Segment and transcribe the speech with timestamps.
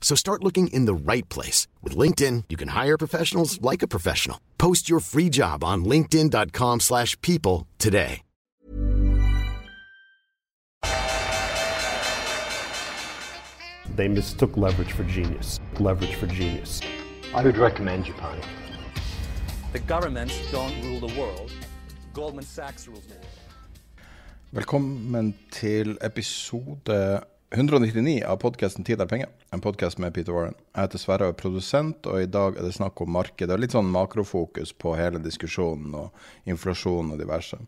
[0.00, 1.68] So start looking in the right place.
[1.84, 4.40] With LinkedIn, you can hire professionals like a professional.
[4.58, 8.22] Post your free job on linkedin.com slash people today.
[13.96, 15.60] They mistook leverage for genius.
[15.78, 16.80] Leverage for genius.
[17.34, 18.40] I would recommend Japan.
[19.72, 21.52] The governments don't rule the world.
[22.14, 23.26] Goldman Sachs rules the world.
[24.52, 27.20] Velkommen til episode
[27.52, 29.28] 199 av podkasten 'Tid er penger'.
[29.50, 30.54] En podkast med Peter Warren.
[30.70, 33.56] Jeg heter Sverre og er produsent, og i dag er det snakk om markedet.
[33.58, 36.12] Litt sånn makrofokus på hele diskusjonen og
[36.46, 37.58] inflasjon og diverse.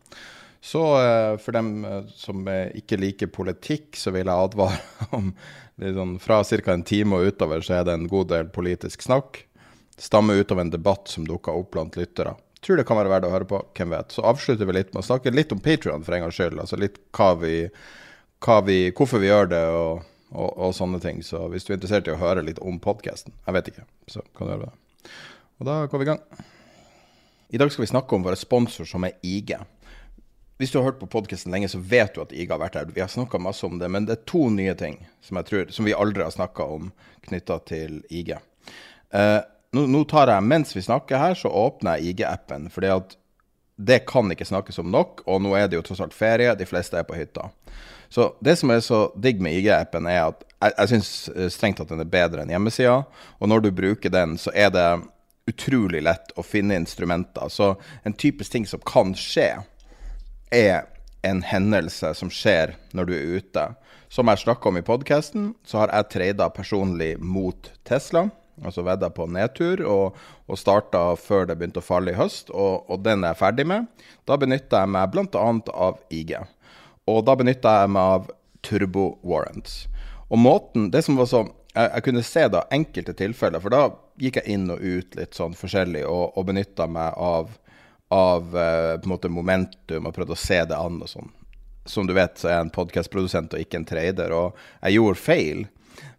[0.63, 4.79] Så eh, for dem eh, som ikke liker politikk, så vil jeg advare
[5.17, 5.33] om
[5.75, 6.71] sånn, Fra ca.
[6.71, 9.41] en time og utover så er det en god del politisk snakk.
[9.99, 12.37] Stammer ut av en debatt som dukka opp blant lyttere.
[12.63, 14.15] Tror det kan være verdt å høre på, hvem vet.
[14.15, 16.55] Så avslutter vi litt med å snakke litt om Patrion for en gangs skyld.
[16.63, 17.67] Altså litt hva vi,
[18.67, 21.21] vi, hvorfor vi gjør det og, og, og, sånne ting.
[21.23, 24.23] Så hvis du er interessert i å høre litt om podkasten, jeg vet ikke, så
[24.35, 25.13] kan du gjøre det.
[25.61, 26.25] Og da går vi i gang.
[27.53, 29.53] I dag skal vi snakke om våre sponsor som er IG.
[30.57, 32.91] Hvis du har hørt på podkasten lenge, så vet du at IG har vært her.
[32.93, 35.85] Vi har snakka masse om det, men det er to nye ting som tror, som
[35.85, 36.91] vi aldri har snakka om
[37.27, 38.35] knytta til IG.
[39.13, 39.39] Eh,
[39.73, 42.69] nå, nå, tar jeg, Mens vi snakker her, så åpner jeg IG-appen.
[42.73, 43.17] fordi at
[43.75, 46.53] det kan ikke snakkes om nok, og nå er det jo tross alt ferie.
[46.55, 47.49] De fleste er på hytta.
[48.13, 51.11] Så det som er så digg med IG-appen, er at jeg, jeg syns
[51.55, 52.99] strengt at den er bedre enn hjemmesida.
[53.41, 54.85] Og når du bruker den, så er det
[55.49, 57.49] utrolig lett å finne instrumenter.
[57.49, 57.73] Så
[58.05, 59.49] en typisk ting som kan skje,
[60.53, 60.85] er
[61.25, 63.65] en hendelse som skjer når du er ute.
[64.13, 68.27] Som jeg snakka om i podkasten, så har jeg trada personlig mot Tesla.
[68.61, 72.53] Altså vedda på nedtur, og, og starta før det begynte å falle i høst.
[72.53, 73.89] Og, og den er jeg ferdig med.
[74.29, 75.47] Da benytta jeg meg bl.a.
[75.73, 76.35] av IG.
[77.09, 78.29] Og da benytta jeg meg av
[78.63, 79.87] turbo warrants.
[80.31, 81.43] Og måten Det som var så
[81.73, 83.87] jeg, jeg, kunne se da enkelte tilfeller, for da
[84.21, 87.49] gikk jeg inn og ut litt sånn forskjellig og, og benytta meg av
[88.13, 91.31] av uh, på en måte momentum og prøvde å se det an og sånn.
[91.89, 95.19] Som du vet, så er jeg en podkastprodusent og ikke en trader, og jeg gjorde
[95.19, 95.63] feil.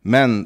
[0.03, 0.41] Men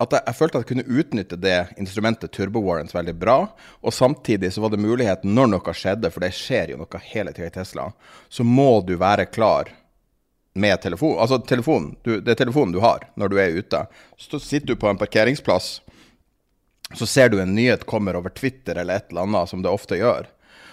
[0.00, 3.36] at jeg, jeg, følte at jeg kunne utnytte det instrumentet Turbo Warrants veldig bra.
[3.84, 7.34] Og samtidig så var det mulighet når noe skjedde, for det skjer jo noe hele
[7.36, 7.90] tida i Tesla,
[8.32, 9.68] så må du være klar
[10.60, 11.18] med telefon.
[11.20, 11.94] Altså telefonen.
[12.02, 13.84] Det er telefonen du har når du er ute.
[14.16, 15.78] Så sitter du på en parkeringsplass,
[16.96, 20.00] så ser du en nyhet kommer over Twitter eller et eller annet, som det ofte
[20.00, 20.26] gjør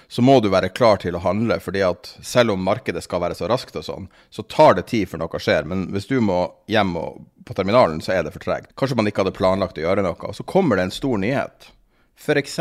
[0.08, 1.60] så må du være klar til å handle.
[1.60, 5.10] fordi at selv om markedet skal være så raskt, og sånn, så tar det tid
[5.10, 5.68] før noe skjer.
[5.68, 8.76] Men hvis du må hjem og, på terminalen, så er det for tregt.
[8.80, 10.20] Kanskje man ikke hadde planlagt å gjøre noe.
[10.30, 11.72] Og så kommer det en stor nyhet.
[12.18, 12.60] F.eks.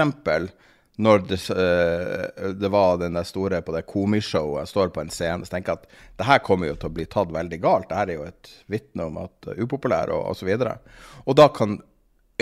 [0.96, 5.12] når det, uh, det, var den der store på det komishowet, jeg står på en
[5.12, 7.90] scene så tenker at det her kommer jo til å bli tatt veldig galt.
[7.90, 10.50] Det her er jo et vitne om at uh, upopulær og osv.
[10.56, 11.78] Og, og da kan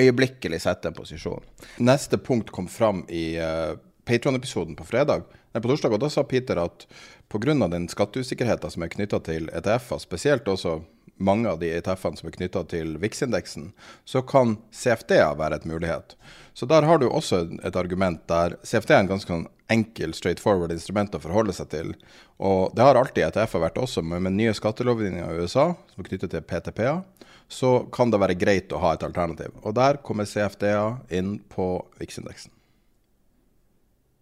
[0.00, 1.44] øyeblikkelig sette en posisjon.
[1.86, 6.24] Neste punkt kom fram i uh, Patron-episoden på fredag, nei, på torsdag, og da sa
[6.28, 6.86] Peter at
[7.32, 7.54] pga.
[7.68, 10.82] den skatteusikkerheten som er knytta til ETF-er, spesielt også
[11.16, 13.70] mange av de ETF-ene som er knytta til VIX-indeksen,
[14.04, 16.16] så kan CFD-er være et mulighet.
[16.54, 20.74] Så der har du også et argument der CFD er en ganske sånn enkel, straightforward
[20.74, 21.94] instrument å forholde seg til.
[22.38, 26.10] Og det har alltid ETF-er vært også, men med nye skattelovgivninger i USA, som er
[26.10, 27.00] knyttet til PTP-er,
[27.48, 29.54] så kan det være greit å ha et alternativ.
[29.62, 32.53] Og der kommer CFD-er inn på VIX-indeksen.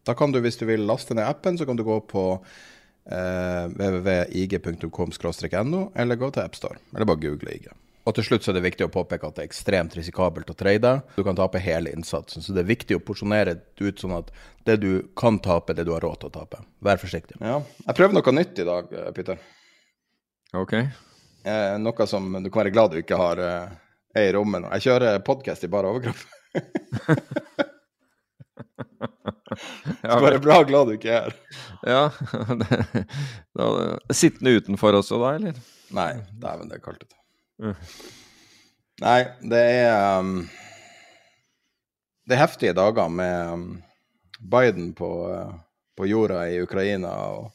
[0.06, 2.24] Da kan du, hvis du vil laste ned appen, så kan du gå på
[3.06, 6.78] eh, www.ig.com-no, eller gå til AppStore.
[6.94, 7.68] Eller bare google IG.
[8.02, 10.56] Og til slutt så er det viktig å påpeke at det er ekstremt risikabelt å
[10.58, 10.96] trade.
[11.14, 14.32] Du kan tape hele innsatsen, så det er viktig å porsjonere ut sånn at
[14.66, 16.58] det du kan tape, det du har råd til å tape.
[16.82, 17.38] Vær forsiktig.
[17.38, 17.60] Ja.
[17.86, 19.38] Jeg prøver noe nytt i dag, eh, Peter.
[20.58, 20.74] Ok.
[20.82, 23.70] Eh, noe som du kan være glad du ikke har eh,
[24.18, 24.68] er i rommet nå.
[24.74, 26.26] Jeg kjører podkast i bare overkropp.
[30.00, 31.36] Skal være bra glad du ikke er her.
[31.86, 32.02] Ja.
[32.62, 33.04] det-
[33.58, 33.68] da,
[34.14, 35.62] sittende utenfor også da, eller?
[35.92, 36.10] Nei,
[36.40, 37.18] dæven, det er kaldt ute.
[37.62, 37.74] Mm.
[39.02, 39.18] Nei,
[39.50, 40.36] det er um,
[42.28, 43.66] Det er heftige dager med um,
[44.52, 45.52] Biden på, uh,
[45.98, 47.50] på jorda i Ukraina og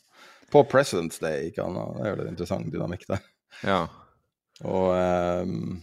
[0.51, 1.97] på President's Day, ikke annet.
[1.97, 3.23] Det er jo litt interessant dynamikk der.
[3.67, 3.81] Ja.
[4.67, 5.77] Og um,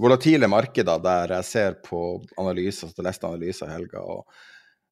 [0.00, 2.02] volatile markeder der jeg ser på
[2.40, 4.26] analyser, så jeg leste analyser i helga, og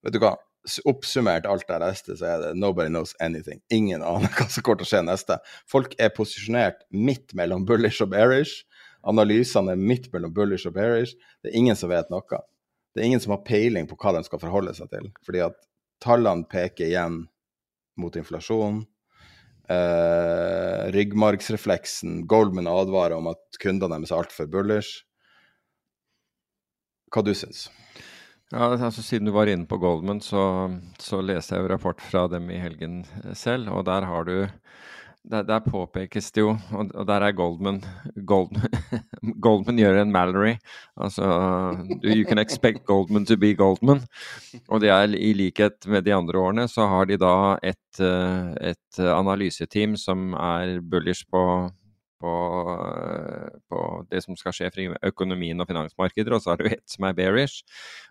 [0.05, 0.37] vet du hva?
[0.85, 3.63] Oppsummert alt jeg leste, så er det 'nobody knows anything'.
[3.71, 5.39] Ingen aner hva som kommer til å skje neste.
[5.67, 8.65] Folk er posisjonert midt mellom bullish og bearish.
[9.03, 11.17] Analysene er midt mellom bullish og bearish.
[11.43, 12.43] Det er ingen som vet noe.
[12.93, 15.11] Det er ingen som har peiling på hva de skal forholde seg til.
[15.25, 15.57] Fordi at
[16.05, 17.23] tallene peker igjen
[17.97, 18.85] mot inflasjon.
[19.71, 22.27] Eh, ryggmargsrefleksen.
[22.27, 25.05] Goldman advarer om at kundene deres er altfor bullish.
[27.11, 27.69] Hva du syns
[28.51, 30.43] Ja, altså Siden du var inne på Goldman, så,
[30.99, 34.35] så leste jeg jo rapport fra dem i helgen eh, selv, og der har du
[35.31, 37.79] der, der påpekes det jo, og, og der er Goldman
[38.27, 38.73] Goldman,
[39.47, 40.57] Goldman gjør en Mallory.
[40.97, 41.29] Altså
[42.03, 44.01] You can expect Goldman to be Goldman.
[44.69, 48.73] Og det er i likhet med de andre årene, så har de da et, eh,
[48.73, 51.45] et analyseteam som er bullish på
[52.21, 52.33] på
[54.11, 57.17] det som skal skje for økonomien og finansmarkeder, og så det jo ett som er
[57.19, 57.63] bearish.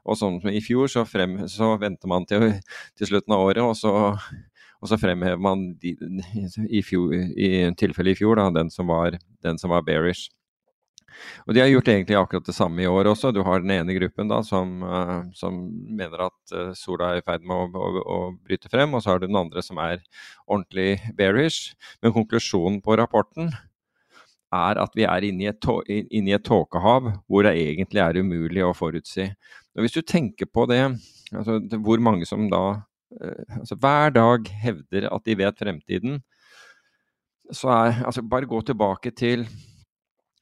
[0.05, 2.51] Og sånn som i fjor, så, frem, så venter man til,
[2.99, 3.93] til slutten av året, og så,
[4.79, 5.95] og så fremhever man de,
[6.67, 10.29] i, fjor, i tilfellet i fjor da, den som var, den som var bearish.
[11.47, 13.31] Og De har gjort egentlig akkurat det samme i år også.
[13.35, 14.79] Du har den ene gruppen da som,
[15.35, 15.57] som
[15.99, 19.13] mener at eh, sola er i ferd med å, å, å bryte frem, og så
[19.13, 20.03] har du den andre som er
[20.45, 21.73] ordentlig bearish.
[22.03, 23.51] Men konklusjonen på rapporten
[24.55, 25.49] er at vi er inne i
[26.33, 29.29] et, tåkehav hvor det egentlig er umulig å forutsi.
[29.75, 30.81] Og Hvis du tenker på det,
[31.33, 32.81] altså hvor mange som da
[33.21, 36.21] eh, altså hver dag hevder at de vet fremtiden,
[37.51, 39.47] så er altså Bare gå tilbake til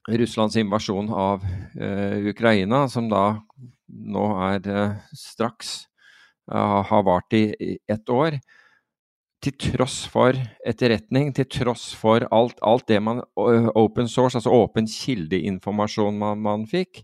[0.08, 3.42] Russlands invasjon av uh, Ukraina, som da
[3.88, 5.82] nå er uh, straks
[6.52, 8.38] uh, har vart i i ett år
[9.44, 14.88] til tross for etterretning, til tross for alt, alt det man Open source, altså åpen
[14.90, 17.04] kildeinformasjon man, man fikk,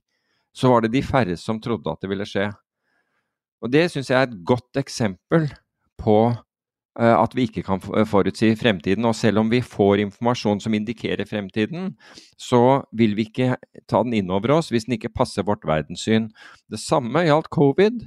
[0.54, 2.50] så var det de færreste som trodde at det ville skje.
[3.64, 5.48] Og det syns jeg er et godt eksempel
[6.02, 6.18] på
[7.00, 9.06] uh, at vi ikke kan forutsi fremtiden.
[9.08, 11.94] Og selv om vi får informasjon som indikerer fremtiden,
[12.38, 13.54] så vil vi ikke
[13.88, 16.30] ta den inn over oss hvis den ikke passer vårt verdenssyn.
[16.70, 18.04] Det samme gjaldt covid.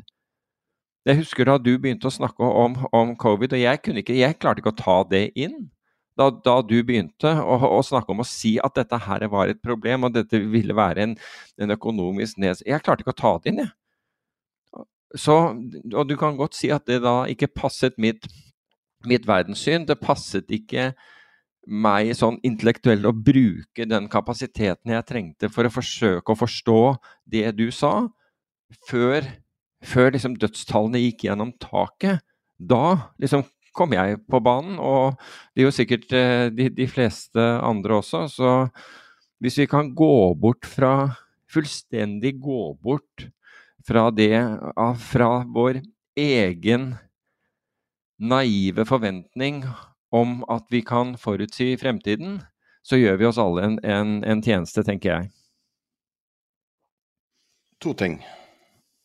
[1.06, 4.38] Jeg husker da du begynte å snakke om, om covid, og jeg, kunne ikke, jeg
[4.42, 5.68] klarte ikke å ta det inn.
[6.16, 9.60] Da, da du begynte å, å snakke om å si at dette her var et
[9.62, 11.12] problem, og dette ville være en,
[11.60, 12.64] en økonomisk neds...
[12.66, 13.74] Jeg klarte ikke å ta det inn, jeg.
[15.16, 15.36] Så,
[15.94, 18.26] og du kan godt si at det da ikke passet mitt,
[19.06, 19.86] mitt verdenssyn.
[19.86, 20.90] Det passet ikke
[21.66, 26.80] meg sånn intellektuelt å bruke den kapasiteten jeg trengte for å forsøke å forstå
[27.30, 28.08] det du sa,
[28.90, 29.26] før
[29.86, 32.24] før liksom dødstallene gikk gjennom taket,
[32.56, 33.44] da liksom
[33.76, 35.18] kom jeg på banen, og
[35.52, 38.24] det er jo sikkert eh, de, de fleste andre også.
[38.32, 38.52] Så
[39.44, 41.12] hvis vi kan gå bort fra
[41.46, 43.28] Fullstendig gå bort
[43.86, 44.34] fra det
[44.98, 45.78] Fra vår
[46.18, 46.96] egen
[48.18, 49.60] naive forventning
[50.10, 52.40] om at vi kan forutsi fremtiden,
[52.82, 55.30] så gjør vi oss alle en, en, en tjeneste, tenker jeg.
[57.84, 58.16] To ting.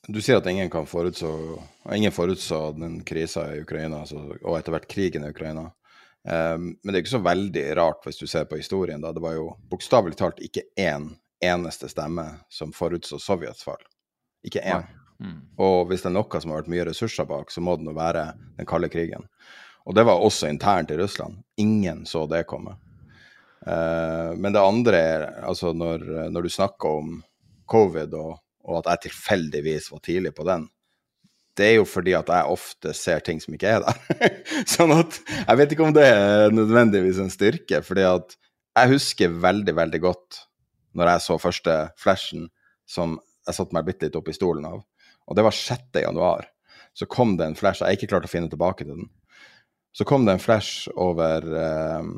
[0.08, 1.62] Du sier at ingen kan forutså
[1.94, 5.72] Ingen forutså den krisa i Ukraina, altså, og etter hvert krigen i Ukraina.
[6.22, 9.02] Um, men det er ikke så veldig rart hvis du ser på historien.
[9.02, 11.10] da Det var jo bokstavelig talt ikke én
[11.42, 13.82] eneste stemme som forutså Sovjets fall.
[14.46, 14.86] Ikke én.
[15.58, 17.96] Og hvis det er noe som har vært mye ressurser bak, så må det nå
[17.98, 18.28] være
[18.58, 19.26] den kalde krigen.
[19.86, 21.42] Og det var også internt i Russland.
[21.58, 22.78] Ingen så det komme.
[23.66, 27.20] Uh, men det andre er altså når, når du snakker om
[27.70, 28.38] covid og,
[28.68, 30.68] og at jeg tilfeldigvis var tidlig på den,
[31.60, 34.30] det er jo fordi at jeg ofte ser ting som ikke er der.
[34.74, 38.38] sånn at jeg vet ikke om det er nødvendigvis en styrke, fordi at
[38.80, 40.40] jeg husker veldig, veldig godt
[40.96, 42.48] når jeg så første flashen
[42.88, 44.80] som jeg satte meg bitte litt opp i stolen av.
[45.28, 45.90] Og det var 6.
[46.04, 46.48] januar.
[46.96, 49.10] Så kom det en flash, jeg har ikke klart å finne tilbake til den.
[49.96, 52.10] Så kom det en flash over eh,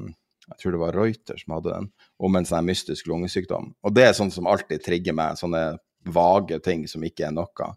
[0.49, 3.71] jeg tror det var Reuter som hadde den, om en sånn mystisk lungesykdom.
[3.81, 5.63] Og det er sånn som alltid trigger meg, sånne
[6.05, 7.69] vage ting som ikke er noe.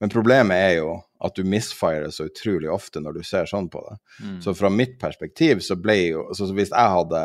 [0.00, 3.82] Men problemet er jo at du misfirer så utrolig ofte når du ser sånn på
[3.84, 3.96] det.
[4.44, 7.20] Så fra mitt perspektiv så ble jo så Hvis jeg hadde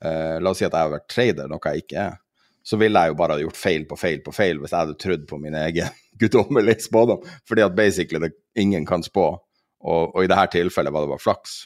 [0.00, 2.16] eh, La oss si at jeg har vært trader, noe jeg ikke er,
[2.64, 4.98] så ville jeg jo bare ha gjort feil på feil på feil hvis jeg hadde
[5.00, 7.24] trodd på min egen guddommelige spådom.
[7.48, 9.30] Fordi at basically det, ingen kan spå,
[9.78, 11.58] og, og i dette tilfellet var det bare flaks.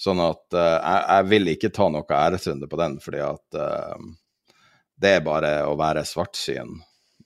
[0.00, 4.54] Sånn at uh, jeg, jeg, vil ikke ta noe æresrunde på den, fordi at uh,
[4.98, 6.72] det er bare å være svartsyn.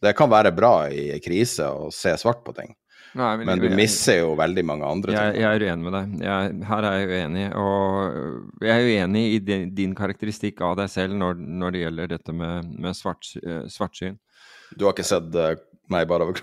[0.02, 2.76] Det kan være bra i krise å se svart på ting.
[3.16, 5.42] Nei, men, men, du misser jo veldig mange andre jeg, ting.
[5.42, 6.10] Jeg er uenig med deg.
[6.26, 7.46] Jeg, her er jeg uenig.
[7.58, 12.12] Og jeg er uenig i din, din karakteristikk av deg selv når, når det gjelder
[12.12, 14.18] dette med, med svart, uh, svartsyn.
[14.76, 15.56] Du har ikke sett uh,
[15.88, 16.42] meg bare over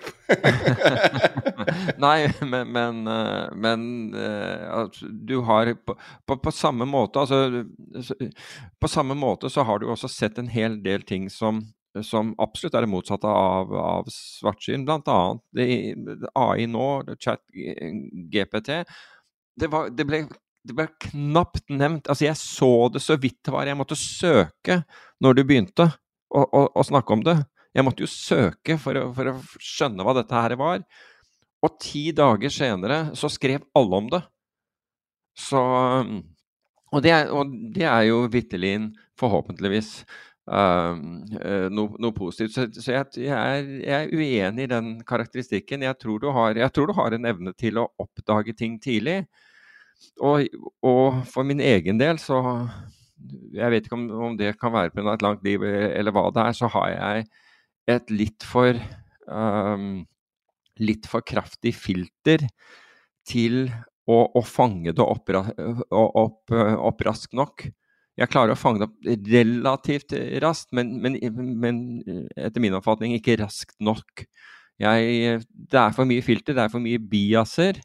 [2.02, 3.84] Nei, men, men, uh, men
[4.18, 5.94] altså, du har på,
[6.26, 7.62] på, på, samme måte altså
[8.82, 11.62] På samme måte så har du også sett en hel del ting som
[12.04, 14.84] som absolutt er det motsatte av, av svartsyn.
[14.88, 16.88] Blant annet AI nå,
[17.22, 18.82] chat GPT.
[19.56, 20.26] Det, det, ble,
[20.66, 22.10] det, ble, knapt nevnt.
[22.12, 23.70] Altså, jeg så det så vidt det var.
[23.70, 24.82] Jeg måtte søke
[25.24, 25.90] når du begynte
[26.34, 27.40] å, å, å snakke om det.
[27.76, 30.84] Jeg måtte jo søke for å, for å, skjønne hva dette her var.
[31.66, 34.22] Og ti dager senere så skrev alle om det.
[35.36, 35.60] Så
[36.96, 38.78] Og det er, og det er jo vitterlig
[39.20, 39.90] forhåpentligvis
[40.46, 40.94] Uh,
[41.74, 42.54] noe, noe, positivt.
[42.54, 45.86] Så, så jeg, jeg, er, jeg, er, uenig i den karakteristikken.
[45.88, 49.24] Jeg tror, har, jeg tror, du har, en evne til å oppdage ting tidlig.
[50.22, 50.46] Og,
[50.86, 52.42] og for min egen del så
[53.56, 55.14] Jeg vet ikke om, om det kan være pga.
[55.14, 57.26] et langt liv eller hva det er, så har jeg
[57.96, 58.76] et litt for
[59.32, 60.04] um,
[60.84, 62.44] litt for kraftig filter
[63.26, 63.70] til
[64.06, 67.66] å, å fange det opp, opp, opp raskt nok
[68.16, 71.18] jeg klarer å fange det opp relativt raskt, men, men,
[71.60, 71.82] men,
[72.40, 74.24] etter min oppfatning ikke raskt nok.
[74.80, 77.80] Jeg, det er for mye filter, det er for mye biaser,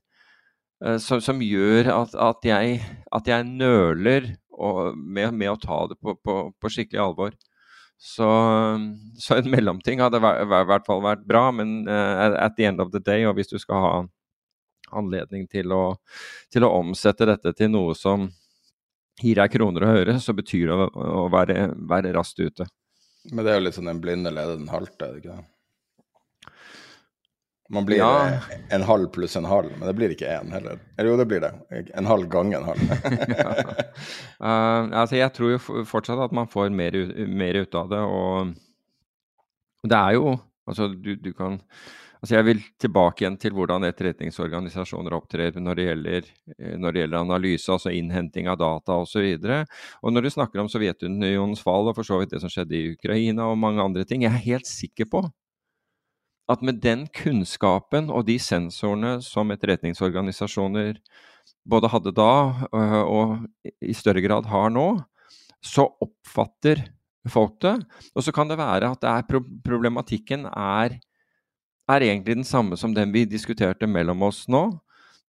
[0.85, 2.81] uh, som, som, gjør at, at, jeg,
[3.15, 7.35] at jeg nøler og, med, med, å ta det på, på, på skikkelig alvor.
[8.01, 8.27] Så,
[9.21, 12.95] så, en mellomting hadde i hvert fall vært bra, men uh, at the end of
[12.95, 13.95] the day, og hvis du skal ha
[14.97, 15.85] anledning til å,
[16.51, 18.31] til å omsette dette til noe som
[19.21, 20.91] gir deg kroner og øre, så betyr det å,
[21.25, 22.67] å være, være, raskt ute.
[23.31, 25.49] Men det er jo litt sånn den blinde leder den halte, er det ikke det?
[27.71, 28.41] Man blir ja.
[28.75, 30.81] en halv pluss en halv, men det blir ikke én heller.
[30.97, 31.53] Eller jo, det blir det.
[31.95, 32.83] En halv gang en halv.
[33.31, 33.53] ja.
[34.43, 36.99] uh, altså, jeg tror jo fortsatt at man får mer,
[37.31, 40.39] mer ut av det, og det er jo
[40.71, 41.57] Altså, du, du kan
[42.21, 46.27] Altså jeg vil tilbake igjen til hvordan etterretningsorganisasjoner opptrer når det gjelder,
[46.59, 49.25] eh, når det gjelder analyse, altså innhenting av data osv.
[49.25, 49.61] Og, så
[50.05, 52.93] og når du snakker om Sovjetunionens fall og for så vidt det som skjedde i
[52.93, 55.25] Ukraina og mange andre ting, jeg er helt sikker på
[56.51, 60.99] at med den kunnskapen og de sensorene som etterretningsorganisasjoner
[61.71, 62.33] både hadde da
[62.75, 63.37] øh, og
[63.81, 64.89] i større grad har nå,
[65.63, 66.83] så oppfatter
[67.29, 67.77] folk det.
[68.17, 70.99] Og så kan det være at det er problematikken er
[71.91, 74.69] er egentlig den samme som den vi diskuterte mellom oss nå.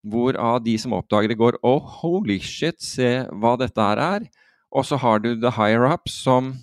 [0.02, 4.26] Hvor av de som oppdager det, går Oh, holy shit, se hva dette her er.
[4.72, 6.54] Og så har du the higher up som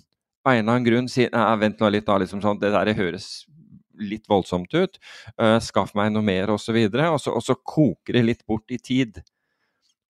[0.44, 2.18] av en eller annen grunn sier Nei, vent nå litt, da.
[2.20, 3.46] liksom sånn, Det der høres
[4.00, 4.96] litt voldsomt ut.
[5.36, 6.76] Uh, skaff meg noe mer, osv.
[6.76, 9.20] Og, så, og så koker det litt bort i tid.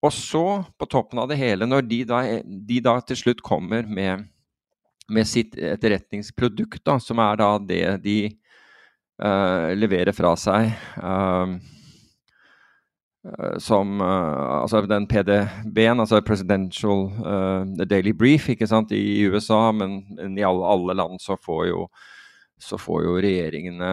[0.00, 3.84] Og så, på toppen av det hele, når de da, de da til slutt kommer
[3.84, 4.28] med,
[5.10, 8.18] med sitt etterretningsprodukt, da, som er da det de
[9.20, 10.70] uh, levere fra seg
[11.02, 11.52] uh,
[13.60, 17.10] som uh, altså den PDB-en, altså Presidential
[17.84, 21.84] Daily Brief ikke sant, i USA, men, men i alle, alle, land så får jo,
[22.60, 23.92] så får jo regjeringene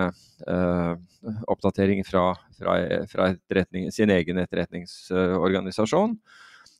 [1.52, 2.78] oppdatering fra, fra,
[3.12, 3.30] fra
[3.92, 6.16] sin egen etterretningsorganisasjon.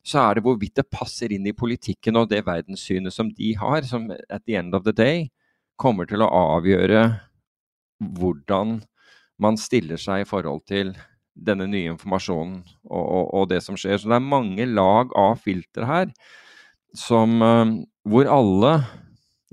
[0.08, 3.84] Så er det hvorvidt det passer inn i politikken og det verdenssynet som de har,
[3.84, 5.26] som at the end of the day
[5.76, 7.10] kommer til å avgjøre
[8.00, 8.80] hvordan
[9.42, 10.96] man stiller seg i forhold til
[11.38, 14.00] denne nye informasjonen og, og, og det som skjer.
[14.00, 16.12] Så det er mange lag av filter her
[16.98, 17.76] som uh,
[18.08, 18.74] hvor alle,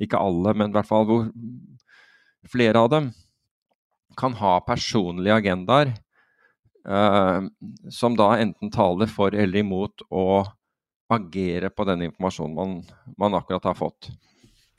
[0.01, 1.29] ikke alle, men i hvert fall hvor
[2.51, 3.13] flere av dem
[4.17, 5.89] kan ha personlige agendaer
[6.87, 7.47] eh,
[7.91, 10.45] som da enten taler for eller imot å
[11.11, 12.77] agere på den informasjonen man,
[13.19, 14.13] man akkurat har fått.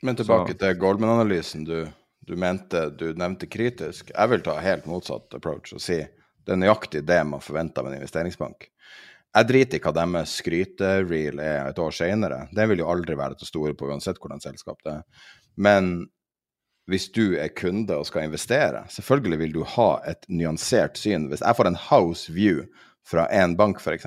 [0.02, 0.58] Men tilbake Så.
[0.62, 1.76] til Goldman-analysen du
[2.26, 4.10] du mente du nevnte kritisk.
[4.10, 6.00] Jeg vil ta helt motsatt approach og si
[6.46, 8.68] det er nøyaktig det man forventer av en investeringsbank.
[9.36, 12.46] Jeg driter i hva deres skrytereel er et år senere.
[12.54, 15.02] Det vil jo aldri være til å på uansett hvordan selskap det er.
[15.56, 16.06] Men
[16.86, 21.26] hvis du er kunde og skal investere, selvfølgelig vil du ha et nyansert syn.
[21.30, 22.62] Hvis jeg får en house view
[23.06, 24.06] fra en bank, f.eks.,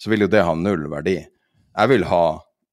[0.00, 1.18] så vil jo det ha null verdi.
[1.20, 2.24] Jeg vil ha,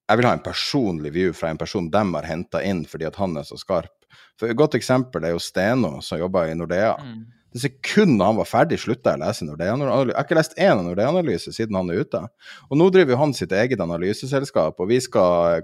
[0.10, 3.20] jeg vil ha en personlig view fra en person de har henta inn fordi at
[3.20, 3.99] han er så skarp
[4.40, 6.96] For Et godt eksempel er jo Steno, som jobber i Nordea.
[7.02, 7.28] Mm.
[7.50, 10.12] Det sekundet han var ferdig, slutta jeg å lese Nordea-analyse.
[10.12, 12.22] Jeg har ikke lest én Nordea-analyse siden han er ute.
[12.70, 15.64] Og nå driver han sitt eget analyseselskap, og vi skal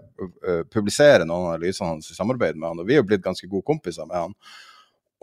[0.74, 3.68] publisere noen analyser hans i samarbeid med han, og vi er jo blitt ganske gode
[3.70, 4.34] kompiser med han.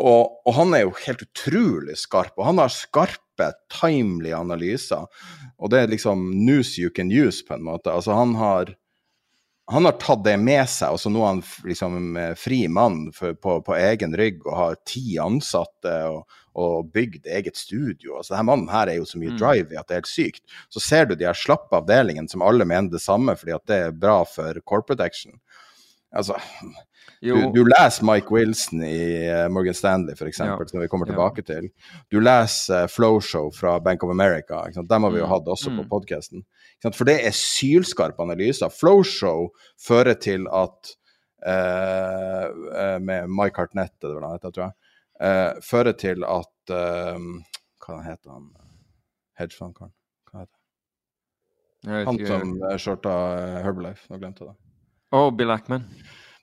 [0.00, 5.08] Og, og, han er jo helt utrolig skarp, og han har skarpe, timely analyser.
[5.58, 7.90] Og det er liksom news you can use, på en måte.
[7.90, 8.74] Altså, han har
[9.70, 13.36] han har tatt det med seg, og så nå er han liksom fri mann for,
[13.38, 18.18] på, på, egen rygg og har ti ansatte og, og bygd eget studio.
[18.18, 19.38] Altså, denne mannen her er jo så mye mm.
[19.40, 20.42] drive i at det er helt sykt.
[20.72, 23.78] Så ser du de her slappe avdelingene som alle mener det samme fordi at det
[23.86, 25.38] er bra for corporate action.
[26.12, 26.36] Altså,
[27.22, 30.58] du, du, leser Mike Wilson i uh, Morgan Stanley, f.eks., ja.
[30.66, 31.54] som vi kommer tilbake ja.
[31.54, 31.70] til.
[32.12, 34.64] Du leser uh, Flowshow fra Bank of America.
[34.74, 35.32] Dem har vi jo mm.
[35.32, 35.78] hatt også mm.
[35.80, 36.44] på podkasten.
[36.90, 38.72] For det er sylskarpe analyser.
[38.74, 40.94] Flowshow fører til at
[41.46, 42.48] eh,
[43.02, 44.74] Med Mike Hartnett, det var det han heter, tror jeg.
[45.22, 48.50] Eh, fører til at Hva heter han
[49.38, 49.94] hedgefondkaren?
[50.30, 50.58] Hva heter
[51.86, 52.06] han?
[52.06, 53.14] Han som shorta
[53.64, 54.06] Herbalife.
[54.10, 54.58] Nå glemte jeg det.
[55.12, 55.84] Oh, Bill Ackman.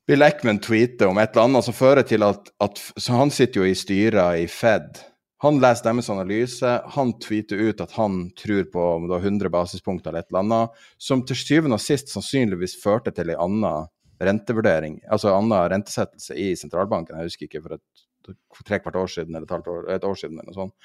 [0.10, 2.79] Bill Ackman tweeter om et eller annet som fører til at, at
[3.13, 5.01] han sitter jo i styret i Fed.
[5.43, 9.51] Han leser deres analyse, han tweeter ut at han tror på om det var 100
[9.53, 13.88] basispunkter eller et eller annet, som til syvende og sist sannsynligvis førte til en annen
[14.19, 17.22] rentevurdering, altså en annen rentesettelse i sentralbanken.
[17.22, 20.51] Jeg husker ikke for et trekvart år siden eller et, år, et år siden eller
[20.51, 20.75] noe sånt.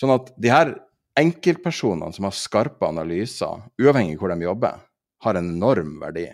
[0.00, 0.72] Sånn at de her
[1.20, 4.80] enkeltpersonene som har skarpe analyser, uavhengig av hvor de jobber,
[5.22, 6.26] har en enorm verdi.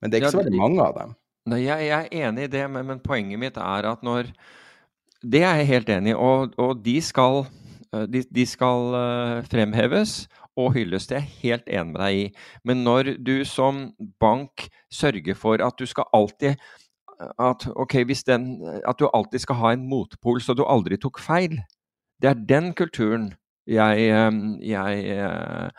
[0.00, 1.16] Men det er ikke så veldig mange av dem.
[1.50, 4.30] Nei, jeg, er enig i det, men, men, poenget mitt er at når
[5.20, 7.44] Det er jeg helt enig i, og, og, de skal,
[7.92, 10.24] eh, de, de skal uh, fremheves
[10.56, 11.06] og hylles.
[11.06, 12.28] Det er jeg helt enig med deg i.
[12.64, 16.56] Men når du som bank sørger for at du skal alltid
[17.20, 21.58] at, okay, den, at du alltid skal ha en motpol, så du aldri tok feil.
[22.16, 23.34] Det er den kulturen
[23.68, 24.32] jeg, eh,
[24.64, 25.70] jeg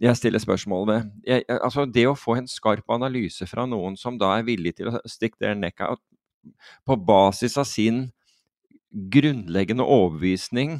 [0.00, 1.10] jeg stiller spørsmål ved.
[1.26, 4.90] Jeg, altså det å få en skarp analyse fra noen som da er villig til
[4.90, 5.94] å stikke der nekka
[6.84, 8.08] på basis av sin
[8.94, 10.78] grunnleggende overbevisning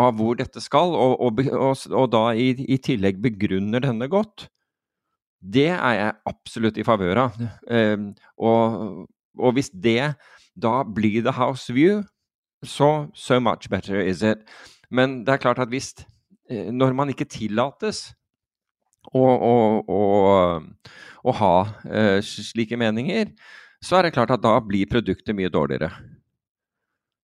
[0.00, 4.46] av hvor dette skal, og, og, og, og da i, i, tillegg begrunner denne godt,
[5.42, 7.42] det er jeg absolutt i favør av.
[7.68, 7.98] Eh,
[8.38, 10.14] og, hvis det
[10.54, 12.02] da blir the house view,
[12.62, 14.38] så so much better is it.
[14.90, 15.94] Men det er klart at hvis
[16.48, 18.12] eh, når man ikke tillates
[19.10, 20.52] å
[21.34, 23.32] ha uh, slike meninger,
[23.82, 25.90] så er det klart at da blir produktet mye dårligere.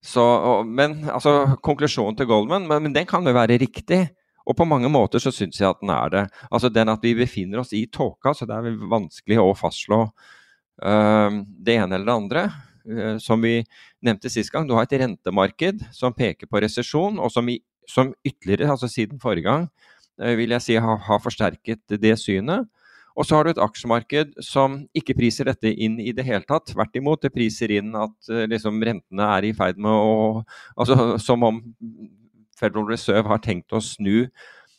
[0.08, 0.24] Så,
[0.64, 4.06] men altså, Konklusjonen til Goldman men, men den kan jo være riktig.
[4.48, 6.22] Og på mange måter så syns jeg at den er det.
[6.48, 11.36] Altså Den at vi befinner oss i tåka, så det er vanskelig å fastslå uh,
[11.36, 12.44] det ene eller det andre.
[12.88, 13.58] Uh, som vi
[14.00, 18.14] nevnte sist gang, du har et rentemarked som peker på resesjon, og som, i, som
[18.24, 19.68] ytterligere, altså siden forrige gang,
[20.24, 22.70] uh, vil jeg si har, har forsterket det synet.
[23.18, 26.68] Og så har du et aksjemarked som ikke priser dette inn i det hele tatt.
[26.70, 30.44] Tvert imot, det priser inn at eh, liksom, rentene er i ferd med å
[30.78, 31.58] altså, Som om
[32.58, 34.28] Federal Reserve har tenkt å snu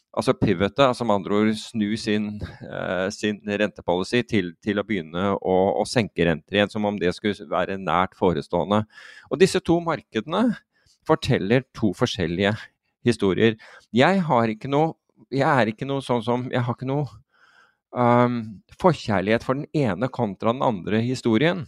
[0.09, 2.31] altså pivotet, altså med andre ord snu sin,
[2.65, 7.13] uh, sin rentepolicy til, til, å begynne å, å, senke renter igjen, som om det
[7.15, 8.81] skulle være nært forestående.
[9.29, 10.47] Og disse to markedene
[11.07, 12.55] forteller to forskjellige
[13.05, 13.55] historier.
[13.95, 14.95] Jeg har ikke noe
[15.29, 17.18] jeg er ikke noe sånn som Jeg har ikke noe
[17.95, 18.39] um,
[18.79, 21.65] forkjærlighet for den ene kontra den andre historien.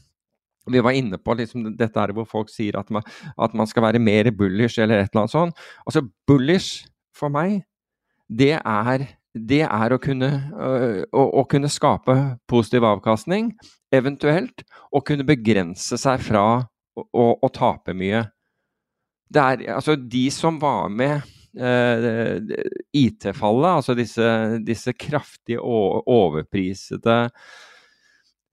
[0.69, 3.05] Vi var inne på liksom, dette her hvor folk sier at man,
[3.41, 5.63] at man, skal være mer bullish eller et eller annet sånt.
[5.85, 6.85] Altså, bullish
[7.17, 7.63] for meg,
[8.29, 12.15] det er, det er å, kunne, øh, å, å, kunne, skape
[12.49, 13.51] positiv avkastning,
[13.91, 16.45] eventuelt og kunne begrense seg fra
[16.95, 18.23] å, å tape mye.
[19.31, 24.27] Det er altså de som var med IT-fallet, altså disse,
[24.63, 27.17] disse kraftig overprisede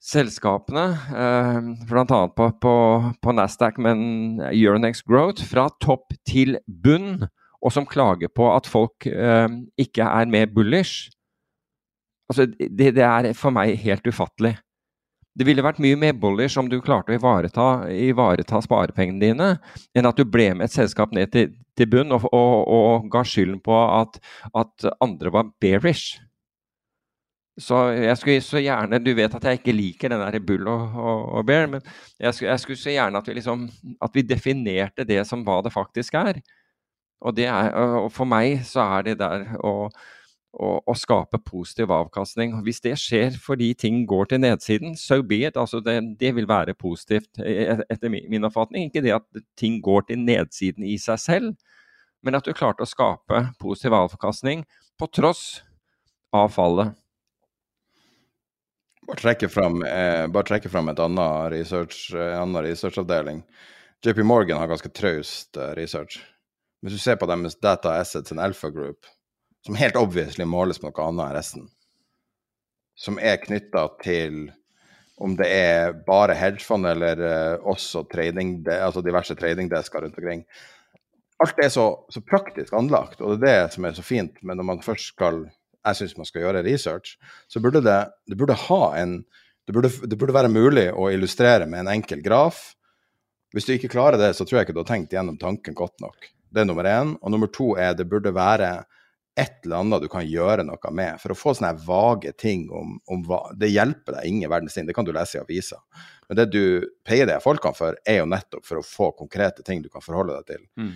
[0.08, 1.58] selskapene, eh,
[1.88, 2.20] bl.a.
[2.28, 2.74] På, på,
[3.22, 7.26] på Nasdaq, men Euronex Growth, fra topp til bunn,
[7.58, 9.48] og som klager på at folk eh,
[9.80, 11.10] ikke er mer bullish.
[12.30, 14.54] Altså, det, det er for meg helt ufattelig.
[15.38, 19.50] Det ville vært mye mer bullish om du klarte å ivareta, ivareta sparepengene dine,
[19.94, 23.22] enn at du ble med et selskap ned til, til bunn og, og, og, ga
[23.22, 24.18] skylden på at,
[24.58, 26.18] at, andre var bearish.
[27.58, 30.98] Så jeg skulle så gjerne Du vet at jeg ikke liker den der bull og,
[31.38, 31.82] og bear, men
[32.18, 33.64] jeg skulle, jeg skulle, så gjerne at vi, liksom,
[34.02, 36.38] at vi definerte det som hva det faktisk er.
[37.18, 39.90] Og, er, og for meg så er det der å
[40.58, 42.56] å, å, skape positiv avkastning.
[42.66, 45.56] Hvis det skjer fordi ting går til nedsiden, so be it.
[45.60, 48.88] Altså det, det, vil være positivt e, etter min oppfatning.
[48.88, 51.74] Ikke det at ting går til nedsiden i seg selv,
[52.26, 54.66] men at du klarte å skape positiv avkastning
[54.98, 55.60] på tross
[56.34, 56.96] av fallet.
[59.08, 63.42] Bare trekke fram, eh, et annet research, en annen researchavdeling.
[64.04, 66.20] JP Morgan har ganske traust eh, research.
[66.82, 69.06] Hvis du ser på deres Data Assets and Alpha Group,
[69.66, 71.68] som helt obviously måles på noe annet enn resten,
[72.98, 74.48] som er knytta til
[75.18, 80.44] om det er bare hedgefond eller uh, også trading, altså diverse tradingdesker rundt omkring.
[81.42, 84.38] Alt er så, så, praktisk anlagt, og det er det som er så fint.
[84.42, 85.44] Men når man først skal
[85.88, 87.16] jeg syns man skal gjøre research,
[87.48, 89.20] så burde det, det burde ha en
[89.68, 92.70] det burde, det burde, være mulig å illustrere med en enkel graf.
[93.52, 96.00] Hvis du ikke klarer det, så tror jeg ikke du har tenkt gjennom tanken godt
[96.00, 96.30] nok.
[96.48, 97.10] Det er nummer én.
[97.20, 98.70] Og nummer to er det burde være
[99.38, 101.20] et eller annet du kan gjøre noe med.
[101.22, 104.88] For å få sånne vage ting om, om hva Det hjelper deg ingen verdens ting,
[104.88, 105.78] det kan du lese i avisa.
[106.28, 109.84] Men det du peier deg folkene for, er jo nettopp for å få konkrete ting
[109.84, 110.66] du kan forholde deg til.
[110.80, 110.92] Mm.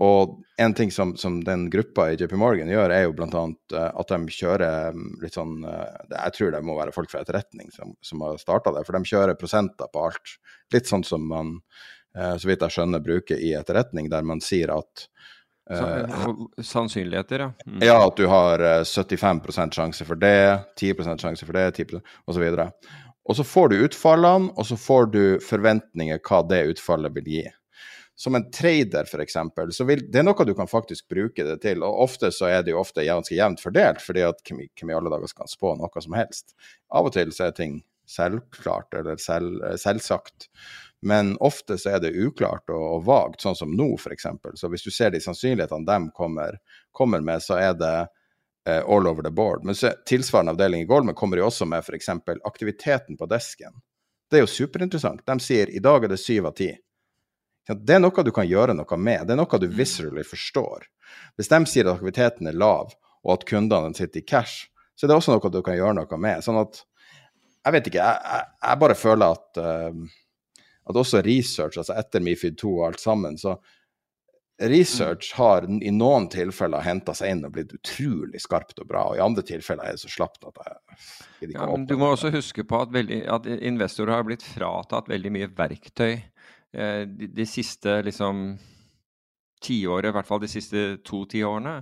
[0.00, 3.42] Og en ting som, som, den gruppa i JP Morgan gjør, er jo bl.a.
[3.76, 7.20] Eh, at de kjører mm, litt sånn uh, Jeg tror det må være folk fra
[7.20, 10.38] etterretning som, som har starta det, for de kjører prosenter på alt.
[10.72, 11.58] Litt sånn som man,
[12.16, 15.04] uh, så vidt jeg skjønner, bruker i etterretning, der man sier at
[16.62, 17.52] Sannsynligheter, ja.
[17.66, 17.78] Mm.
[17.84, 22.44] Ja, at du har 75 sjanse for det, 10 sjanse for det, 10 osv.
[22.50, 27.46] Og, så får du utfallene, og så får du forventninger hva det utfallet vil gi.
[28.20, 29.36] Som en trader, f.eks.,
[29.72, 31.80] så vil det er noe du kan faktisk bruke det til.
[31.86, 35.12] Og ofte så er det jo ofte ganske jevnt fordelt, fordi at hvem i alle
[35.12, 36.52] dager skal spå noe som helst?
[36.92, 37.78] Av og til så er ting
[38.10, 40.50] selvklart eller selv, selvsagt.
[41.02, 44.26] Men ofte så er det uklart og, og vagt, sånn som nå f.eks.
[44.60, 46.58] Så hvis du ser de sannsynlighetene de kommer,
[46.92, 47.94] kommer med, så er det
[48.68, 49.64] eh, all over the board.
[49.64, 52.12] Men så, tilsvarende avdeling i Golmen kommer jo også med f.eks.
[52.44, 53.80] aktiviteten på desken.
[54.30, 55.24] Det er jo superinteressant.
[55.26, 56.70] De sier i dag er det syv av ti.
[57.70, 59.24] Det er noe du kan gjøre noe med.
[59.26, 59.76] Det er noe du mm.
[59.78, 60.84] viscerally forstår.
[61.38, 62.92] Hvis de sier at aktiviteten er lav,
[63.24, 66.20] og at kundene sitter i cash, så er det også noe du kan gjøre noe
[66.20, 66.44] med.
[66.44, 66.84] Sånn at
[67.60, 69.96] Jeg vet ikke, jeg, jeg, jeg bare føler at uh,
[70.88, 73.56] at også research, altså etter Mifid 2 og alt sammen, så
[74.60, 79.16] research har i noen tilfeller henta seg inn og blitt utrolig skarpt og bra, og
[79.16, 82.66] i andre tilfeller er det så slapt at jeg ja, men Du må også huske
[82.68, 88.00] på at, veldig, at, investorer har blitt fratatt veldig mye verktøy eh, de, de, siste
[88.04, 88.58] liksom
[89.64, 91.78] tiåret, i hvert fall de siste to tiårene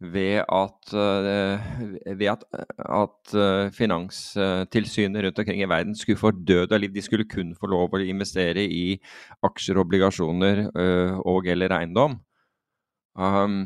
[0.00, 2.44] ved at, eh, ved at,
[2.84, 6.92] at eh, finanstilsynet rundt omkring i verden skulle få død av liv.
[6.92, 8.98] De skulle kun få lov å investere i
[9.46, 12.20] aksjer, obligasjoner eh, og eller eiendom.
[13.16, 13.62] Um,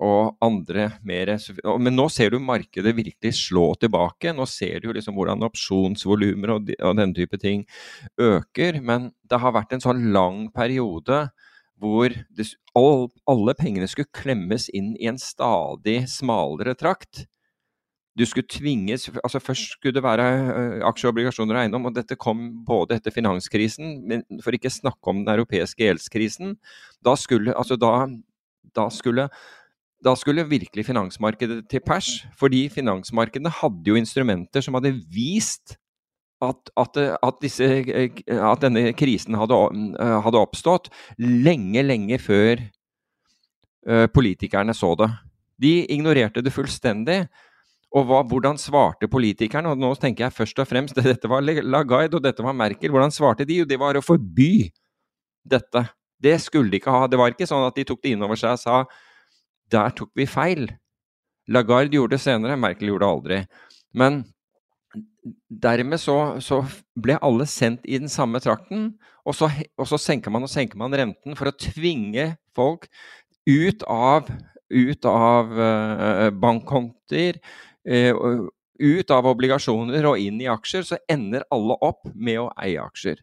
[0.00, 1.34] og andre mer
[1.80, 4.32] Men nå ser du markedet virkelig slå tilbake.
[4.32, 7.64] Nå ser du liksom hvordan opsjonsvolumer og, og denne type ting
[8.20, 8.80] øker.
[8.80, 11.26] Men det har vært en sånn lang periode
[11.80, 17.26] hvor det, all, alle pengene skulle klemmes inn i en stadig smalere trakt.
[18.16, 22.16] Du skulle tvinges altså Først skulle det være uh, aksjer, obligasjoner og eiendom, og dette
[22.16, 26.56] kom både etter finanskrisen, men for ikke snakke om den europeiske gjeldskrisen.
[27.04, 28.08] Da skulle, altså da,
[28.76, 29.28] da skulle
[30.04, 35.76] da skulle virkelig finansmarkedet til pers, fordi finansmarkedene hadde jo instrumenter som hadde vist
[36.44, 39.56] at, at, at, disse, at, denne krisen hadde,
[39.96, 40.90] hadde, oppstått
[41.22, 42.60] lenge, lenge før
[44.12, 45.08] politikerne så det.
[45.62, 47.22] De ignorerte det fullstendig.
[47.96, 49.72] Og hva, hvordan svarte politikerne?
[49.72, 52.92] Og nå tenker jeg først og fremst Dette var Lagarde og dette var Merkel.
[52.92, 53.62] Hvordan svarte de?
[53.62, 54.68] Jo, det var å forby
[55.46, 55.86] dette.
[56.20, 57.06] Det skulle de ikke ha.
[57.08, 58.82] Det var ikke sånn at de tok det inn over seg og sa
[59.72, 60.68] der tok vi feil.
[61.50, 63.38] Lagarde gjorde det senere, Merkel gjorde det aldri.
[63.98, 64.20] Men
[65.48, 66.62] dermed så, så,
[66.96, 68.92] ble alle sendt i den samme trakten,
[69.26, 72.88] og så, og så, senker man og senker man renten for å tvinge folk
[73.46, 74.30] ut av,
[74.70, 77.40] ut av uh, bankkonter,
[77.90, 82.82] uh, ut av obligasjoner og inn i aksjer, så ender alle opp med å eie
[82.82, 83.22] aksjer.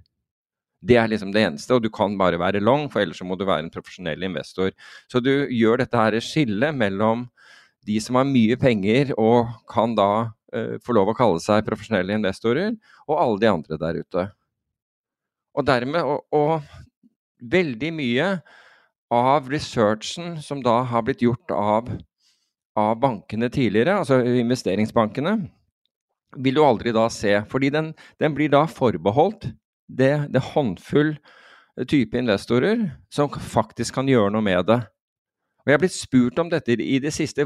[0.84, 3.38] Det er liksom det eneste, og du kan bare være long, for ellers så må
[3.40, 4.74] du være en profesjonell investor.
[5.08, 7.30] Så du gjør dette her skillet mellom
[7.88, 12.16] de som har mye penger og kan da uh, få lov å kalle seg profesjonelle
[12.18, 12.76] investorer,
[13.10, 14.28] og alle de andre der ute.
[15.54, 16.62] Og dermed og, og
[17.44, 18.30] veldig mye
[19.14, 21.92] av researchen som da har blitt gjort av,
[22.80, 25.36] av bankene tidligere, altså investeringsbankene,
[26.42, 27.36] vil du aldri da se.
[27.50, 29.52] Fordi den, den blir da forbeholdt
[29.86, 31.14] det, det håndfull
[31.90, 34.80] type investorer som faktisk kan gjøre noe med det.
[35.64, 37.46] Og Jeg har blitt spurt om dette i det siste.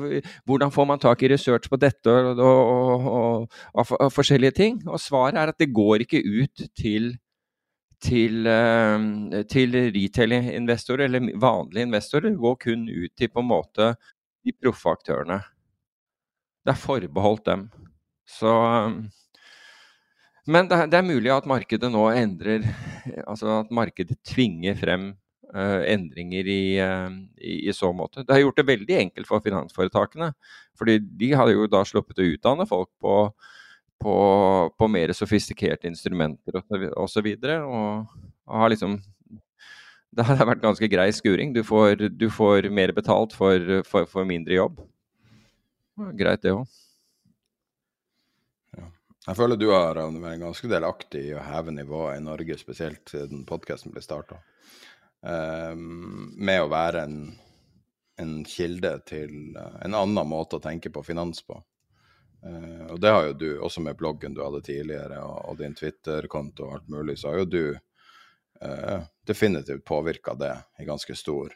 [0.50, 3.44] Hvordan får man tak i research på dette og, og,
[3.78, 4.80] og, og forskjellige ting?
[4.90, 7.12] Og svaret er at det går ikke ut til,
[8.02, 12.32] til, uh, til retail-investorer eller vanlige investorer.
[12.32, 13.92] Det går kun ut til på en måte
[14.42, 15.38] de proffe aktørene.
[16.66, 17.70] Det er forbeholdt dem.
[18.26, 18.98] Så um,
[20.48, 22.66] Men det, det, er mulig at markedet nå endrer
[23.28, 25.10] Altså at markedet tvinger frem
[25.56, 28.24] endringer i, uh, i, i, så måte.
[28.24, 30.34] Det har gjort det veldig enkelt for finansforetakene.
[30.78, 33.16] fordi de hadde jo da sluppet å utdanne folk på,
[34.04, 34.16] på,
[34.78, 37.30] på mer sofistikerte instrumenter osv.
[37.38, 39.00] Og, og, og har liksom
[40.18, 41.54] det har vært ganske grei skuring.
[41.54, 44.80] Du får, du får mer betalt for, for, for mindre jobb.
[46.18, 46.66] Greit, det òg.
[49.28, 53.44] Jeg føler du har vært ganske delaktig i å heve nivået i Norge, spesielt siden
[53.50, 54.40] podkasten ble starta.
[55.26, 57.18] Ehm, med å være en,
[58.22, 61.58] en, kilde til uh, en annen måte å tenke på finans på.
[62.46, 66.68] Uh, og det har jo du, også med bloggen du hadde tidligere, og, din Twitter-konto
[66.68, 71.56] og alt mulig, så har jo du uh, definitivt påvirka det i ganske stor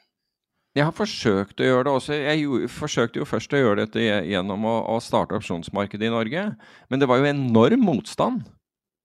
[0.71, 2.15] jeg har forsøkt å gjøre det også.
[2.15, 6.45] Jeg forsøkte jo først å gjøre dette gjennom å, å, starte opsjonsmarkedet i Norge.
[6.87, 8.45] Men det var jo enorm motstand.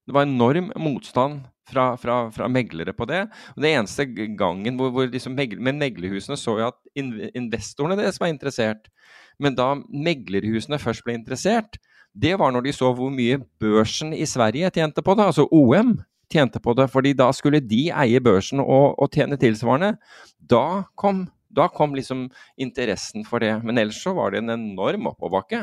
[0.07, 3.25] Det var enorm motstand fra, fra, fra meglere på det.
[3.55, 4.07] Og det eneste
[4.39, 8.91] gangen hvor, hvor liksom megler, Men meglerhusene så jo at investorene deres var interessert.
[9.39, 11.79] Men da meglerhusene først ble interessert,
[12.17, 15.99] det var når de så hvor mye børsen i Sverige tjente på det, altså OM
[16.33, 16.89] tjente på det.
[16.91, 19.97] fordi da skulle de eie børsen og, og tjene tilsvarende.
[20.41, 21.27] Da kom
[21.57, 23.55] da kom liksom interessen for det.
[23.65, 25.63] Men ellers så var det en enorm oppoverbakke.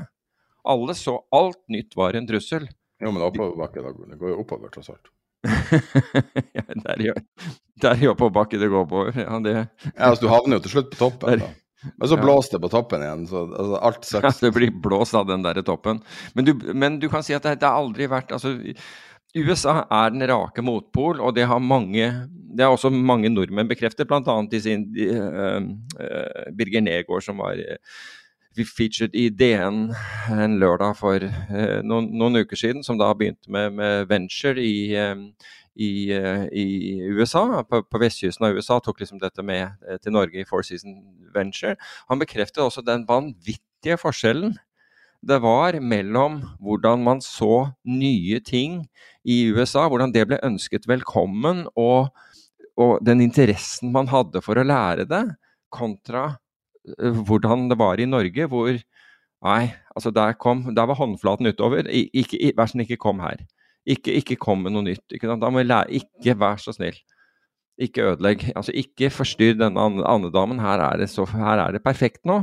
[0.64, 2.66] Alle så alt nytt var en trussel.
[3.04, 5.12] Jo, men oppoverbakke det går jo oppover, tross alt.
[6.58, 7.16] ja, er jo,
[7.82, 9.04] det er jo oppoverbakke det går på.
[9.18, 9.56] Ja, det...
[9.58, 9.66] ja,
[10.10, 11.44] altså, du havner jo til slutt på toppen.
[11.44, 11.52] da.
[12.00, 14.12] Men så blåser det på toppen igjen, så altså, alt.
[14.24, 16.00] Ja, det blir blåst av den der toppen.
[16.34, 18.56] Men du, men du kan si at det, det har aldri vært altså,
[19.34, 22.08] USA er den rake motpol, og det har mange
[22.54, 24.36] det har også mange nordmenn bekreftet, bl.a.
[24.46, 25.64] i sin uh,
[25.98, 28.04] uh, Birger Negård, som var uh,
[28.62, 29.88] featured i DN
[30.30, 34.94] en lørdag for uh, noen, noen, uker siden, som da begynte med, med venture i,
[35.74, 36.68] i, i,
[37.10, 39.74] USA, på, på, vestkysten av USA, tok liksom dette med
[40.06, 41.00] til Norge i Four Season
[41.34, 41.74] Venture.
[42.12, 44.54] Han bekreftet også den vanvittige forskjellen
[45.24, 48.84] det var mellom hvordan man så nye ting
[49.24, 52.12] i USA, hvordan det ble ønsket velkommen, og,
[52.76, 55.24] og den interessen man hadde for å lære det,
[55.74, 56.36] kontra
[57.28, 58.76] hvordan det var i Norge, hvor
[59.44, 61.84] Nei, altså der, kom, der var håndflaten utover.
[61.92, 63.42] Ikke, vær så snill, ikke kom her.
[63.84, 65.04] Ikke, ikke kom med noe nytt.
[65.12, 66.96] Ikke, da må jeg lære, ikke vær så snill.
[67.82, 68.46] Ikke ødelegg.
[68.56, 70.62] Altså, ikke forstyrr denne andedamen.
[70.64, 72.40] Her er, det her er det perfekt nå.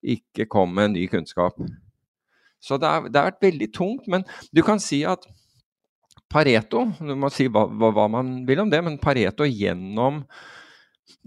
[0.00, 1.60] Ikke kom med ny kunnskap.
[2.64, 4.08] Så det, er, det har vært veldig tungt.
[4.08, 5.28] Men du kan si at
[6.28, 10.24] Pareto Du må si hva, hva man vil om det, men Pareto gjennom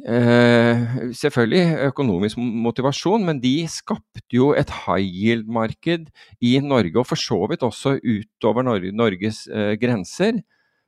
[0.08, 0.84] eh,
[1.18, 6.08] selvfølgelig økonomisk motivasjon, men de skapte jo et high yield-marked
[6.42, 10.42] i Norge, og for så vidt også utover Norge, Norges eh, grenser,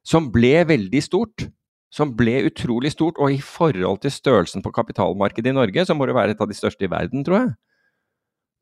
[0.06, 1.47] som ble veldig stort.
[1.93, 6.08] Som ble utrolig stort, og i forhold til størrelsen på kapitalmarkedet i Norge, så må
[6.10, 7.52] det være et av de største i verden, tror jeg.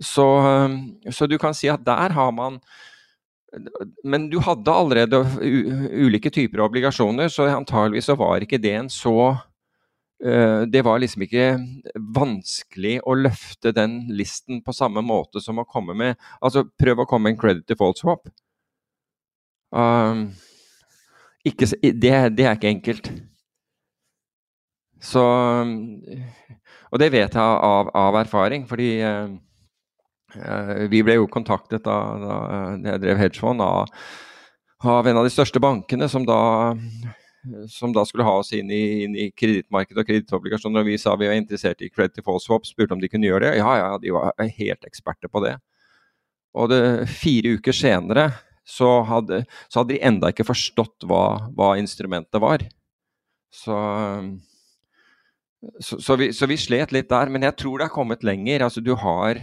[0.04, 0.26] Så,
[1.14, 2.56] så, du kan si at der har man
[4.04, 5.20] Men du hadde allerede
[5.94, 9.36] ulike typer av obligasjoner, så antageligvis så var ikke det en så
[10.22, 11.46] Det var liksom ikke
[12.14, 17.06] vanskelig å løfte den listen på samme måte som å komme med Altså prøv å
[17.10, 18.30] komme med en credit default swap.
[19.74, 20.28] Um,
[21.42, 23.10] ikke, det, det er ikke enkelt.
[25.02, 29.34] Så Og det vet jeg av, av erfaring, fordi uh,
[30.36, 32.36] Eh, vi ble jo kontaktet da, da
[32.86, 33.90] jeg drev hedgefond av,
[34.84, 36.40] av, en av de største bankene som da,
[37.70, 40.84] som da skulle ha oss inn i, inn i kredittmarkedet og kredittobligasjoner.
[40.84, 43.48] Og vi sa vi var interessert i credit default swap, spurte om de kunne gjøre
[43.48, 43.56] det.
[43.62, 45.56] Ja, ja, de var helt eksperter på det.
[46.58, 48.30] Og det, fire uker senere
[48.68, 52.64] så hadde, så hadde, de enda ikke forstått hva, hva instrumentet var.
[53.52, 53.78] Så,
[55.82, 57.32] så, så, vi, så vi slet litt der.
[57.34, 58.68] Men jeg tror det har kommet lenger.
[58.68, 59.42] Altså, du har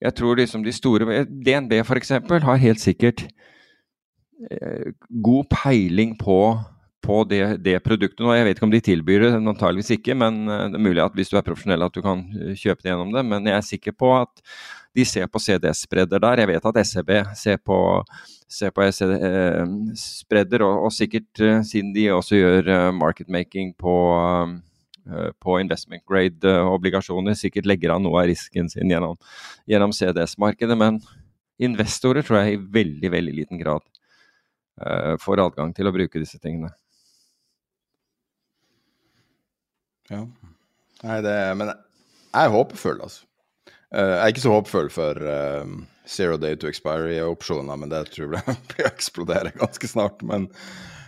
[0.00, 2.12] jeg tror liksom de store DNB f.eks.
[2.28, 3.22] har helt sikkert
[4.50, 6.58] eh, god peiling på,
[7.06, 8.32] på det, det, produktet nå.
[8.34, 10.16] Jeg vet ikke om de tilbyr det, antageligvis ikke.
[10.18, 12.82] Men eh, det er mulig at hvis du er profesjonell at du kan eh, kjøpe
[12.82, 13.24] det gjennom det.
[13.30, 14.42] Men jeg er sikker på at
[14.96, 16.42] de ser på CDS-spredder der.
[16.42, 17.78] Jeg vet at SEB ser på,
[18.48, 18.86] ser på
[20.00, 23.98] spredder, og, og, sikkert siden de også gjør marketmaking på
[25.38, 27.36] på investment grade-obligasjoner.
[27.38, 29.14] Sikkert legger av noe av risken sin gjennom,
[29.70, 30.98] gjennom CDS-markedet, men
[31.62, 33.86] investorer tror jeg i veldig, veldig liten grad
[35.22, 36.72] får adgang til å bruke disse tingene.
[40.12, 40.22] Ja.
[41.02, 43.24] Nei, det Men jeg er håpefull, altså.
[43.96, 45.68] Jeg er ikke så håpefull for uh,
[46.10, 50.24] zero day to expiry-opsjoner, men det tror jeg blir eksplodere ganske snart.
[50.26, 50.48] Men,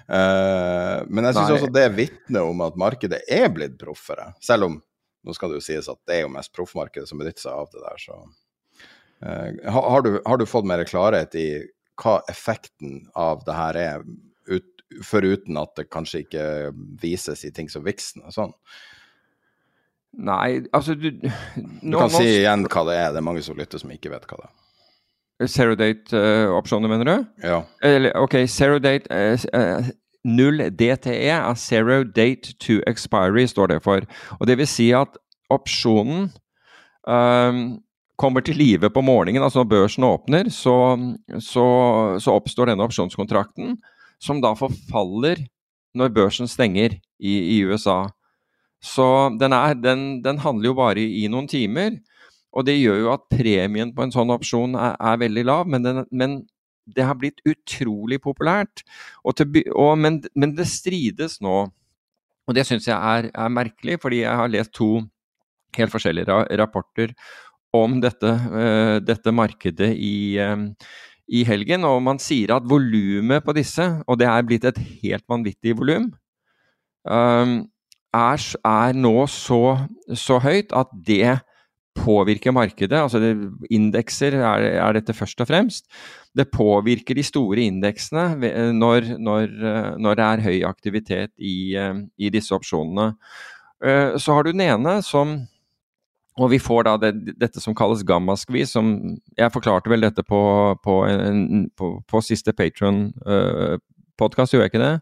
[0.08, 4.30] uh, men jeg syns også det vitner om at markedet er blitt proffere.
[4.44, 4.78] Selv om
[5.26, 7.68] nå skal det jo sies at det er jo mest proffmarkedet som benytter seg av
[7.74, 8.20] det der, så
[9.26, 11.48] uh, har, du, har, du, fått mer klarhet i
[11.98, 14.04] hva effekten av det her er,
[14.48, 16.44] ut, foruten at det kanskje ikke
[17.02, 18.54] vises i ting som Vixen og sånn?
[20.18, 23.12] Nei, altså du Du kan si igjen hva det er.
[23.12, 24.54] Det er mange som lytter som ikke vet hva det er.
[25.46, 27.26] Zero date-opsjoner, uh, mener du?
[27.46, 27.60] Ja.
[27.84, 29.90] Eller, ok, zero date uh, uh,
[30.26, 34.02] Null DTE er zero date to expiry, står det for.
[34.40, 35.14] Og Det vil si at
[35.54, 36.32] opsjonen
[37.06, 37.78] um,
[38.18, 39.42] kommer til live på morgenen.
[39.42, 40.98] altså Når børsen åpner, så,
[41.38, 41.66] så,
[42.18, 43.78] så oppstår denne opsjonskontrakten,
[44.22, 45.46] som da forfaller
[45.98, 48.04] når børsen stenger i, i USA.
[48.82, 49.06] Så
[49.40, 51.98] den, er, den, den, handler jo bare i, noen timer.
[52.54, 55.84] Og det gjør jo at premien på en sånn opsjon er, er veldig lav, men,
[55.84, 56.38] den, men,
[56.88, 58.80] det har blitt utrolig populært.
[59.20, 61.56] Og til, og, men, men, det strides nå,
[62.48, 65.02] og det syns jeg er, er, merkelig, fordi jeg har lest to
[65.76, 67.12] helt forskjellige rapporter
[67.76, 70.70] om dette, uh, dette markedet i, um,
[71.28, 71.84] i, helgen.
[71.88, 76.10] Og man sier at volumet på disse, og det er blitt et helt vanvittig volum
[77.08, 77.60] um,
[78.14, 79.62] er, er nå så,
[80.16, 81.38] så, høyt at det
[81.98, 82.96] påvirker markedet.
[82.96, 83.34] Altså det,
[83.74, 85.88] indekser er, er, dette først og fremst.
[86.36, 89.54] Det påvirker de store indeksene når, når,
[89.98, 93.12] når det er høy aktivitet i, i, disse opsjonene.
[93.84, 95.40] Eh, så har du den ene som
[96.38, 98.92] og vi får da det, dette som kalles gammaskvis, som
[99.38, 100.40] Jeg forklarte vel dette på,
[100.84, 105.00] på, en, på, på siste Patron-podkast, uh, gjorde jeg ikke det?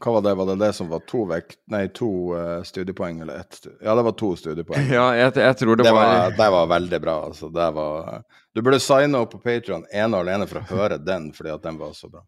[0.00, 0.34] Hva var det?
[0.34, 3.60] Var det det som var to, vekt, nei, to uh, studiepoeng, eller ett?
[3.82, 4.90] Ja, det var to studiepoeng.
[4.98, 6.10] Ja, jeg, jeg tror det, det var...
[6.10, 7.16] var Det var veldig bra.
[7.30, 7.48] altså.
[7.54, 8.22] Det var...
[8.54, 11.64] Du burde signe opp på Patron ene og alene for å høre den, fordi at
[11.66, 12.24] den var så bra.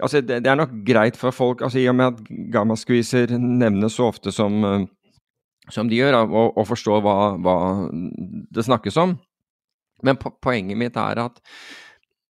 [0.00, 3.98] Altså, det, det er nok greit for folk, altså i og med at gamma-squeezer nevnes
[3.98, 4.86] så ofte som, uh,
[5.74, 7.56] som de gjør, og, forstå hva, hva
[7.90, 9.16] det snakkes om.
[10.06, 11.40] Men po poenget mitt er at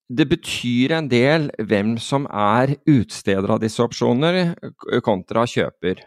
[0.08, 4.56] det betyr en del hvem som er utsteder av disse opsjoner,
[5.04, 6.00] kontra kjøper.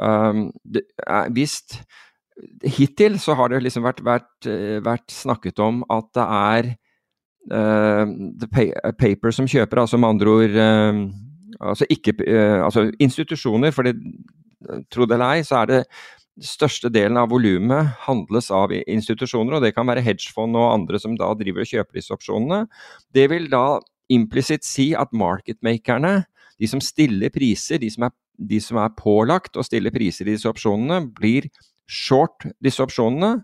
[0.00, 0.86] Um, det,
[1.36, 1.58] hvis,
[2.64, 4.48] hittil så har det liksom vært, vært,
[4.84, 6.70] vært snakket om at det er
[7.52, 11.04] uh, paper som kjøper, altså med andre ord uh,
[11.60, 13.96] altså, ikke, uh, altså institusjoner, for det,
[14.92, 15.80] tro det eller ei, så er det
[16.42, 21.16] største delen av volumet handles av institusjoner, og det kan være hedgefond og andre som
[21.16, 22.66] da driver og kjøper disse opsjonene.
[23.14, 23.80] Det vil da
[24.12, 26.26] implisitt si at marketmakerne,
[26.60, 30.36] de som stiller priser, de som, er, de som er pålagt å stille priser i
[30.36, 31.48] disse opsjonene, blir
[31.86, 33.38] short disse opsjonene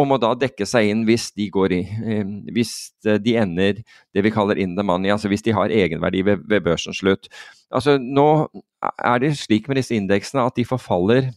[0.00, 3.82] og må da dekke seg inn hvis de går i eh, Hvis de ender
[4.14, 7.28] det vi kaller in the money, altså hvis de har egenverdi ved, ved børsens slutt.
[7.72, 8.48] Altså Nå
[8.82, 11.28] er det slik med disse indeksene at de forfaller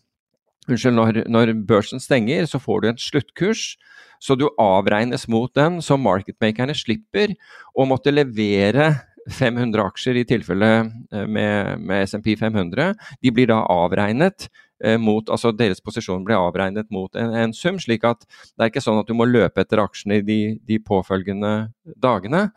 [0.65, 3.75] Unnskyld, når, når, børsen stenger, så får du en sluttkurs.
[4.23, 7.36] Så du avregnes mot den, så marketmakerne slipper
[7.75, 8.93] å måtte levere
[9.30, 10.69] 500 aksjer i tilfelle
[11.12, 12.93] eh, med, med SMP 500.
[13.21, 14.47] De blir da avregnet
[14.84, 18.73] eh, mot, altså Deres posisjon blir avregnet mot en, en, sum, slik at det er
[18.73, 21.56] ikke sånn at du må løpe etter aksjene de, de påfølgende
[22.01, 22.47] dagene.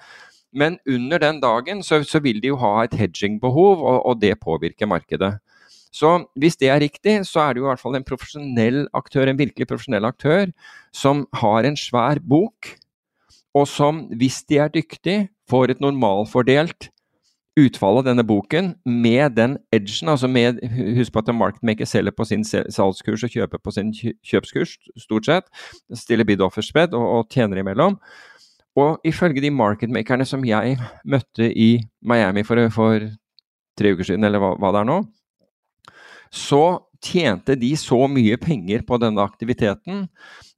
[0.52, 4.38] Men under den dagen så, så vil de jo ha et hedgingbehov, og, og det
[4.40, 5.36] påvirker markedet.
[5.94, 9.28] Så hvis det er riktig, så er det jo i hvert fall en profesjonell aktør,
[9.28, 10.52] en virkelig profesjonell aktør,
[10.92, 12.74] som har en svær bok,
[13.56, 16.90] og som, hvis de er dyktige, får et normalfordelt
[17.58, 20.60] utfall av denne boken med den edgen, altså med
[20.98, 25.28] Husk på at en marketmaker selger på sin salgskurs og kjøper på sin kjøpskurs, stort
[25.28, 25.48] sett.
[25.96, 27.98] Stiller bid offer spread og, og tjener imellom.
[28.78, 30.76] Og ifølge de marketmakerne som jeg
[31.08, 33.08] møtte i Miami for, for
[33.78, 35.00] tre uker siden, eller hva, hva det er nå,
[36.30, 40.06] så tjente de så mye penger på denne aktiviteten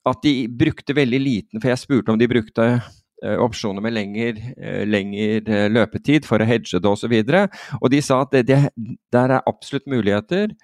[0.08, 4.82] at de brukte veldig liten For jeg spurte om de brukte eh, opsjoner med eh,
[4.88, 7.12] lengre eh, løpetid for å hedge det osv.
[7.12, 10.54] Og, så og de sa at det, det, der er absolutt muligheter,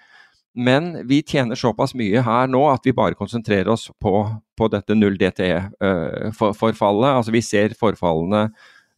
[0.56, 4.14] men vi tjener såpass mye her nå at vi bare konsentrerer oss på,
[4.56, 7.10] på dette null DTE-forfallet.
[7.10, 8.46] altså vi ser forfallene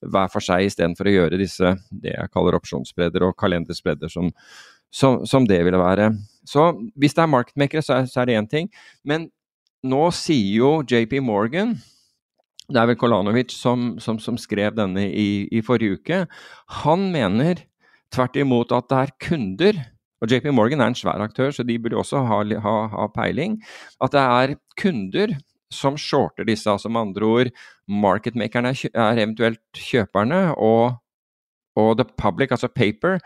[0.06, 4.30] hver for seg istedenfor å gjøre disse det jeg kaller opsjonsbredder og kalenderspredder som,
[4.94, 6.12] som, som, det ville være.
[6.48, 8.70] Så hvis det er marketmakere, så, så er det én ting.
[9.04, 9.28] Men
[9.86, 11.76] nå sier jo JP Morgan
[12.68, 16.18] det er vel Kolanovic som, som, som skrev denne i, i, forrige uke.
[16.82, 17.62] Han mener
[18.12, 19.78] tvert imot at det er kunder
[20.18, 23.60] og JP Morgan er en svær aktør, så de burde også ha, ha, ha peiling.
[24.02, 25.36] At det er kunder
[25.70, 26.66] som shorter disse.
[26.70, 27.52] Altså med andre ord,
[27.88, 30.98] marketmakerne er eventuelt kjøperne, og,
[31.78, 33.22] og the public, altså paper,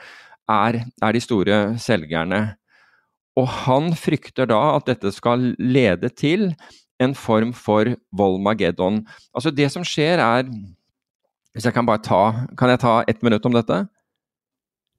[0.50, 2.42] er, er de store selgerne.
[3.38, 6.50] Og han frykter da at dette skal lede til
[7.02, 9.02] en form for Volmageddon.
[9.34, 10.46] Altså det som skjer er
[11.52, 13.86] Hvis jeg kan bare ta Kan jeg ta ett minutt om dette?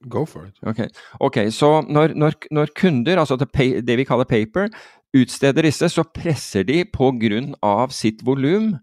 [0.10, 0.58] Go for it.
[0.64, 0.90] Ok,
[1.20, 3.48] okay Så når, når, når kunder, altså det,
[3.88, 4.68] det, vi kaller paper,
[5.16, 8.74] utsteder disse, så presser de på grunn av sitt volum.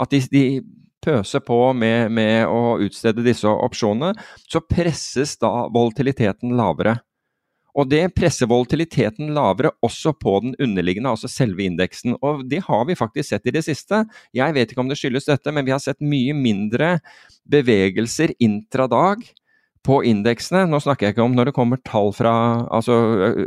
[0.00, 0.44] At de, de
[1.04, 4.14] pøser på med, med, å utstede disse opsjonene.
[4.48, 6.98] Så presses da volatiliteten lavere.
[7.78, 12.16] Og det presser volatiliteten lavere også på den underliggende, altså selve indeksen.
[12.18, 14.02] Og det har vi faktisk sett i det siste.
[14.36, 16.96] Jeg vet ikke om det skyldes dette, men vi har sett mye mindre
[17.50, 19.22] bevegelser intradag
[19.86, 20.66] på indeksene.
[20.68, 22.34] Nå snakker jeg ikke om når det kommer tall fra
[22.68, 22.98] altså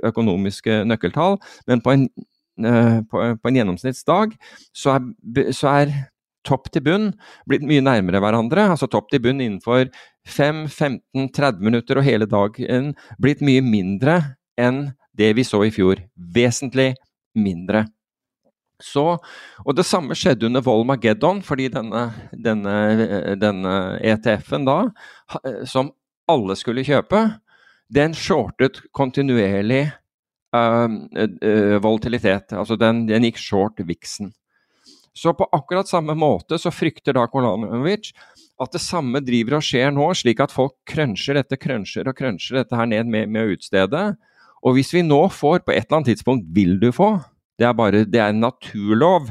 [0.07, 1.37] økonomiske nøkkeltall,
[1.69, 2.07] men på en,
[3.11, 4.33] på, på en gjennomsnittsdag
[4.73, 5.93] så er, så er
[6.47, 7.09] topp til bunn
[7.49, 8.67] blitt mye nærmere hverandre.
[8.73, 9.87] Altså topp til bunn innenfor
[10.27, 14.19] 5, 15, 30 minutter og hele dagen blitt mye mindre
[14.59, 16.01] enn det vi så i fjor.
[16.15, 16.93] Vesentlig
[17.37, 17.85] mindre.
[18.83, 19.05] Så,
[19.63, 24.77] og Det samme skjedde under Volmageddon, fordi denne, denne, denne ETF-en da,
[25.69, 25.93] som
[26.27, 27.21] alle skulle kjøpe,
[27.93, 29.85] den shortet kontinuerlig
[30.55, 32.53] uh, uh, volatilitet.
[32.57, 34.33] Altså den, den gikk short viksen.
[35.13, 38.11] Så på akkurat samme måte så frykter da Kolanovic
[38.61, 42.61] at det samme driver og skjer nå, slik at folk krønsjer dette, krønsjer og krønsjer
[42.61, 44.03] dette her ned med, med å utstede.
[44.63, 47.15] Og hvis vi nå får, på et eller annet tidspunkt vil du få,
[47.59, 49.29] det er bare det er en naturlov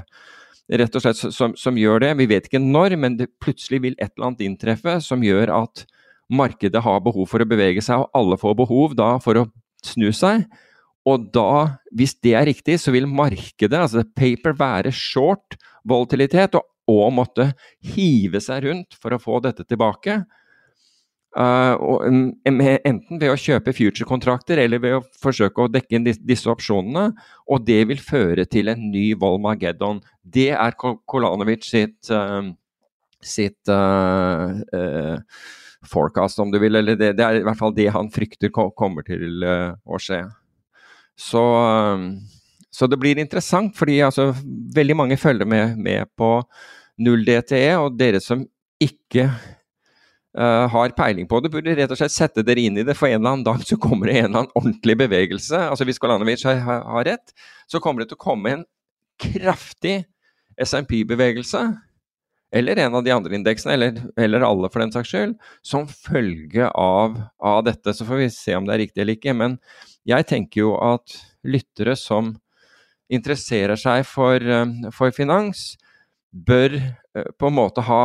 [0.72, 2.12] rett og slett som, som gjør det.
[2.20, 5.86] Vi vet ikke når, men plutselig vil et eller annet inntreffe som gjør at
[6.32, 9.48] markedet har behov for å bevege seg, og alle får behov da for å
[9.84, 10.46] snu seg.
[11.08, 15.56] Og da, hvis det er riktig, så vil markedet, altså paper, være short
[15.88, 17.48] volatilitet og, og måtte
[17.94, 20.20] hive seg rundt for å få dette tilbake.
[21.32, 22.02] Uh, og,
[22.44, 27.08] enten ved å kjøpe future-kontrakter eller ved å forsøke å dekke inn disse, opsjonene.
[27.48, 30.02] Og det vil føre til en ny Volmageddon.
[30.22, 32.52] Det er Kolanovic sitt, uh,
[33.24, 35.24] sitt uh,
[35.88, 36.76] forecast, om du vil.
[36.82, 40.26] Eller det, det, er i hvert fall det han frykter kommer til å skje.
[41.18, 41.42] Så,
[42.70, 44.30] så, det blir interessant, fordi altså,
[44.74, 46.34] veldig mange følger med, med på
[47.02, 47.74] null DTE.
[47.80, 48.44] Og dere som
[48.82, 52.96] ikke uh, har peiling på det, burde rett og slett sette dere inn i det.
[52.98, 55.66] For en eller annen dag så kommer det en eller annen ordentlig bevegelse.
[55.68, 57.36] Altså Hvis Kolanovic har, har rett,
[57.70, 58.66] så kommer det til å komme en
[59.22, 60.02] kraftig
[60.60, 61.66] SMP-bevegelse
[62.52, 65.32] eller en av de andre indeksene, eller, eller, alle for den saks skyld,
[65.64, 67.94] som følge av, av, dette.
[67.96, 69.32] Så får vi se om det er riktig eller ikke.
[69.36, 69.56] Men
[70.08, 71.14] jeg tenker jo at
[71.46, 72.34] lyttere som
[73.12, 75.76] interesserer seg for, eh, for finans,
[76.32, 78.04] bør eh, på en måte ha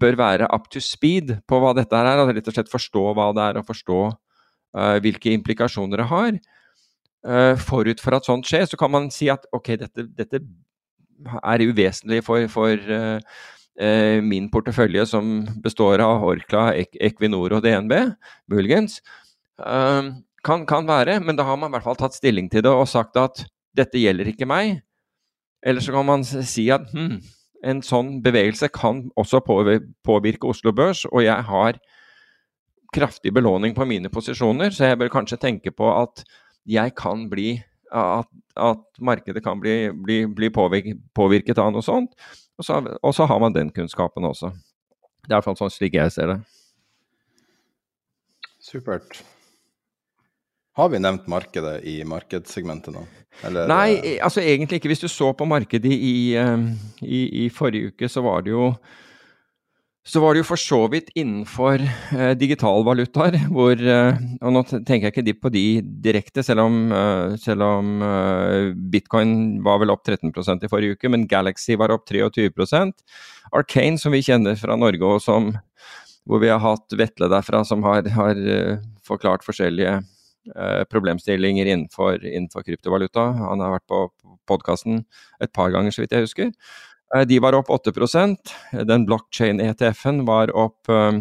[0.00, 3.30] bør være up to speed på hva dette er, og rett og slett forstå hva
[3.36, 6.38] det er, og forstå uh, hvilke implikasjoner det har.
[7.24, 10.42] Uh, forut for at sånt skjer, så kan man si at ok, dette, dette
[11.40, 13.38] er uvesentlig for, for uh,
[14.26, 17.94] min portefølje, som består av Orkla, Equinor og DNB,
[18.52, 19.00] muligens.
[20.44, 22.88] Kan, kan være, men da har man i hvert fall tatt stilling til det og
[22.90, 24.82] sagt at dette gjelder ikke meg.
[25.64, 27.16] Eller så kan man si at hm,
[27.64, 31.80] en sånn bevegelse kan også påvirke Oslo Børs, og jeg har
[32.94, 36.22] kraftig belåning på mine posisjoner, så jeg bør kanskje tenke på at
[36.68, 37.56] jeg kan bli
[37.94, 38.28] at,
[38.58, 42.14] at markedet kan bli, bli, bli påvirket, av noe sånt.
[42.58, 44.52] Og så, og så, har man den kunnskapen også.
[45.24, 46.40] Det er i hvert fall sånn slik jeg ser det.
[48.62, 49.22] Supert.
[50.74, 53.04] Har vi nevnt markedet i markedssegmentet nå?
[53.46, 54.90] Eller, Nei, eh, altså egentlig ikke.
[54.90, 56.68] Hvis du så på markedet i, eh,
[57.02, 58.72] i, i forrige uke, så var det jo
[60.04, 65.08] så var det jo for så vidt innenfor eh, digitalvalutaer, hvor eh, Og nå tenker
[65.08, 65.64] jeg ikke på de
[66.04, 71.08] direkte, selv om, eh, selv om eh, bitcoin var vel opp 13% i forrige uke,
[71.08, 72.92] men Galaxy var opp 23%
[73.56, 75.54] Arcane, som vi kjenner fra Norge, og som,
[76.28, 78.44] hvor vi har hatt Vetle derfra, som har, har
[79.08, 80.02] forklart forskjellige
[80.90, 83.22] problemstillinger innenfor, innenfor, kryptovaluta.
[83.38, 84.00] Han har vært på
[84.48, 85.04] podkasten
[85.42, 86.50] et par ganger, så vidt jeg husker.
[87.14, 88.54] Eh, de var opp 8%
[88.88, 91.20] Den blockchain-ETF-en var, eh,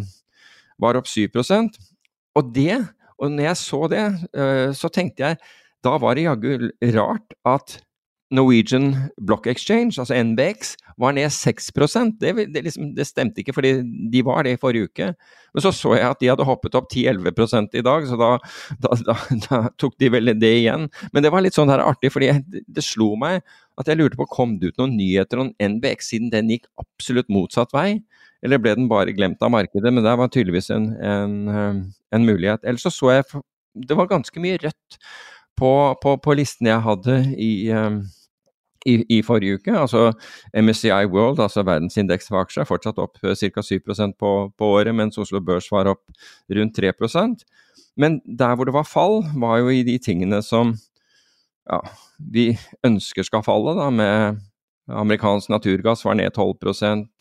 [0.80, 1.78] var, opp 7%
[2.36, 2.80] Og det,
[3.19, 4.05] og når jeg så det,
[4.76, 5.38] så tenkte jeg
[5.86, 7.76] da var det jaggu rart at
[8.34, 11.69] Norwegian Block Exchange, altså NBX, var ned 6
[12.19, 13.73] det, det, liksom, det stemte ikke, fordi
[14.11, 15.13] de var det i forrige uke.
[15.53, 18.31] Men så så jeg at de hadde hoppet opp 10-11 i dag, så da,
[18.81, 19.17] da, da,
[19.47, 20.89] da, tok de vel det igjen.
[21.13, 23.41] Men det var litt sånn her artig, fordi det, det slo meg
[23.77, 27.29] at jeg lurte på kom det ut noen nyheter om NBX siden den gikk absolutt
[27.34, 28.01] motsatt vei?
[28.43, 29.93] Eller ble den bare glemt av markedet?
[29.93, 31.81] Men det var tydeligvis en, en, eh,
[32.17, 32.65] en mulighet.
[32.65, 34.97] Ellers så så jeg det var ganske mye rødt
[35.57, 35.69] på,
[36.01, 38.03] på, på listen jeg hadde i um,
[38.86, 39.73] i, forrige uke.
[39.77, 40.11] Altså
[40.53, 43.63] MSCI World, altså verdensindeks for aksjer, er fortsatt opp ca.
[43.63, 43.79] 7
[44.19, 46.03] på, på året, mens Oslo Børs var opp
[46.51, 47.45] rundt 3%
[47.95, 50.75] Men der hvor det var fall, var jo i de tingene som
[51.69, 51.79] ja,
[52.17, 54.41] vi ønsker skal falle, da, med
[54.91, 56.57] amerikansk naturgass var ned 12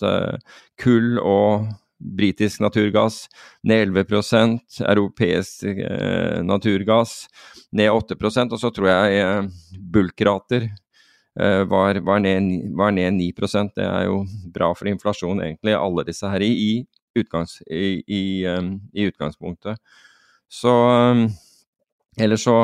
[0.03, 0.39] eh,
[0.83, 1.69] kull og
[2.03, 3.29] britisk naturgass
[3.63, 7.29] ned 11% europeisk eh, naturgass
[7.71, 10.83] ned 8% og så tror jeg eh, bulkrater Eh,
[11.35, 14.19] var, var, ned, var, ned, 9% Det er jo
[14.53, 16.83] bra for inflasjon, egentlig, alle disse her i,
[17.17, 18.23] utgangs, i, i,
[18.53, 19.81] um, i utgangspunktet.
[20.53, 21.31] Så um,
[22.21, 22.57] Eller så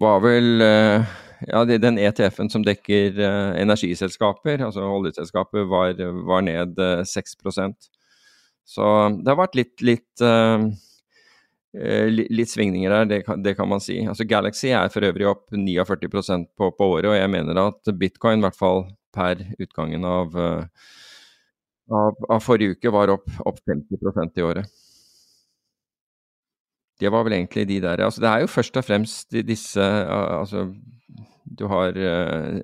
[0.00, 1.08] var vel uh,
[1.48, 5.96] ja, den ETF-en som dekker uh, energiselskaper, altså oljeselskaper, var,
[6.28, 7.88] var ned uh, 6%
[8.68, 8.84] Så
[9.16, 10.68] det har vært litt, litt Eh,
[11.70, 14.00] litt svingninger der, det kan, det kan, man si.
[14.08, 18.40] Altså Galaxy er for øvrig opp 49 på, på året, og jeg mener at bitcoin,
[18.40, 20.64] i hvert fall per utgangen av, eh,
[21.90, 24.78] av, av forrige uke, var opp, opp 50% i året.
[27.00, 30.66] Det var vel egentlig de der altså Det er jo først og fremst disse altså
[31.50, 32.60] du har uh,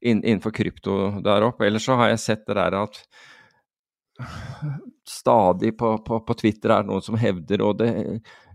[0.00, 1.66] innenfor krypto der oppe.
[1.66, 3.00] Ellers så har jeg sett det der at
[5.08, 7.90] stadig på, på, på Twitter er det noen som hevder, og det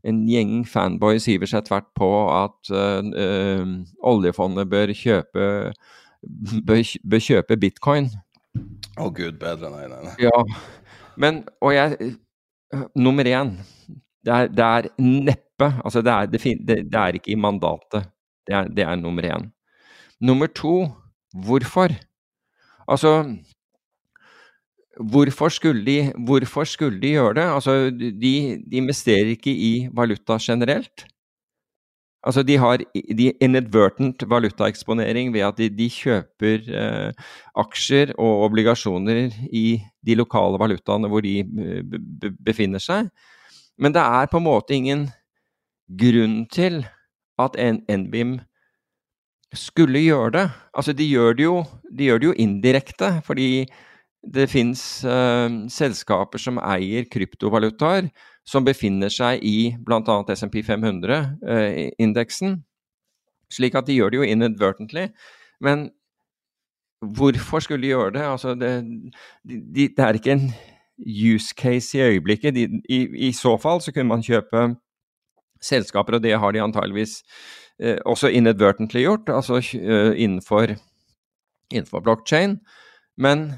[0.05, 3.71] en gjeng fanboys hiver seg tvert på at uh,
[4.05, 5.47] oljefondet bør kjøpe,
[6.67, 8.11] bør, bør kjøpe bitcoin.
[8.95, 10.13] Å oh, gud bedre, nei, nei, nei.
[10.23, 10.37] Ja,
[11.19, 12.13] men Og jeg
[12.97, 13.53] Nummer én.
[14.25, 18.09] Det er, det er neppe Altså, det er, det, det, det er, ikke i mandatet.
[18.47, 19.45] Det er, det er nummer én.
[20.19, 20.89] Nummer to
[21.35, 21.93] Hvorfor?
[22.87, 23.11] Altså
[24.99, 27.43] Hvorfor skulle, de, hvorfor skulle de gjøre det?
[27.43, 28.13] Altså, de,
[28.71, 31.05] de, investerer ikke i valuta generelt.
[32.25, 32.77] Altså, de har
[33.17, 40.57] de inadvertent valutaeksponering ved at de, de kjøper eh, aksjer og obligasjoner i de lokale
[40.59, 43.11] valutaene hvor de eh, befinner seg.
[43.77, 45.09] Men det er på en måte ingen
[45.85, 46.85] grunn til
[47.37, 48.39] at NBIM
[49.53, 50.45] skulle gjøre det.
[50.73, 51.59] Altså, de gjør det jo,
[51.91, 53.67] de gjør det jo indirekte, fordi
[54.34, 58.09] det fins uh, selskaper som eier kryptovalutaer,
[58.45, 60.17] som befinner seg i bl.a.
[60.36, 62.57] SMP 500-indeksen.
[62.57, 65.07] Uh, slik at de gjør det jo inadvertently.
[65.63, 65.89] Men
[67.01, 68.23] hvorfor skulle de gjøre det?
[68.26, 68.71] Altså, det,
[69.45, 70.47] de, de, det er ikke en
[71.05, 72.55] use case i øyeblikket.
[72.55, 74.71] De, i, i, så fall så kunne man kjøpe
[75.61, 77.21] selskaper, og det har de antageligvis
[77.84, 79.61] uh, også inadvertently gjort, altså
[80.15, 80.76] innenfor,
[81.71, 82.59] innenfor blockchain.
[83.17, 83.53] Men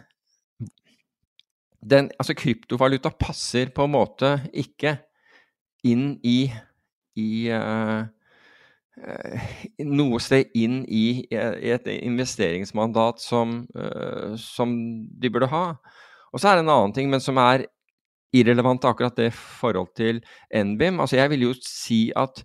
[1.81, 4.97] den, altså kryptovaluta passer på en måte ikke
[5.85, 6.47] inn i,
[7.19, 8.07] i uh,
[9.85, 14.73] noe sted inn i, i et investeringsmandat som, uh, som,
[15.07, 15.65] de burde ha.
[16.33, 17.67] Og så er det en annen ting, men som er
[18.35, 20.19] irrelevant akkurat det forhold til
[20.51, 20.99] NBIM.
[20.99, 22.43] Altså jeg vil jo si at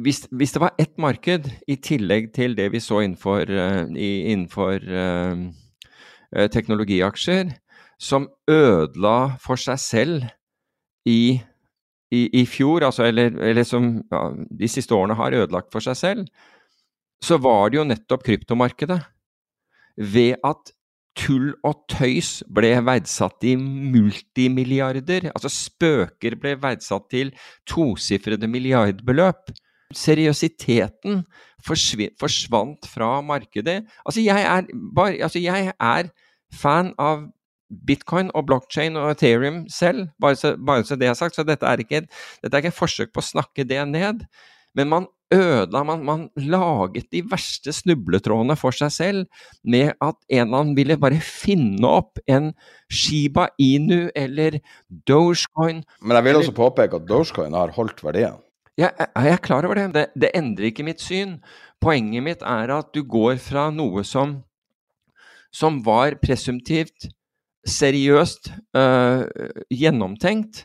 [0.00, 4.80] hvis, hvis, det var ett marked i tillegg til det vi så innenfor, uh, innenfor
[6.54, 7.50] teknologiaksjer,
[8.00, 10.26] som ødela for seg selv
[11.08, 11.36] i,
[12.12, 14.24] i, i fjor, altså, eller, eller, som ja,
[14.62, 16.26] de siste årene har ødelagt for seg selv,
[17.20, 19.00] så var det jo nettopp kryptomarkedet.
[20.00, 20.72] Ved at
[21.18, 27.34] tull og tøys ble verdsatt i multimilliarder, altså spøker ble verdsatt til
[27.68, 29.52] tosifrede milliardbeløp.
[29.90, 31.24] Seriøsiteten
[31.66, 33.82] forsvant fra markedet.
[34.06, 36.10] Altså, jeg er, bare, altså, jeg er
[36.54, 37.26] fan av
[37.70, 41.38] bitcoin og blockchain og Ethereum selv, bare så, bare så det er sagt.
[41.38, 42.04] Så dette er, ikke,
[42.42, 44.26] dette er ikke et forsøk på å snakke det ned.
[44.74, 50.48] Men man ødela man, man, laget de verste snubletrådene for seg selv med at en
[50.48, 52.50] eller annen ville bare finne opp en
[52.90, 54.58] Shiba Inu eller
[55.06, 55.84] Dogecoin.
[56.02, 58.40] Men jeg vil også påpeke at Dogecoin har holdt verdien.
[58.78, 59.90] Jeg, jeg er klar over det.
[59.94, 60.06] det.
[60.18, 61.38] Det endrer ikke mitt syn.
[61.82, 64.40] Poenget mitt er at du går fra noe som,
[65.54, 67.10] som var presumptivt
[67.66, 69.24] seriøst uh,
[69.70, 70.64] gjennomtenkt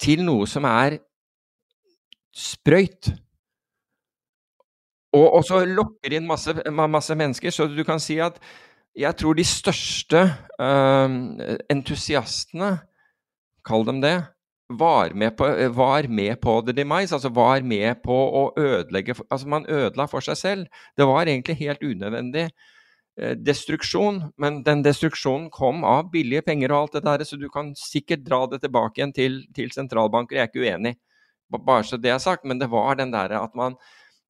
[0.00, 1.00] til noe som er
[2.36, 3.10] sprøyt.
[5.12, 7.50] og, og så lokker inn masse, masse, mennesker.
[7.50, 8.38] Så du kan si at
[8.96, 10.22] jeg tror de største
[10.60, 11.08] uh,
[11.70, 12.76] entusiastene,
[13.66, 14.18] kall dem det,
[14.70, 19.48] var med, på, var med på the demise, altså var med på å ødelegge Altså
[19.50, 20.66] man ødela for seg selv.
[20.96, 22.50] Det var egentlig helt unødvendig
[23.18, 27.72] destruksjon, men den destruksjonen kom av billige penger og alt det der, så du kan
[27.76, 30.38] sikkert dra det tilbake igjen til, til sentralbanker.
[30.38, 30.94] Jeg er ikke uenig,
[31.58, 33.76] bare så det er sagt, men det var den derre at man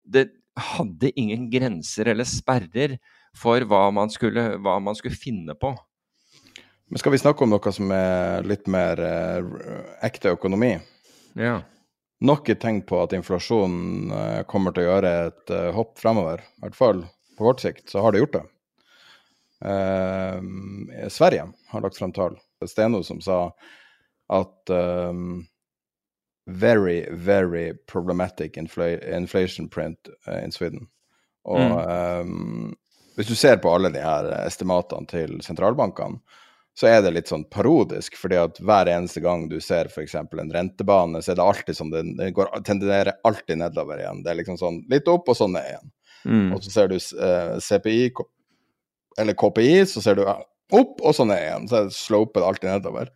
[0.02, 2.98] det, hadde ingen grenser eller sperrer
[3.36, 5.72] for hva man skulle, hva man skulle finne på.
[6.90, 9.50] Men skal vi snakke om noe som er litt mer eh,
[10.06, 10.72] ekte økonomi?
[11.38, 11.60] Ja.
[12.26, 16.42] Nok et tegn på at inflasjonen eh, kommer til å gjøre et eh, hopp fremover.
[16.42, 17.04] I hvert fall
[17.38, 18.42] på kort sikt, så har det gjort det.
[19.64, 22.38] Eh, Sverige har lagt frem tall.
[22.68, 23.54] Steno som sa
[24.30, 25.46] at um,
[26.46, 28.82] very, very problematic infl
[29.14, 30.86] inflation print uh, in Sweden.
[31.44, 31.72] Og mm.
[32.20, 32.76] um,
[33.16, 36.20] hvis du ser på alle de her estimatene til sentralbankene,
[36.78, 40.14] så er det litt sånn parodisk, fordi at hver eneste gang du ser f.eks.
[40.14, 44.22] en rentebane, så er det alltid sånn, det den går, tenderer alltid nedover igjen.
[44.24, 45.90] Det er liksom sånn litt opp og sånn ned igjen.
[46.30, 46.46] Mm.
[46.54, 48.12] Og så ser du uh, CPI,
[49.18, 51.68] eller KPI, så ser du opp og så ned igjen.
[51.70, 53.12] Så sloper det alltid nedover.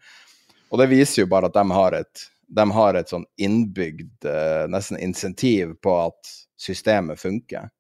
[0.73, 4.65] Og det viser jo bare at de har et de har et sånn innbygd uh,
[4.71, 7.71] nesten insentiv på at systemet funker.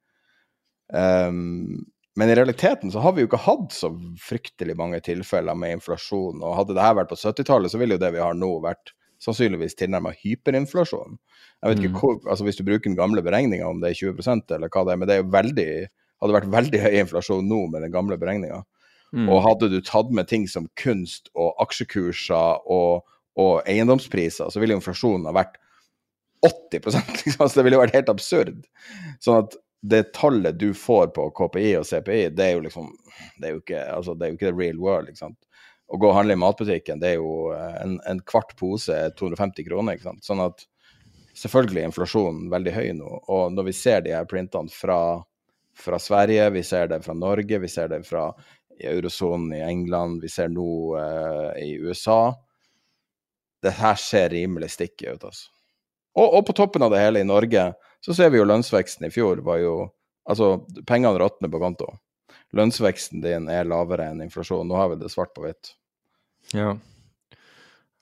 [0.92, 1.84] Um,
[2.18, 3.90] men i realiteten så har vi jo ikke hatt så
[4.22, 6.42] fryktelig mange tilfeller med inflasjon.
[6.42, 8.94] Og hadde det her vært på 70-tallet, så ville jo det vi har nå, vært
[9.22, 11.18] sannsynligvis tilnærma hyperinflasjon.
[11.62, 12.00] Jeg vet ikke mm.
[12.00, 14.94] hvor, altså Hvis du bruker den gamle beregninga, om det er 20% eller hva det
[14.94, 15.68] er, men det er jo veldig,
[16.22, 18.62] hadde vært veldig høy inflasjon nå med den gamle beregninga.
[19.14, 19.28] Mm.
[19.30, 23.04] Og hadde du tatt med ting som kunst og aksjekurser og
[23.40, 25.58] og eiendomspriser, så ville inflasjonen ha vært
[26.44, 27.48] 80% liksom.
[27.48, 28.60] Så det ville vært helt absurd.
[29.24, 32.92] Sånn at det tallet du får på KPI og CPI, det er jo liksom
[33.38, 35.10] Det er jo ikke, altså, det er jo ikke the real world.
[35.10, 35.38] ikke sant?
[35.86, 39.66] Å gå og handle i matbutikken, det er jo eh, en, en kvart pose 250
[39.68, 39.98] kroner.
[39.98, 40.24] ikke sant?
[40.26, 40.64] Sånn at
[41.38, 43.10] selvfølgelig er inflasjonen veldig høy nå.
[43.34, 44.98] Og når vi ser de her printene fra,
[45.78, 48.28] fra Sverige, vi ser det fra Norge, vi ser det fra
[48.80, 50.68] eurosonen i England, vi ser nå
[50.98, 52.34] uh, i USA,
[53.62, 55.50] det her ser rimelig sticky ut, altså.
[56.14, 57.72] Og, og, på toppen av det hele, i Norge,
[58.04, 59.76] så ser vi jo lønnsveksten i fjor var jo
[60.24, 61.90] Altså, pengene råtner på konto.
[62.56, 64.64] Lønnsveksten din er lavere enn inflasjon.
[64.64, 65.74] Nå har vi det svart på hvitt.
[66.56, 66.70] Ja.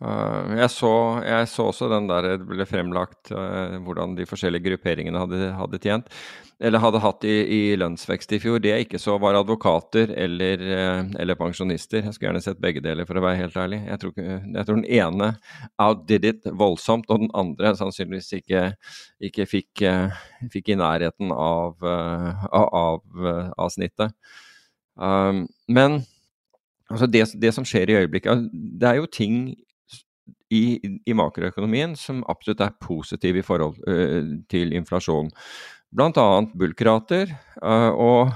[0.03, 0.89] Uh, jeg, så,
[1.23, 5.79] jeg, så, også den der det ble fremlagt uh, hvordan de forskjellige grupperingene hadde, hadde,
[5.79, 6.11] tjent,
[6.59, 8.59] eller hadde hatt i, i, lønnsvekst i fjor.
[8.65, 12.03] Det jeg ikke så, var advokater eller, uh, eller, pensjonister.
[12.03, 13.79] Jeg skulle gjerne sett begge deler, for å være helt ærlig.
[13.93, 15.31] Jeg tror, jeg tror den ene
[15.87, 18.67] outdid it voldsomt, og den andre sannsynligvis ikke,
[19.31, 19.87] ikke fikk,
[20.51, 21.79] fikk, i nærheten av,
[22.51, 24.19] av, av snittet.
[24.99, 26.03] Um, men
[26.91, 29.55] altså det, det, som skjer i øyeblikket Det er jo ting
[30.53, 30.63] i,
[31.09, 35.31] i makroøkonomien som absolutt er positiv i forhold uh, til inflasjon.
[35.93, 36.27] Bl.a.
[36.59, 37.33] bulkrater
[37.63, 38.33] uh, og,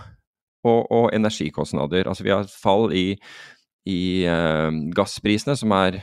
[0.64, 2.08] og, og, energikostnader.
[2.08, 3.08] Altså vi har et fall i,
[3.88, 6.02] i uh, gassprisene, som er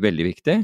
[0.00, 0.54] veldig viktig.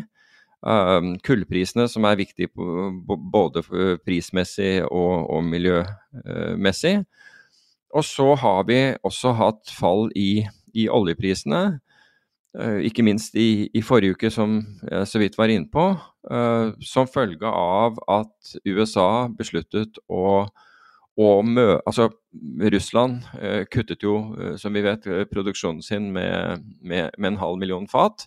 [1.23, 3.63] kullprisene, som er viktig både
[4.03, 6.95] prismessig og, og miljømessig.
[7.95, 11.79] Og så har vi også hatt fall i, i oljeprisene.
[12.57, 15.91] Eh, ikke minst i, i, forrige uke, som jeg så vidt var inne på,
[16.31, 20.47] uh, som følge av at USA besluttet å,
[21.21, 21.67] å mø...
[21.85, 22.09] Altså,
[22.73, 24.17] Russland uh, kuttet jo,
[24.61, 28.25] som vi vet, produksjonen sin med, med, med, en halv million fat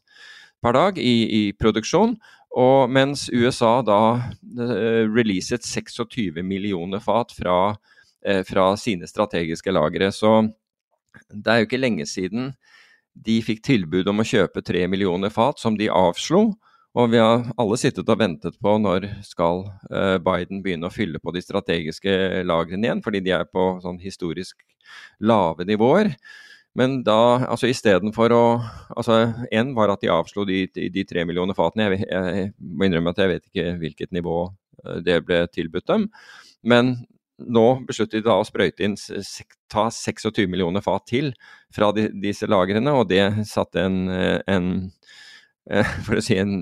[0.62, 2.14] per dag i, i produksjon.
[2.60, 4.02] Og mens USA da
[4.50, 7.76] releaset 26 millioner fat fra,
[8.50, 10.10] fra sine strategiske lagre.
[10.10, 10.32] Så
[11.30, 12.50] det er jo ikke lenge siden
[13.26, 16.50] de fikk tilbud om å kjøpe tre millioner fat, som de avslo.
[16.98, 21.22] Og vi har alle sittet og ventet på når skal eh, Biden begynne å fylle
[21.22, 24.64] på de strategiske lagrene igjen, fordi de er på sånn historisk
[25.22, 26.16] lave nivåer.
[26.78, 28.44] Men da, altså istedenfor å
[29.00, 29.22] Altså,
[29.54, 31.92] én var at de avslo de, de, tre millioner fatene.
[31.94, 36.10] Jeg, jeg, må innrømme at jeg vet ikke hvilket nivå eh, det ble tilbudt dem.
[36.68, 36.96] Men
[37.40, 38.98] nå besluttet de da å sprøyte inn
[39.72, 41.32] ta 26 millioner fat til
[41.76, 44.00] fra de, disse lagrene, og det satte en,
[44.50, 44.70] en
[45.70, 46.56] eh, for å si en,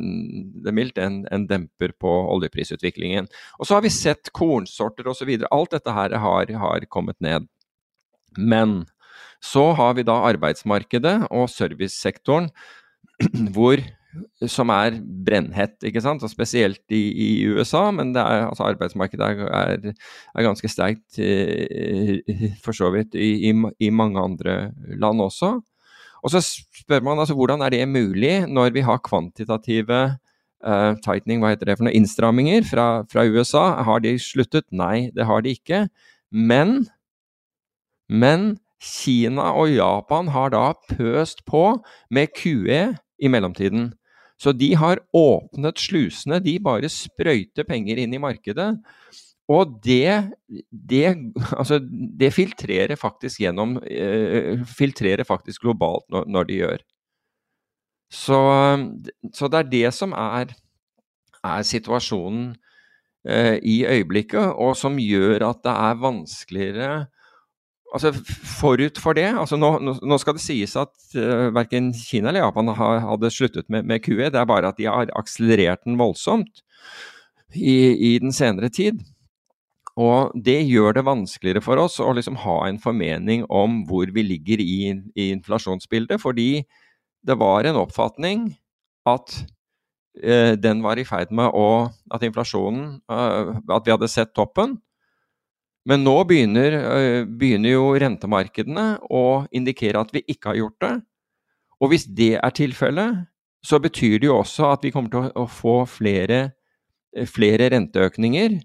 [0.65, 3.29] det mildt, en, en, demper på oljeprisutviklingen.
[3.57, 5.33] Og så har vi sett kornsorter osv.
[5.49, 7.47] Alt dette her har, har kommet ned.
[8.37, 8.83] Men
[9.43, 12.49] så har vi da arbeidsmarkedet og servicesektoren
[13.55, 13.81] hvor
[14.49, 16.23] som er brennhett, ikke sant?
[16.25, 22.21] Og spesielt i, i USA, men er, altså arbeidsmarkedet er, er ganske sterkt eh,
[22.63, 24.57] for så vidt i, i, i, mange andre
[24.99, 25.57] land også.
[26.25, 30.01] Og så spør man altså hvordan er det mulig når vi har kvantitative
[30.65, 33.83] uh, tightening, hva heter det for noe, innstramminger fra, fra, USA.
[33.87, 34.67] Har de sluttet?
[34.71, 35.85] Nei, det har de ikke.
[36.31, 36.87] Men,
[38.09, 41.79] men Kina og Japan har da pøst på
[42.13, 42.81] med QE
[43.17, 43.91] i mellomtiden.
[44.37, 48.69] Så de har åpnet slusene, de bare sprøyter penger inn i markedet.
[49.47, 50.35] Og det,
[50.69, 51.15] det,
[51.55, 56.85] altså, det filtrerer faktisk gjennom eh, Filtrerer faktisk globalt når, når de gjør.
[58.13, 58.39] Så,
[59.35, 60.53] så, det er det som er,
[61.43, 62.53] er situasjonen
[63.27, 66.91] eh, i øyeblikket, og som gjør at det er vanskeligere
[67.95, 68.11] Altså
[68.59, 72.43] Forut for det altså Nå, nå skal det sies at uh, eh, verken Kina eller
[72.43, 74.27] Japan har, hadde sluttet med, med QE.
[74.27, 76.63] Det er bare at de har akselerert den voldsomt
[77.55, 78.99] i, i, den senere tid.
[79.97, 84.25] Og det gjør det vanskeligere for oss å liksom ha en formening om hvor vi
[84.25, 86.67] ligger i, i inflasjonsbildet, fordi
[87.25, 88.49] det var en oppfatning
[89.07, 89.39] at
[90.21, 94.77] uh, den var i ferd med å At inflasjonen uh, At vi hadde sett toppen.
[95.87, 100.93] Men nå begynner, øh, begynner, jo rentemarkedene å indikere at vi ikke har gjort det.
[101.79, 103.27] Og hvis det er tilfellet,
[103.63, 106.51] så betyr det jo også at vi kommer til å få flere,
[107.15, 108.57] øh, flere renteøkninger.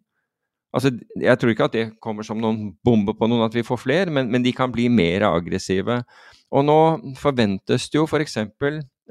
[0.72, 3.78] Altså, jeg tror ikke at det kommer som noen bombe på noen at vi får
[3.78, 6.00] flere, men, men de kan bli mer aggressive.
[6.50, 6.78] Og nå
[7.20, 8.38] forventes det jo f.eks.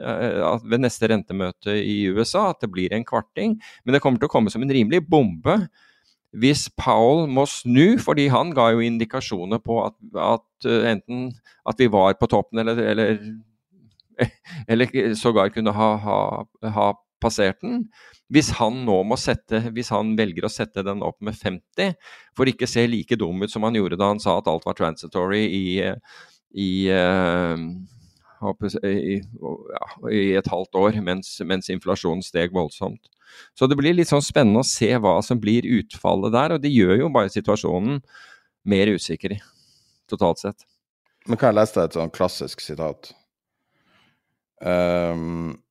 [0.01, 3.55] At ved neste rentemøte i USA at det blir en kvarting,
[3.85, 5.59] men det kommer til å komme som en rimelig bombe
[6.31, 11.29] hvis Powell må snu, fordi han ga jo indikasjoner på at, at uh, enten
[11.67, 13.17] at vi var på toppen eller, eller,
[14.71, 16.19] eller sågar kunne ha, ha,
[16.77, 17.83] ha, passert den.
[18.33, 21.91] Hvis han nå må sette, hvis han velger å sette den opp med 50,
[22.33, 24.79] for ikke se like dum ut som han gjorde da han sa at alt var
[24.79, 25.65] transitory i,
[26.57, 27.59] i uh,
[28.41, 29.19] i,
[30.09, 33.11] i, et halvt år, mens, mens inflasjonen steg voldsomt.
[33.57, 36.73] Så det blir litt sånn spennende å se hva som blir utfallet der, og det
[36.73, 38.01] gjør jo bare situasjonen
[38.67, 39.37] mer usikker
[40.11, 40.67] totalt sett.
[41.27, 43.11] Men kan jeg lese deg et sånn klassisk sitat?
[44.61, 45.61] Um,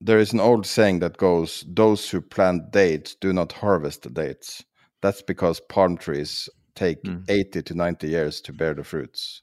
[0.00, 4.10] there is an old saying that goes, those who plant dates do not harvest the
[4.10, 4.64] dates.
[5.02, 7.24] That's because palm trees take mm.
[7.28, 9.42] 80 to 90 years to bear the fruits.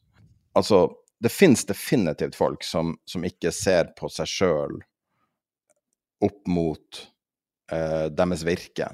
[0.55, 0.89] Altså,
[1.19, 4.79] det fins definitivt folk som, som, ikke ser på seg sjøl
[6.25, 7.01] opp mot
[7.71, 8.89] eh, deres virke.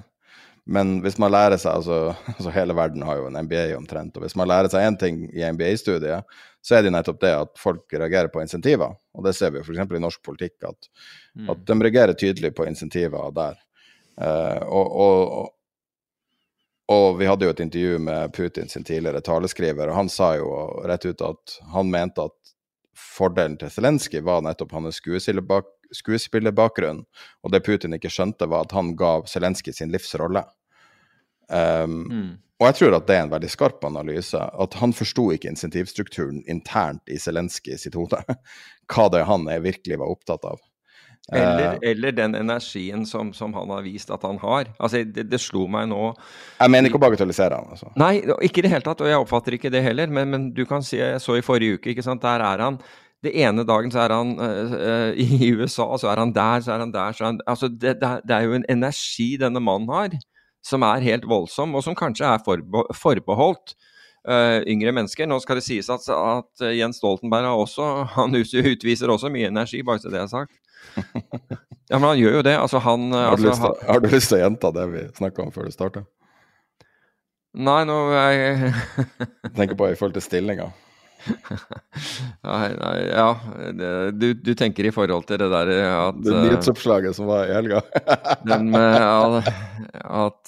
[0.63, 4.17] Men hvis man lærer seg altså, altså, Hele verden har jo en MBA omtrent.
[4.17, 6.30] og Hvis man lærer seg én ting i MBA-studiet,
[6.63, 8.95] så er det nettopp det at folk reagerer på insentiver.
[9.13, 9.84] Og det ser vi jo f.eks.
[9.84, 10.88] i norsk politikk, at,
[11.36, 11.49] mm.
[11.51, 13.59] at, de reagerer tydelig på insentiver der.
[14.21, 15.51] Eh, og, og,
[16.93, 20.53] og, vi hadde jo et intervju med Putin sin tidligere taleskriver, og han sa jo
[20.88, 22.55] rett ut at han mente at
[22.95, 27.04] fordelen til Zelenskyj var nettopp hans skuespillerbak skuespillerbakgrunn.
[27.44, 30.46] Og det Putin ikke skjønte, var at han gav Zelenskyj sin livsrolle.
[31.50, 32.32] Um, mm.
[32.62, 34.39] Og jeg tror at det er en veldig skarp analyse.
[34.39, 38.22] At han forsto ikke insentivstrukturen internt i Zelenskyj sitt hode.
[38.91, 40.62] Hva det han er virkelig var opptatt av.
[41.32, 44.68] Eller, uh, eller den energien som, som, han har vist at han har.
[44.78, 46.10] Altså, det, det, slo meg nå
[46.60, 47.70] Jeg mener ikke å bagatellisere han.
[47.72, 47.91] Altså.
[48.00, 50.12] Nei, ikke i det hele tatt, og jeg oppfatter ikke det heller.
[50.12, 52.80] Men, men du kan si, jeg så i forrige uke, ikke sant, der er han
[53.24, 56.84] det ene dagen så er han uh, i USA, så er han der, så er
[56.84, 57.15] han der.
[57.15, 60.17] Så er han, altså det, det, er jo en energi denne mannen har,
[60.63, 63.76] som er helt voldsom, og som kanskje er forbe forbeholdt
[64.28, 65.30] uh, yngre mennesker.
[65.30, 69.84] Nå skal det sies at, at Jens Stoltenberg har også, han utviser også mye energi,
[69.88, 70.59] bare så det er sagt.
[71.91, 72.53] Ja, men han gjør jo det.
[72.57, 75.01] Altså, han Har du, altså, lyst, til, har du lyst til å gjenta det vi
[75.19, 76.01] snakka om før du starta?
[77.53, 78.71] Nei, nå jeg...
[79.53, 80.71] Tenker på i forhold til stillinga
[82.47, 83.39] nei, nei, ja.
[84.11, 87.80] Du, du, tenker i forhold til det der at Det nyhetsoppslaget som var i helga?
[88.49, 88.93] den med
[90.03, 90.41] at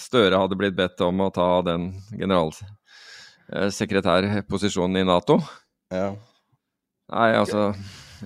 [0.00, 1.82] Støre hadde blitt bedt om å ta den
[2.16, 5.36] generalsekretærposisjonen i Nato?
[5.92, 6.08] Ja.
[7.12, 7.60] Nei, altså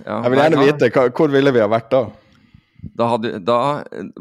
[0.05, 0.87] ja, Jeg vil gjerne vite,
[1.17, 2.03] hvor ville vi ha vært da?
[2.97, 3.59] Da hadde, da,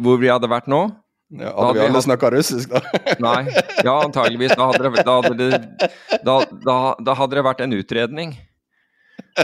[0.01, 0.81] hvor vi hadde vært nå?
[1.29, 2.81] Ja, hadde vi alle snakka russisk, da?
[3.19, 3.49] Nei.
[3.85, 4.55] Ja, antageligvis.
[4.55, 5.89] Da hadde det, da hadde det,
[6.23, 8.37] da, da hadde det vært en utredning.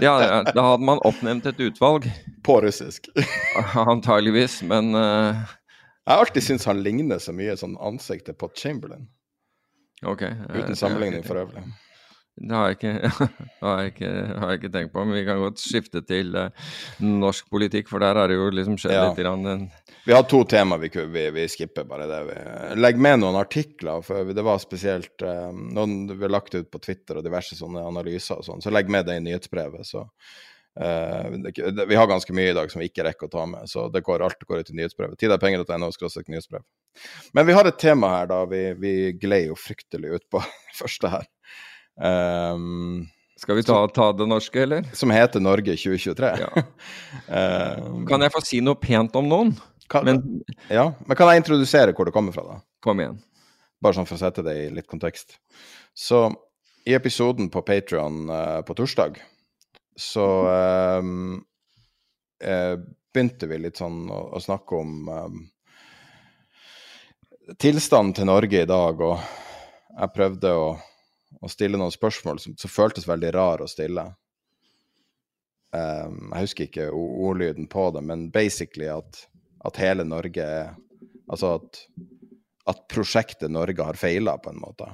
[0.00, 2.06] Ja, da hadde man oppnevnt et utvalg.
[2.46, 3.10] På russisk?
[3.74, 5.42] Antageligvis, men uh...
[6.02, 9.04] Jeg har alltid syntes han ligner så mye sånn ansiktet på Chamberlain.
[10.02, 10.24] Ok.
[10.50, 11.62] Uten sammenligning for øvrig.
[12.34, 13.10] Det har jeg, ikke,
[13.60, 14.10] har, jeg ikke,
[14.40, 16.70] har jeg ikke, tenkt på, men vi kan godt skifte til uh,
[17.04, 19.02] norsk politikk, for der har det jo liksom skjedd ja.
[19.10, 19.66] litt grann
[20.06, 22.22] Vi har to tema vi, vi, vi skipper bare det.
[22.30, 22.38] Vi,
[22.80, 26.80] legg med noen artikler, for det var spesielt uh, noen vi har lagt ut på
[26.82, 29.84] Twitter og diverse sånne analyser og sånn, så legg med det i nyhetsbrevet.
[29.84, 30.06] så
[30.80, 33.90] uh, Vi har ganske mye i dag som vi ikke rekker å ta med, så
[33.92, 35.20] det går, alt går ut i nyhetsbrevet.
[35.20, 36.64] Tiderpenger.no nyhetsbrev.
[37.36, 38.42] Men vi har et tema her, da.
[38.48, 40.42] Vi, vi gled jo fryktelig ut på
[40.80, 41.28] første her.
[41.96, 44.86] Um, Skal vi ta, ta, det norske, eller?
[44.96, 46.32] Som heter Norge 2023.
[46.40, 46.64] Ja.
[47.82, 49.52] um, kan jeg få si noe pent om noen?
[49.92, 50.22] Kan, men,
[50.72, 52.60] ja, men kan jeg introdusere hvor det kommer fra, da?
[52.84, 53.18] Kom igjen.
[53.82, 55.36] Bare sånn for å sette det i litt kontekst.
[55.92, 56.28] Så
[56.88, 59.20] i episoden på Patrion uh, eh, på torsdag,
[59.98, 60.26] så
[60.98, 61.42] um,
[62.44, 62.78] uh,
[63.12, 65.42] begynte vi litt sånn å, å snakke om um,
[67.60, 69.20] tilstanden til Norge i dag, og
[69.92, 70.66] jeg prøvde å
[71.40, 74.04] og stille noen spørsmål som, som føltes veldig rar å stille.
[75.72, 79.22] Um, jeg husker ikke ordlyden på det, men basically at,
[79.64, 80.74] at hele Norge er
[81.32, 81.78] Altså at,
[82.68, 84.88] at prosjektet Norge har feila, på en måte.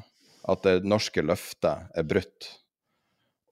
[0.46, 2.46] At det norske løftet er brutt.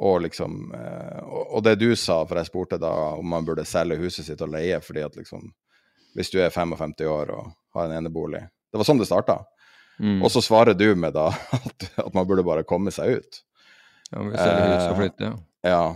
[0.07, 3.97] Og liksom uh, og, det du sa, for jeg spurte da om man burde selge
[3.99, 5.49] huset sitt og leie fordi at liksom
[6.15, 9.41] Hvis du er 55 år og har en enebolig Det var sånn det starta.
[9.99, 10.21] Mm.
[10.25, 11.29] Og så svarer du med da
[11.59, 13.41] at, at, man burde bare komme seg ut.
[14.11, 15.39] Ja, vi selger hus og flytte, ja.
[15.65, 15.87] Eh, ja.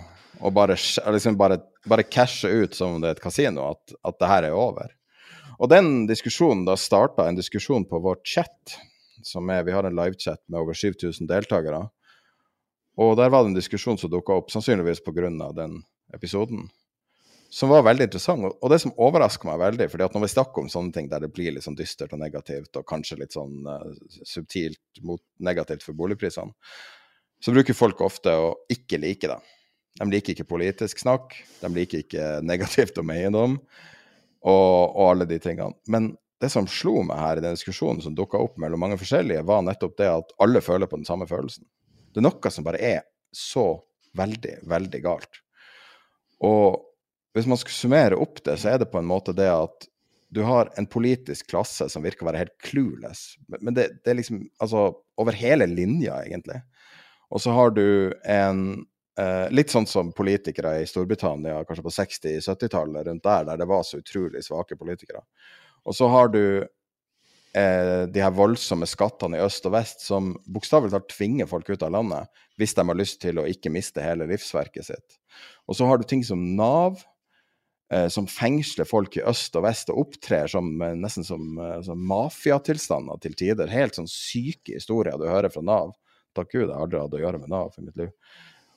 [0.40, 0.76] Og bare,
[1.12, 4.48] liksom bare, bare cashe ut som om det er et kasino, at, at det her
[4.48, 4.94] er over.
[5.60, 8.78] Og den diskusjonen da starta en diskusjon på vår chat,
[9.22, 11.82] som er Vi har en livechat med over 7000 deltakere.
[12.96, 15.28] Og der var det en diskusjon som dukka opp, sannsynligvis pga.
[15.52, 15.82] den
[16.14, 16.70] episoden
[17.50, 18.46] som var veldig interessant.
[18.46, 21.24] Og det som overrasker meg veldig, fordi at når vi snakker om sånne ting der
[21.24, 23.90] det blir litt sånn dystert og negativt, og kanskje litt sånn uh,
[24.22, 26.54] subtilt mot negativt for boligprisene,
[27.40, 29.38] så bruker folk ofte å ikke like det.
[29.98, 35.40] De liker ikke politisk snakk, de liker ikke negativt om eiendom og, og alle de
[35.42, 35.74] tingene.
[35.90, 39.42] Men det som slo meg her i den diskusjonen som dukka opp mellom mange forskjellige,
[39.48, 41.66] var nettopp det at alle føler på den samme følelsen.
[42.14, 43.02] Det er noe som bare er
[43.34, 43.72] så
[44.16, 45.42] veldig, veldig galt.
[46.46, 46.89] Og
[47.36, 49.86] hvis man skal summere opp det, så er det på en måte det at
[50.30, 53.34] du har en politisk klasse som virker å være helt clueless.
[53.58, 54.84] Men det, det, er liksom altså
[55.18, 56.60] over hele linja, egentlig.
[57.34, 58.60] Og så har du en
[59.18, 63.82] eh, Litt sånn som politikere i Storbritannia kanskje på 60-70-tallet, rundt der, der det var
[63.86, 65.24] så utrolig svake politikere.
[65.82, 70.94] Og så har du eh, de her voldsomme skattene i øst og vest som bokstavelig
[70.94, 74.30] talt tvinger folk ut av landet hvis de har lyst til å ikke miste hele
[74.30, 75.18] livsverket sitt.
[75.66, 77.02] Og så har du ting som Nav,
[78.12, 81.98] som fengsler folk i øst og vest og opptrer som, eh, nesten som, eh, som
[82.06, 83.66] mafiatilstander til tider.
[83.66, 85.96] Helt sånn syke historier du hører fra Nav.
[86.34, 88.12] Takk Gud, jeg har aldri hatt å gjøre med Nav i mitt liv.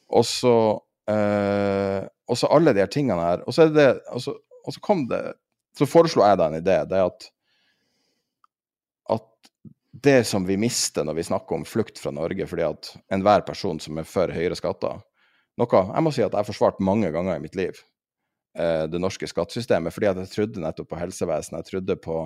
[0.09, 2.09] Og så eh,
[2.49, 3.45] alle de her tingene her.
[3.45, 4.21] Og så, det, og
[4.63, 5.21] og så kom det
[5.77, 6.75] Så foreslo jeg deg en idé.
[6.85, 7.25] Det at,
[9.09, 9.61] at
[10.05, 13.79] det som vi mister når vi snakker om flukt fra Norge, fordi at enhver person
[13.81, 15.01] som er for høyere skatter
[15.57, 17.81] Noe jeg må si at jeg har forsvart mange ganger i mitt liv
[18.57, 22.17] eh, det norske skattesystemet, fordi jeg trodde nettopp på helsevesenet, jeg trodde på,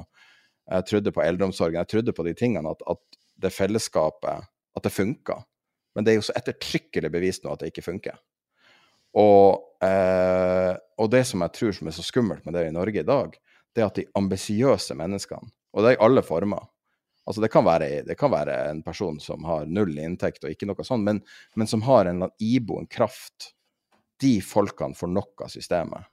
[0.67, 4.47] jeg trodde på eldreomsorgen, jeg trodde på de tingene, at, at det fellesskapet
[4.77, 5.39] At det funka.
[5.95, 8.17] Men det er jo så ettertrykkelig bevist nå at det ikke funker.
[9.17, 13.01] Og, eh, og, det som jeg tror som er så skummelt med det i Norge
[13.01, 13.33] i dag,
[13.73, 16.67] det er at de ambisiøse menneskene, og det er i alle former
[17.27, 20.69] Altså det kan, være, det kan være en person som har null inntekt og ikke
[20.69, 21.17] noe sånt, men,
[21.59, 23.49] men som har en iboen kraft.
[24.23, 26.07] De folkene får nok av systemet.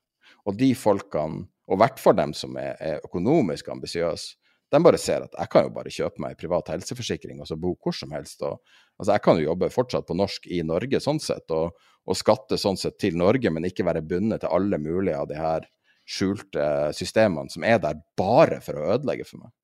[0.45, 4.37] Og de folkene, og i hvert fall dem som er, er økonomisk ambisiøse,
[4.75, 7.75] de bare ser at jeg kan jo bare kjøpe meg privat helseforsikring og så bo
[7.79, 8.41] hvor som helst.
[8.43, 8.59] Og,
[8.99, 12.59] altså jeg kan jo jobbe fortsatt på norsk i Norge sånn sett, og, og skatte
[12.61, 15.69] sånn sett til Norge, men ikke være bundet til alle mulige av de her
[16.05, 16.65] skjulte
[16.97, 19.55] systemene som er der bare for å ødelegge for meg.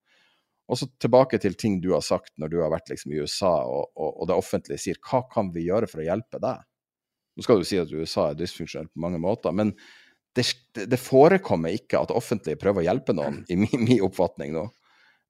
[0.70, 3.56] Og så tilbake til ting du har sagt når du har vært liksom i USA
[3.66, 6.62] og, og, og det offentlige sier hva kan vi gjøre for å hjelpe deg?
[7.34, 9.74] Nå skal du si at USA er dysfunksjonelt på mange måter, men
[10.36, 10.44] det,
[10.86, 14.68] det, forekommer ikke at offentlige prøver å hjelpe noen, i min, min oppfatning nå.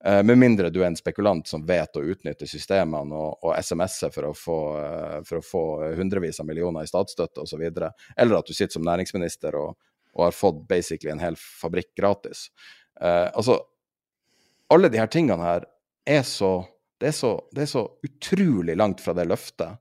[0.01, 4.15] Uh, med mindre du er en spekulant som vet å utnytte systemene og, og SMS-er
[4.15, 5.65] for, uh, for, å få
[5.99, 7.67] hundrevis av millioner i statsstøtte osv.
[7.67, 9.77] Eller at du sitter som næringsminister og,
[10.15, 12.49] og, har fått basically en hel fabrikk gratis.
[12.97, 13.59] Uh, altså,
[14.73, 15.69] alle de her tingene her
[16.09, 16.61] er så
[17.01, 19.79] det er så, det er så utrolig langt fra det løftet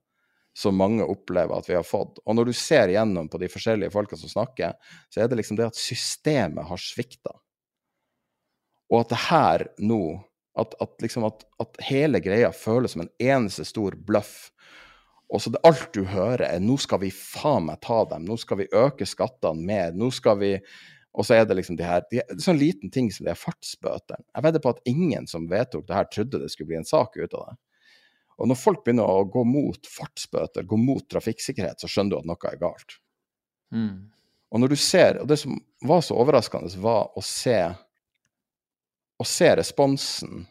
[0.60, 2.20] som mange opplever at vi har fått.
[2.26, 4.76] Og når du ser igjennom på de forskjellige folka som snakker,
[5.08, 7.38] så er det liksom det at systemet har svikta.
[8.90, 10.04] Og at det her nå
[10.60, 14.50] at, at, liksom at, at, hele greia føles som en eneste stor bløff.
[15.30, 18.38] Og så det, alt du hører, er 'nå skal vi faen meg ta dem', 'nå
[18.42, 20.58] skal vi øke skattene mer', 'nå skal vi
[21.14, 24.22] Og så er det liksom de her de, sånn liten ting som de fartsbøtene.
[24.36, 27.18] Jeg vedder på at ingen som vedtok det her, trodde det skulle bli en sak
[27.18, 27.56] ut av det.
[28.40, 32.30] Og når folk begynner å gå mot fartsbøter, gå mot trafikksikkerhet, så skjønner du at
[32.30, 32.96] noe er galt.
[33.76, 34.08] Mm.
[34.50, 37.58] Og når du ser, og det som var så overraskende, var å se,
[39.20, 40.46] å se responsen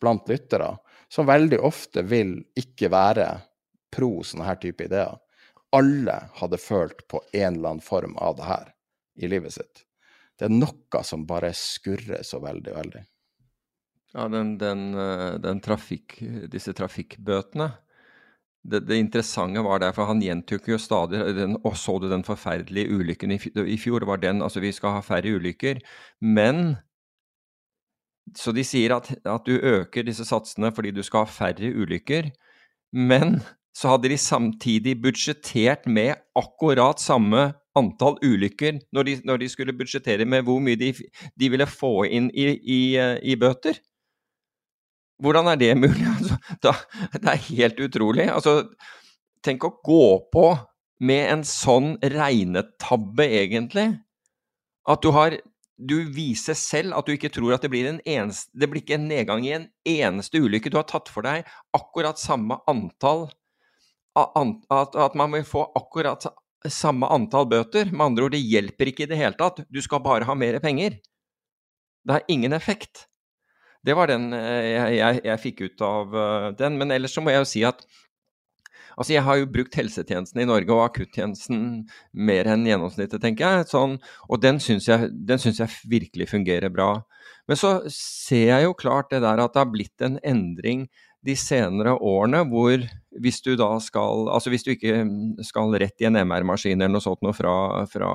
[0.00, 0.74] blant lyttere,
[1.08, 3.28] som veldig ofte vil ikke være
[3.94, 5.16] pro sånne her type ideer.
[5.74, 8.70] Alle hadde følt på en eller annen form av det her
[9.22, 9.84] i livet sitt.
[10.38, 13.02] Det er noe som bare skurrer så veldig, veldig.
[14.14, 17.72] Ja, den, den, eh, den trafikk, disse trafikkbøtene.
[18.64, 22.24] Det, det, interessante var der, for han gjentok jo stadig den, Og så du den
[22.24, 24.06] forferdelige ulykken i, i fjor?
[24.08, 25.82] var den, altså Vi skal ha færre ulykker.
[26.20, 26.76] Men
[28.36, 32.30] Så de sier at, at du øker disse satsene fordi du skal ha færre ulykker.
[32.92, 33.42] Men
[33.74, 39.74] så hadde de samtidig budsjettert med akkurat samme antall ulykker når de, når de skulle
[39.76, 40.92] budsjettere med hvor mye de,
[41.40, 42.80] de ville få inn i, i,
[43.22, 43.80] i, bøter.
[45.22, 46.04] Hvordan er det mulig?
[46.14, 46.74] Altså, da,
[47.12, 48.28] det er helt utrolig.
[48.32, 48.54] Altså,
[49.44, 50.46] tenk å gå på
[51.04, 53.90] med en sånn regnetabbe, egentlig.
[54.88, 55.40] At du har
[55.74, 58.94] Du viser selv at du ikke tror at det blir en eneste Det blir ikke
[58.94, 60.70] en nedgang i en eneste ulykke.
[60.70, 63.26] Du har tatt for deg akkurat samme antall
[64.14, 66.28] at, at man vil få akkurat
[66.70, 67.90] samme antall bøter.
[67.90, 69.64] Med andre ord, det hjelper ikke i det hele tatt.
[69.66, 71.00] Du skal bare ha mer penger.
[72.06, 73.08] Det har ingen effekt.
[73.84, 76.78] Det var den eh, jeg, jeg, jeg fikk ut av uh, den.
[76.80, 77.84] Men ellers så må jeg jo si at
[78.94, 81.62] Altså, jeg har jo brukt helsetjenesten i Norge og akuttjenesten
[82.14, 83.64] mer enn gjennomsnittet, tenker jeg.
[83.72, 83.96] Sånn,
[84.28, 86.92] og den syns jeg, jeg, virkelig fungerer bra.
[87.50, 90.86] Men så ser jeg jo klart det der at det har blitt en endring
[91.24, 92.84] de senere årene hvor
[93.24, 94.98] hvis du da skal Altså hvis du ikke
[95.46, 97.54] skal rett i en MR-maskin eller noe sånt noe fra,
[97.88, 98.10] fra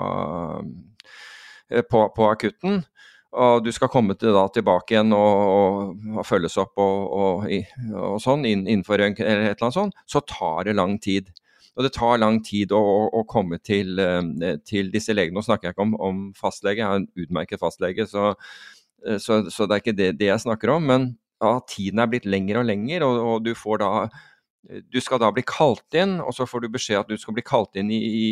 [1.72, 2.84] eh, på, på, akutten,
[3.30, 8.16] og du skal komme til, da, tilbake igjen og, og, og følges opp og, og,
[8.24, 11.30] sånn innenfor eller et eller annet sånt, så tar det lang tid.
[11.78, 12.82] Og det tar lang tid å,
[13.14, 15.38] å komme til, eh, til, disse legene.
[15.38, 18.34] Nå snakker jeg ikke om, om fastlege, jeg er en utmerket fastlege, så,
[19.06, 20.90] eh, så, så det er ikke det, det jeg snakker om.
[20.90, 23.92] men ja, tiden er blitt lengre og lengre, og, du får da
[24.92, 27.46] Du skal da bli kalt inn, og så får du beskjed at du skal bli
[27.48, 28.26] kalt inn i, i,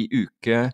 [0.00, 0.70] i uke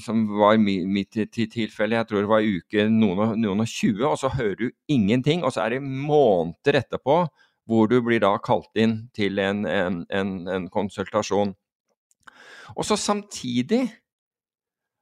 [0.00, 4.30] som var mitt tilfelle, jeg tror det var uke noen, noen og 20, og så
[4.32, 5.44] hører du ingenting.
[5.44, 7.20] Og så er det måneder etterpå
[7.68, 11.52] hvor du blir da kalt inn til en, en, en, en konsultasjon.
[12.76, 13.84] Og så samtidig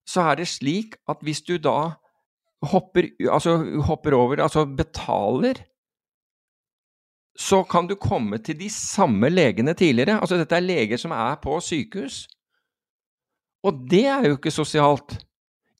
[0.06, 1.94] så er det slik at hvis du da
[2.66, 5.62] hopper, altså, hopper over, altså betaler
[7.36, 10.20] så kan du komme til de samme legene tidligere.
[10.20, 12.24] Altså dette er leger som er på sykehus.
[13.64, 15.16] Og det er jo ikke sosialt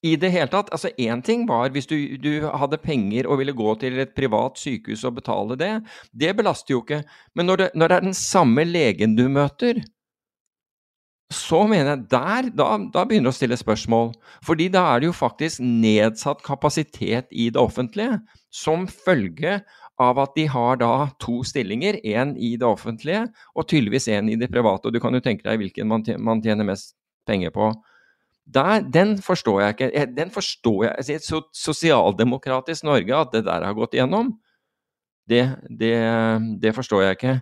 [0.07, 0.71] i det hele tatt.
[0.75, 4.59] Altså Én ting var hvis du, du, hadde penger og ville gå til et privat
[4.61, 5.73] sykehus og betale det.
[6.13, 7.03] Det belaster jo ikke.
[7.35, 9.83] Men når det, når det er den samme legen du møter,
[11.33, 14.13] så mener jeg der, da, da begynner det å stille spørsmål.
[14.47, 18.21] Fordi da er det jo faktisk nedsatt kapasitet i det offentlige
[18.55, 19.59] som følge
[19.99, 23.25] av at de har da to stillinger, én i det offentlige
[23.57, 24.87] og tydeligvis én i det private.
[24.87, 26.95] Og du kan jo tenke deg hvilken man tjener mest
[27.27, 27.71] penger på.
[28.47, 30.07] Der, den forstår jeg ikke.
[30.17, 34.37] Den forstår jeg, I Et sosialdemokratisk Norge, at det der har gått igjennom,
[35.27, 35.97] det, det,
[36.63, 37.41] det forstår jeg ikke.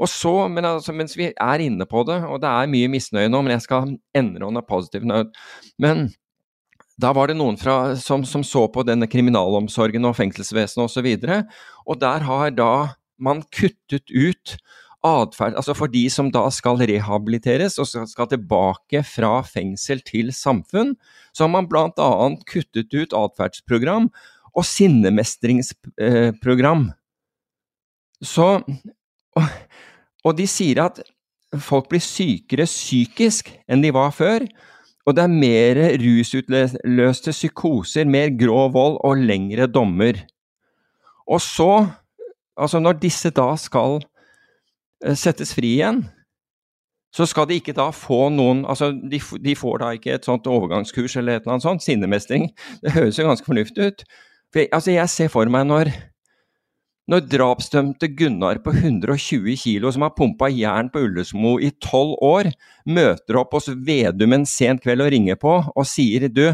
[0.00, 3.30] Og så, men altså, Mens vi er inne på det, og det er mye misnøye
[3.30, 5.30] nå, men jeg skal endre on a positive note.
[5.78, 6.08] Men
[7.00, 11.06] da var det noen fra, som, som, så på denne kriminalomsorgen og fengselsvesenet osv.
[11.06, 12.72] Og, så og der har da
[13.20, 14.56] man kuttet ut
[15.06, 20.96] atferd Altså for de som da skal rehabiliteres og skal tilbake fra fengsel til samfunn,
[21.32, 22.36] så har man bl.a.
[22.48, 24.10] kuttet ut atferdsprogram
[24.50, 26.90] og sinnemestringsprogram.
[28.20, 28.60] Så
[30.24, 31.00] og, de sier at
[31.64, 34.40] folk blir sykere psykisk enn de var før.
[35.08, 40.14] Og det er mer rusutløste psykoser, mer grå vold og lengre dommer.
[41.30, 41.86] Og så,
[42.58, 44.00] altså når disse da skal
[45.16, 46.04] settes fri igjen,
[47.14, 50.46] så skal de ikke da få noen Altså, de, de, får da ikke et sånt
[50.46, 52.50] overgangskurs eller et eller annet sånt, sinnemestring.
[52.84, 54.04] Det høres jo ganske fornuftig ut.
[54.54, 55.92] For, altså, jeg ser for meg når
[57.10, 62.52] når drapsdømte Gunnar på 120 kilo, som har pumpa jern på Ullesmo i tolv år,
[62.86, 66.44] møter opp hos Vedum en sen kveld og ringer på og sier du,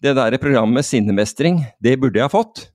[0.00, 2.70] det der programmet Sinnemestring, det burde jeg ha fått.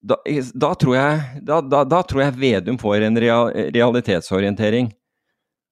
[0.00, 0.16] Da,
[0.54, 4.88] da, tror jeg, da, da, tror jeg, Vedum får en real, realitetsorientering.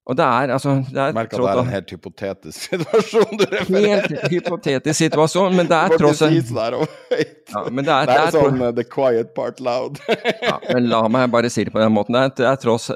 [0.09, 3.43] Og det er altså det er Merk at det er en helt hypotetisk situasjon du
[3.53, 8.33] refererer Helt hypotetisk situasjon, men det er tross alt ja, men det er, Det er
[8.33, 10.01] sånn uh, the quiet part loud.
[10.49, 12.17] ja, men La meg bare si det på den måten.
[12.17, 12.89] Det er, det er, tross,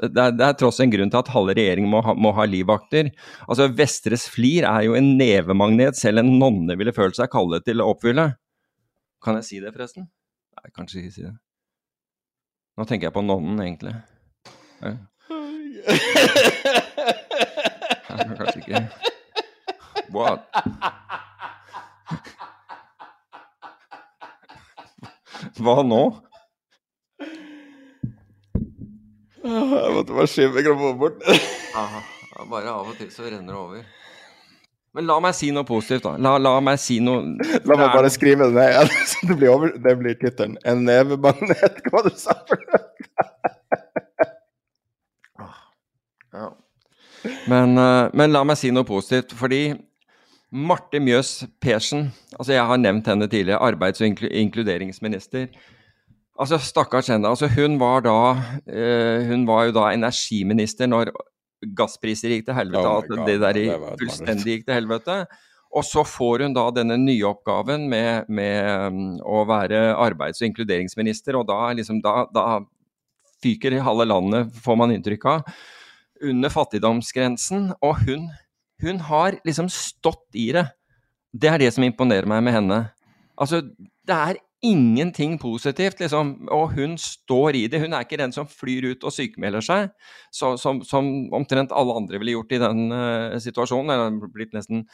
[0.61, 3.13] tross en grunn til at halve regjeringen må ha, må ha livvakter.
[3.45, 7.81] Altså, Vestres Flir er jo en nevemagnet selv en nonne ville følt seg kallet til
[7.81, 8.31] å oppfylle.
[9.23, 10.09] Kan jeg si det, forresten?
[10.53, 11.33] Nei, kanskje ikke si det.
[12.77, 13.93] Nå tenker jeg på nonnen, egentlig.
[14.81, 14.93] Ja.
[18.37, 18.79] Kanskje ikke.
[20.13, 20.45] What?
[25.63, 26.03] Hva nå?
[29.43, 31.19] Jeg måtte bare skyve mikrofonen bort.
[31.77, 31.99] Aha,
[32.49, 34.02] bare av og til så renner det over.
[34.93, 36.17] Men la meg si noe positivt, da.
[36.21, 37.33] La, la meg si noe
[37.69, 40.57] La meg bare skrive det ned så det blir, over, det blir tittelen.
[40.69, 42.61] En nevemagnet, hva du sa for?
[46.33, 46.51] Ja.
[47.49, 49.63] Men, eh, men la meg si noe positivt, fordi
[50.53, 55.47] Marte Mjøs Persen, altså jeg har nevnt henne tidligere, arbeids- og inkluderingsminister.
[56.37, 57.29] Altså Stakkars henne.
[57.29, 58.17] altså Hun var da
[58.65, 61.11] eh, Hun var jo da energiminister når
[61.77, 63.65] gasspriser gikk til helvete, Oh God, det der det
[64.01, 65.17] fullstendig gikk til helvete.
[65.73, 70.51] Og så får hun da denne nye oppgaven med, med mm, å være arbeids- og
[70.51, 72.59] inkluderingsminister, og da, liksom, da, da
[73.43, 75.49] fyker halve landet, får man inntrykk av,
[76.23, 77.71] under fattigdomsgrensen.
[77.83, 78.29] Og hun,
[78.85, 80.67] hun har liksom stått i det.
[81.33, 82.79] Det er det som imponerer meg med henne.
[83.33, 83.63] Altså,
[84.05, 86.33] det er ingenting positivt, liksom.
[86.51, 87.81] Og hun står i det.
[87.83, 89.89] Hun er ikke den som flyr ut og sykemelder seg,
[90.31, 93.93] så, som, som omtrent alle andre ville gjort i den uh, situasjonen.
[93.93, 94.85] Eller blitt nesten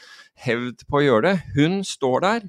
[0.46, 1.36] hevd på å gjøre det.
[1.58, 2.48] Hun står der.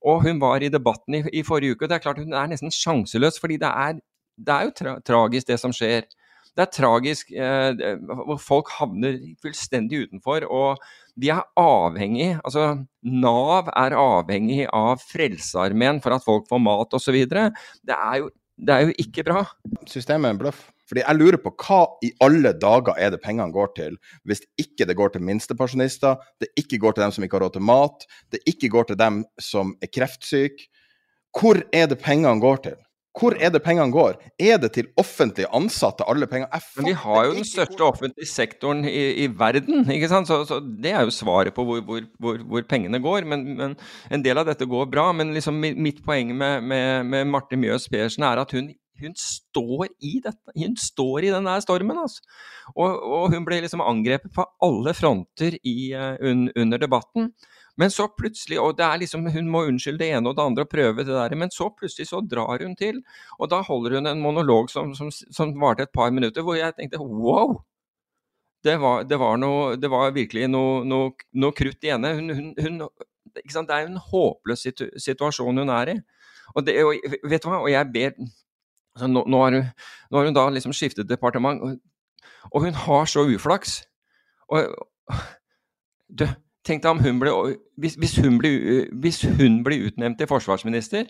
[0.00, 2.48] Og hun var i debatten i, i forrige uke, og det er klart hun er
[2.48, 3.98] nesten sjanseløs, fordi det er,
[4.40, 6.08] det er jo tra tragisk det som skjer.
[6.56, 10.46] Det er tragisk eh, hvor folk havner fullstendig utenfor.
[10.50, 10.82] Og
[11.20, 12.72] de er avhengig, altså
[13.06, 17.22] Nav er avhengig av Frelsearmeen for at folk får mat osv.
[17.30, 18.28] Det, er
[18.60, 19.44] det er jo ikke bra.
[19.88, 20.66] Systemet er en bløff.
[20.90, 23.94] Fordi jeg lurer på hva i alle dager er det pengene går til,
[24.26, 27.54] hvis ikke det går til minstepensjonister, det ikke går til dem som ikke har råd
[27.54, 30.66] til mat, det ikke går til dem som er kreftsyke.
[31.30, 32.78] Hvor er det pengene går til?
[33.18, 34.18] Hvor er det pengene går?
[34.38, 36.46] Er det til offentlig ansatte, alle penger?
[36.76, 40.30] Men vi har jo den største offentlige sektoren i, i verden, ikke sant?
[40.30, 43.26] Så, så det er jo svaret på hvor, hvor, hvor, hvor pengene går.
[43.26, 43.74] Men, men
[44.14, 45.08] en del av dette går bra.
[45.16, 48.70] Men liksom mitt poeng med, med, med Marte Mjøs Persen er at hun,
[49.02, 50.54] hun står i dette.
[50.54, 52.22] Hun står i den der stormen, altså.
[52.76, 57.32] Og, og hun ble liksom angrepet på alle fronter i, eh, un, under debatten.
[57.80, 60.66] Men så plutselig, og det er liksom, Hun må unnskylde det ene og det andre
[60.66, 63.00] og prøve det der, men så plutselig så drar hun til.
[63.38, 66.76] Og da holder hun en monolog som, som, som varte et par minutter, hvor jeg
[66.76, 67.60] tenkte wow!
[68.64, 72.12] Det var, det var, noe, det var virkelig noe, noe, noe krutt i henne.
[72.18, 72.82] Hun, hun, hun?
[73.32, 75.96] Det er jo en håpløs situ situasjon hun er i.
[76.52, 79.70] Og, det, og vet du hva, og jeg ber altså nå, har hun,
[80.10, 81.78] nå har hun da liksom skiftet departement, og,
[82.50, 83.78] og hun har så uflaks.
[84.50, 84.68] Og
[86.10, 86.26] du,
[86.66, 87.32] tenk deg om hun ble
[87.80, 91.08] hvis, hvis, hun blir, hvis hun blir utnevnt til forsvarsminister,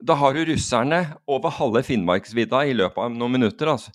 [0.00, 3.92] da har du russerne over halve Finnmarksvidda i løpet av noen minutter, altså.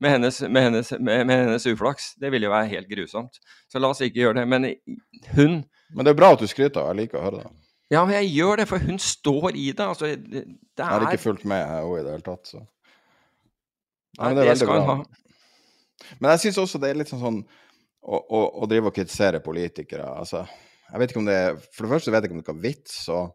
[0.00, 2.12] Med hennes, med, hennes, med, med hennes, uflaks.
[2.22, 3.40] Det ville jo være helt grusomt.
[3.66, 4.44] Så la oss ikke gjøre det.
[4.46, 4.68] Men
[5.34, 5.56] hun
[5.90, 7.50] Men det er bra at du skryter, jeg liker å høre det.
[7.90, 9.86] Ja, men jeg gjør det, for hun står i det.
[9.86, 10.84] Altså, det, er...
[10.84, 12.60] Jeg har ikke fulgt med her òg i det hele tatt, så
[14.18, 14.96] Nei, Nei, det det skal hun ha.
[16.18, 17.42] Men jeg syns også det er litt sånn sånn
[18.08, 20.06] å, å, å drive og kritisere politikere.
[20.20, 20.44] Altså,
[20.88, 22.62] jeg vet ikke om det er For det første vet jeg ikke om det er
[22.62, 23.00] vits.
[23.12, 23.34] Og,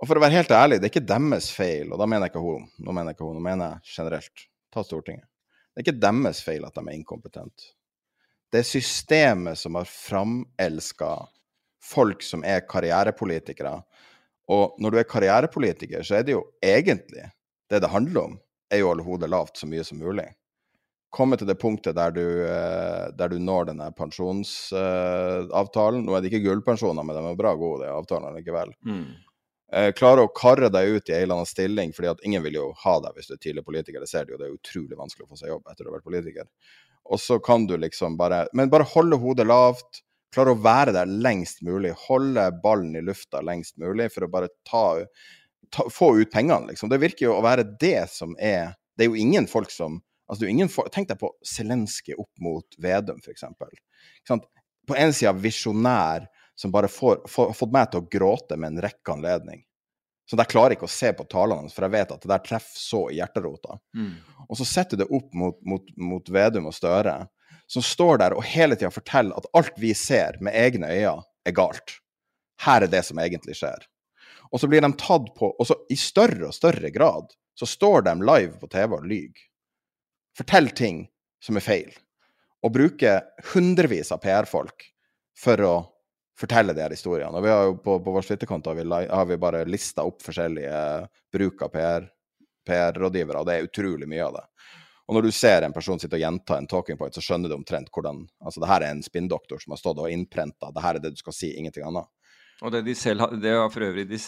[0.00, 2.34] og for å være helt ærlig, det er ikke deres feil, og da mener jeg
[2.34, 2.66] ikke hun.
[2.84, 4.44] Nå mener jeg ikke hun, nå mener jeg generelt.
[4.74, 5.26] Ta Stortinget.
[5.72, 7.72] Det er ikke deres feil at de er inkompetente.
[8.52, 11.14] Det er systemet som har framelska
[11.82, 13.72] folk som er karrierepolitikere.
[14.54, 17.24] Og når du er karrierepolitiker, så er det jo egentlig
[17.72, 18.36] det det handler om,
[18.70, 20.28] er jo å holde hodet lavt så mye som mulig
[21.14, 26.04] komme til det punktet der du, eh, der du når denne pensjonsavtalen.
[26.04, 28.70] Nå er det ikke gullpensjoner, men de er bra gode, de avtalene likevel.
[28.86, 29.06] Mm.
[29.74, 32.56] Eh, Klare å karre deg ut i en eller annen stilling, fordi at ingen vil
[32.60, 33.98] jo ha deg hvis du er tidligere politiker.
[34.02, 35.96] Det ser du jo, det er utrolig vanskelig å få seg jobb etter å ha
[35.96, 36.46] vært politiker.
[37.14, 39.90] Og så kan du liksom bare Men bare holde hodet lavt.
[40.34, 41.92] Klare å være der lengst mulig.
[42.06, 44.84] Holde ballen i lufta lengst mulig for å bare ta,
[45.70, 46.88] ta få ut pengene, liksom.
[46.90, 49.98] Det virker jo å være det som er Det er jo ingen folk som
[50.30, 53.44] Altså, folk, Tenk deg på Zelenskyj opp mot Vedum, f.eks.
[54.88, 56.26] På en side visjonær
[56.56, 59.64] som bare får, får, fått meg til å gråte med en rekke anledning.
[60.24, 62.44] Så jeg klarer ikke å se på talene hans, for jeg vet at det der
[62.44, 63.76] treffer så i hjerterota.
[63.96, 64.14] Mm.
[64.48, 67.18] Og så setter du det opp mot, mot, mot Vedum og Støre,
[67.68, 71.56] som står der og hele tida forteller at alt vi ser med egne øyne, er
[71.56, 71.98] galt.
[72.64, 73.84] Her er det som egentlig skjer.
[74.48, 78.06] Og så blir de tatt på Og så i større og større grad så står
[78.06, 79.42] de live på TV og lyver.
[80.38, 81.04] Forteller ting
[81.42, 81.90] som er feil.
[82.64, 84.88] Og bruker hundrevis av PR-folk
[85.38, 85.74] for å
[86.38, 87.34] fortelle de her historiene.
[87.36, 90.80] Og vi har jo på, på vår Twitter-konto har, har vi bare lista opp forskjellige
[91.32, 94.44] bruk av PR-rådgivere, PR og det er utrolig mye av det.
[95.04, 97.58] Og når du ser en person sitte og gjenta en talking point, så skjønner du
[97.58, 100.96] omtrent hvordan Altså, det her er en spinndoktor som har stått og innprenta, det her
[100.96, 102.08] er det du skal si, ingenting annet.
[102.62, 104.18] Og det de selv Det var for øvrig de,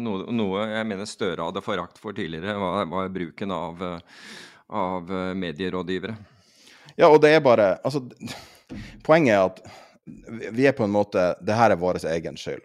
[0.00, 3.84] noe, noe, jeg mener Støre hadde forakt for tidligere, var, var bruken av,
[4.72, 6.14] av medierådgivere.
[6.96, 8.04] Ja, og det er bare Altså,
[9.04, 9.60] poenget er at
[10.54, 12.64] vi er på en måte Det her er vår egen skyld.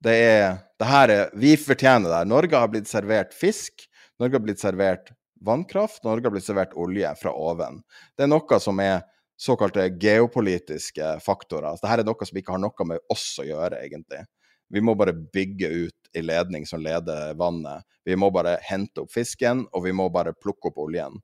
[0.00, 2.28] Det er, det her er Vi fortjener det.
[2.30, 3.84] Norge har blitt servert fisk.
[4.20, 5.12] Norge har blitt servert
[5.44, 6.04] vannkraft.
[6.04, 7.82] Norge har blitt servert olje fra oven.
[8.16, 9.02] Det er noe som er
[9.40, 11.76] såkalte geopolitiske faktorer.
[11.76, 14.24] Så dette er noe som ikke har noe med oss å gjøre, egentlig.
[14.70, 17.86] Vi må bare bygge ut i ledning som leder vannet.
[18.06, 21.18] Vi må bare hente opp fisken, og vi må bare plukke opp oljen.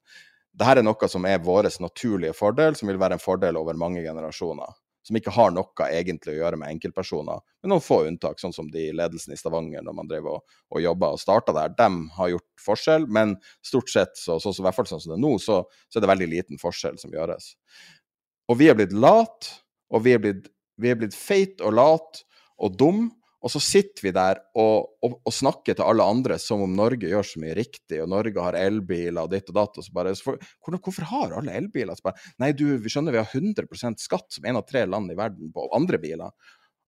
[0.56, 4.02] Dette er noe som er vår naturlige fordel, som vil være en fordel over mange
[4.02, 4.74] generasjoner
[5.06, 8.70] som ikke har noe egentlig å gjøre med enkeltpersoner, med noen få unntak, sånn som
[8.73, 11.77] de ledelsen i Stavanger når man drev og, jobba og starta der.
[11.78, 11.86] De
[12.16, 15.18] har gjort forskjell, men stort sett, så, så, så, i hvert fall sånn som det
[15.20, 17.52] er nå, så, så, er det veldig liten forskjell som gjøres.
[18.51, 19.52] Og vi er blitt lat,
[19.94, 20.51] og vi er blitt,
[20.82, 22.24] blitt feit og lat
[22.59, 23.06] og dum,
[23.47, 27.06] og så sitter vi der og, og, og, snakker til alle andre som om Norge
[27.12, 29.78] gjør så mye riktig, og Norge har elbiler og ditt og datt.
[29.78, 31.94] og så bare, så for, hvor, Hvorfor har alle elbiler?
[31.94, 35.14] Så bare, Nei, du, vi skjønner vi har 100% skatt som en av tre land
[35.14, 36.35] i verden på andre biler.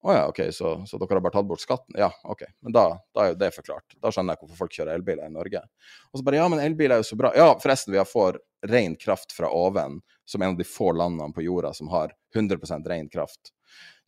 [0.02, 1.96] Å ja, OK, så, så, dere har bare tatt bort skatten?
[1.98, 2.44] Ja, OK.
[2.66, 3.96] Men da, da, er jo det forklart.
[3.98, 5.62] Da skjønner jeg hvorfor folk kjører elbiler i Norge.
[6.10, 7.32] Og så bare Ja, men elbiler er jo så bra.
[7.38, 8.38] Ja, forresten, vi får
[8.70, 12.82] ren kraft fra oven, som en av de få landene på jorda som har 100
[12.90, 13.54] ren kraft.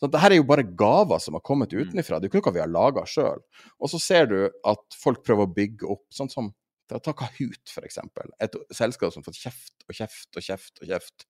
[0.00, 1.90] Så dette er jo bare gaver som har kommet mm.
[1.90, 2.18] utenfra.
[2.18, 3.42] Det er jo ikke noe vi har laga sjøl.
[3.80, 6.52] Og så ser du at folk prøver å bygge opp, sånn som
[6.90, 8.00] Ta Kahoot, f.eks.
[8.42, 11.26] Et selskap som har fått kjeft og kjeft og kjeft og kjeft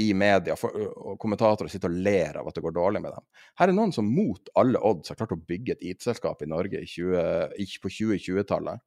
[0.00, 3.26] i media, og kommentatorer sitter og ler av at det går dårlig med dem.
[3.58, 6.80] Her er noen som mot alle odds har klart å bygge et IT-selskap i Norge
[6.80, 8.86] i 20, på 2020-tallet.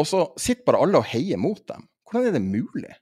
[0.00, 1.86] Og så sitter bare alle og heier mot dem.
[2.08, 2.92] Hvordan er det mulig?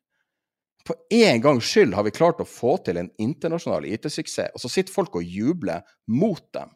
[0.87, 4.71] For en gangs skyld har vi klart å få til en internasjonal IT-suksess, og så
[4.73, 6.73] sitter folk og jubler mot dem.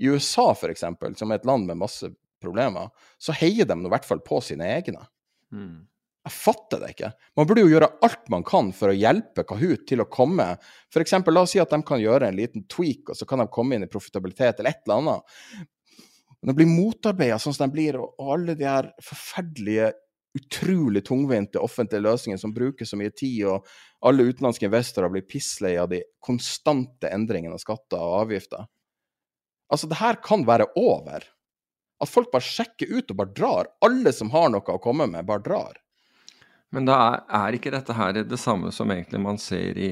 [0.00, 0.84] I USA, f.eks.,
[1.20, 2.08] som er et land med masse
[2.40, 2.88] problemer,
[3.20, 5.04] så heier de i hvert fall på sine egne.
[5.52, 5.86] Mm.
[6.20, 7.10] Jeg fatter det ikke.
[7.38, 10.50] Man burde jo gjøre alt man kan for å hjelpe Kahoot til å komme
[10.92, 11.14] F.eks.
[11.16, 13.76] la oss si at de kan gjøre en liten tweak, og så kan de komme
[13.76, 15.64] inn i profitabilitet eller et eller annet.
[16.40, 19.90] Men å bli motarbeida sånn som de blir, og alle de her forferdelige
[20.38, 23.66] utrolig tungvinte offentlige løsninger som bruker så mye tid, og
[24.06, 28.68] alle utenlandske investorer blir pisslei av de konstante endringene av skatter og avgifter.
[29.70, 31.26] Altså, det her kan være over.
[32.00, 33.70] At folk bare sjekker ut og bare drar.
[33.84, 35.78] Alle som har noe å komme med, bare drar.
[36.74, 36.96] Men da
[37.26, 39.90] er, ikke dette her det samme som egentlig man ser i,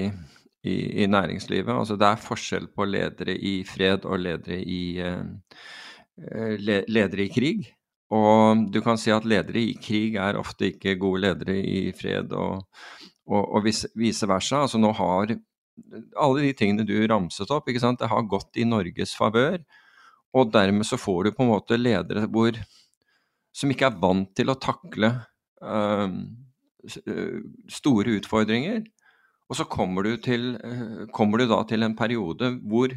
[0.62, 1.72] i, i, næringslivet?
[1.74, 7.32] Altså det er forskjell på ledere i fred og ledere i, uh, le, ledere i
[7.34, 7.66] krig?
[8.14, 12.32] Og du kan si at ledere i krig er ofte ikke gode ledere i fred,
[12.32, 12.64] og,
[13.28, 14.62] og, og vice versa.
[14.64, 15.34] Altså nå har
[16.18, 19.60] alle de tingene du ramset opp, ikke sant, det har gått i Norges favør.
[20.36, 22.56] Og dermed så får du på en måte ledere hvor,
[23.54, 25.12] som ikke er vant til å takle
[25.64, 26.08] uh,
[27.72, 28.82] store utfordringer.
[29.48, 32.92] Og så kommer du, til, uh, kommer du da til en periode hvor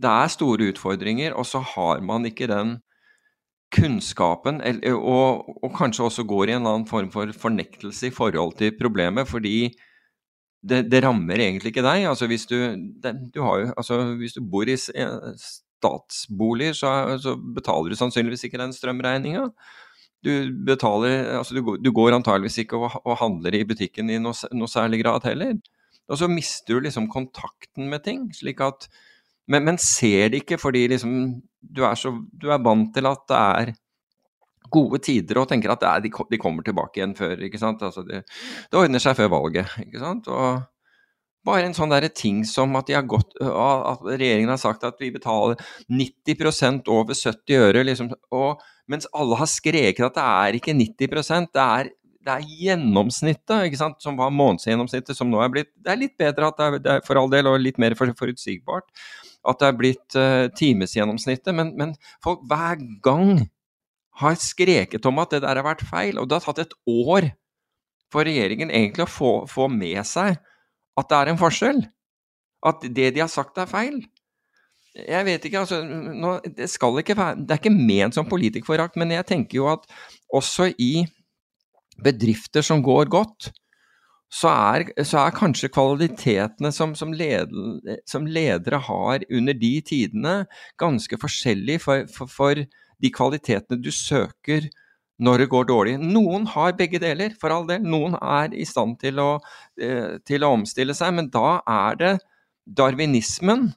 [0.00, 2.78] det er store utfordringer, og så har man ikke den
[3.74, 4.60] kunnskapen,
[4.94, 9.28] og, og, kanskje også går i en annen form for fornektelse i forhold til problemet,
[9.30, 9.70] fordi
[10.60, 12.04] det, det rammer egentlig ikke deg.
[12.10, 12.56] Altså hvis du,
[13.02, 18.60] det, du jo, altså hvis du bor i statsboliger, så, så, betaler du sannsynligvis ikke
[18.60, 19.46] den strømregninga.
[20.20, 20.32] Du,
[20.66, 24.68] betaler, altså du, du går antageligvis ikke og, og, handler i butikken i noe, noe
[24.68, 25.54] særlig grad heller.
[26.10, 28.26] Og så mister du liksom kontakten med ting.
[28.34, 28.90] slik at
[29.50, 33.24] men, men, ser det ikke fordi liksom, du, er så, du er vant til at
[33.30, 33.72] det er
[34.70, 36.10] gode tider og tenker at er, de,
[36.40, 37.40] kommer tilbake igjen før.
[37.46, 37.82] ikke sant?
[37.82, 39.72] Altså det, det, ordner seg før valget.
[39.82, 40.28] ikke sant?
[40.30, 40.60] Og
[41.46, 45.00] bare en sånn der ting som at, de har gått, at regjeringen har sagt at
[45.00, 48.60] vi betaler 90% over 70 øre, liksom, og,
[48.90, 53.78] mens alle har skreket at det er ikke 90% det er det er gjennomsnittet, ikke
[53.80, 56.82] sant, som var månedsgjennomsnittet, som nå er blitt Det er litt bedre at det er,
[56.84, 58.90] det er for all del, og litt mer forutsigbart
[59.48, 61.94] at det er blitt uh, timesgjennomsnittet, men, men
[62.24, 63.46] folk hver gang
[64.20, 66.18] har skreket om at det der har vært feil.
[66.20, 67.30] Og det har tatt et år
[68.12, 70.36] for regjeringen egentlig å få, få med seg
[70.98, 71.84] at det er en forskjell.
[72.66, 74.02] At det de har sagt, er feil.
[74.90, 79.14] Jeg vet ikke, altså nå, det, ikke være, det er ikke ment som politikerforakt, men
[79.14, 79.86] jeg tenker jo at
[80.34, 81.06] også i
[82.02, 83.52] bedrifter som går godt,
[84.30, 87.50] så er, så er kanskje kvalitetene som, som, led,
[88.08, 90.34] som, ledere har under de tidene,
[90.78, 92.62] ganske forskjellige for, for, for,
[93.00, 94.66] de kvalitetene du søker
[95.24, 95.94] når det går dårlig.
[96.00, 97.80] Noen har begge deler, for all del.
[97.80, 99.30] Noen er i stand til å,
[99.80, 102.12] eh, til å omstille seg, men da er det
[102.76, 103.70] darwinismen,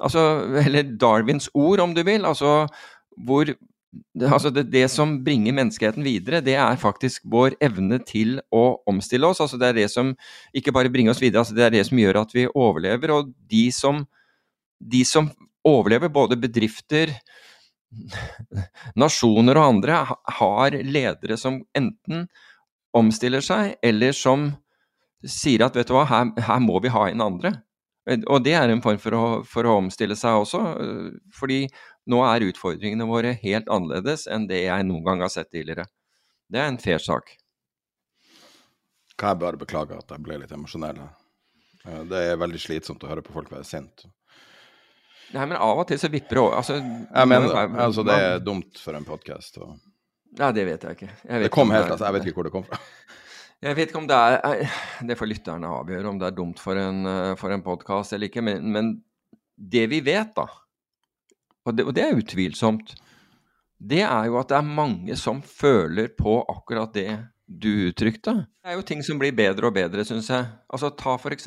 [0.00, 0.24] altså,
[0.64, 2.64] eller Darwins ord om du vil, altså
[3.28, 3.52] hvor
[4.26, 9.28] altså det, det, som bringer menneskeheten videre, det er faktisk vår evne til å omstille
[9.28, 9.40] oss.
[9.44, 10.14] altså Det er det som
[10.56, 13.14] ikke bare bringer oss videre, altså det er det som gjør at vi overlever.
[13.14, 14.04] Og de som,
[14.80, 15.30] de som
[15.66, 17.14] overlever, både bedrifter,
[19.02, 20.02] nasjoner og andre,
[20.40, 22.26] har ledere som enten
[22.96, 24.50] omstiller seg, eller som
[25.26, 27.56] sier at vet du hva, her, her må vi ha inn andre.
[28.30, 30.60] Og det er en form for å, for å omstille seg også,
[31.34, 31.64] fordi
[32.06, 35.88] nå er utfordringene våre helt annerledes enn det jeg noen gang har sett tidligere.
[36.46, 37.32] Det er en fair sak.
[39.16, 41.00] Kan jeg bare beklage at jeg ble litt emosjonell?
[41.86, 44.06] Eh, det er veldig slitsomt å høre på folk være sint.
[45.34, 46.56] Nei, men av og til så vipper det over.
[46.60, 47.62] Altså, jeg mener det.
[47.82, 49.58] Altså, det er dumt for en podkast.
[49.64, 49.74] Og...
[50.38, 51.08] Nei, det vet jeg ikke.
[51.24, 52.82] Jeg vet det kom helt altså, Jeg vet ikke hvor det kom fra.
[53.64, 54.72] Jeg vet ikke om det er
[55.08, 58.28] Det får lytterne avgjøre om det er dumt for en, eh, for en podkast eller
[58.28, 58.44] ikke.
[58.44, 58.90] Men, men,
[59.56, 60.44] det vi vet, da,
[61.66, 62.94] og det, og det, er utvilsomt,
[63.76, 67.10] det er jo at det er mange som føler på akkurat det
[67.46, 68.32] du uttrykte.
[68.62, 70.48] Det er jo ting som blir bedre og bedre, syns jeg.
[70.72, 71.46] Altså Ta f.eks.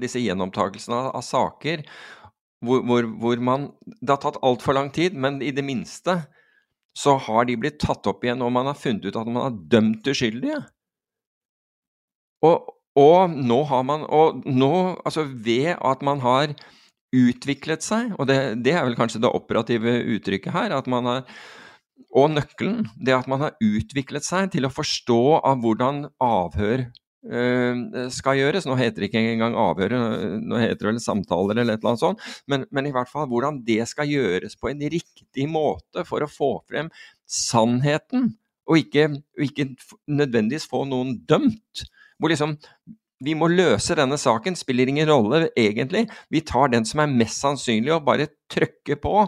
[0.00, 1.84] disse gjennomtakelsene av, av saker
[2.64, 6.22] hvor, hvor, hvor, man Det har tatt altfor lang tid, men i det minste
[6.96, 9.58] så har de blitt tatt opp igjen, og man har funnet ut at man har
[9.68, 10.62] dømt uskyldige.
[12.46, 14.72] Og, og nå har man Og nå,
[15.04, 16.54] altså ved at man har
[17.16, 21.24] utviklet seg, og det, det, er vel kanskje det operative uttrykket her, at man har
[22.16, 27.82] og nøkkelen, det at man har utviklet seg til å forstå av hvordan avhør øh,
[28.14, 28.66] skal gjøres.
[28.68, 29.96] Nå heter det ikke engang avhør,
[30.40, 32.24] nå heter det vel samtaler eller et eller annet sånt.
[32.48, 36.30] Men, men, i hvert fall hvordan det skal gjøres på en riktig måte for å
[36.30, 36.92] få frem
[37.28, 38.32] sannheten,
[38.66, 39.68] og ikke, og ikke
[40.10, 41.84] nødvendigvis få noen dømt.
[42.16, 42.56] Hvor liksom
[43.24, 46.06] vi må løse denne saken, spiller ingen rolle egentlig.
[46.32, 49.26] Vi tar den som er mest sannsynlig og bare trykker på.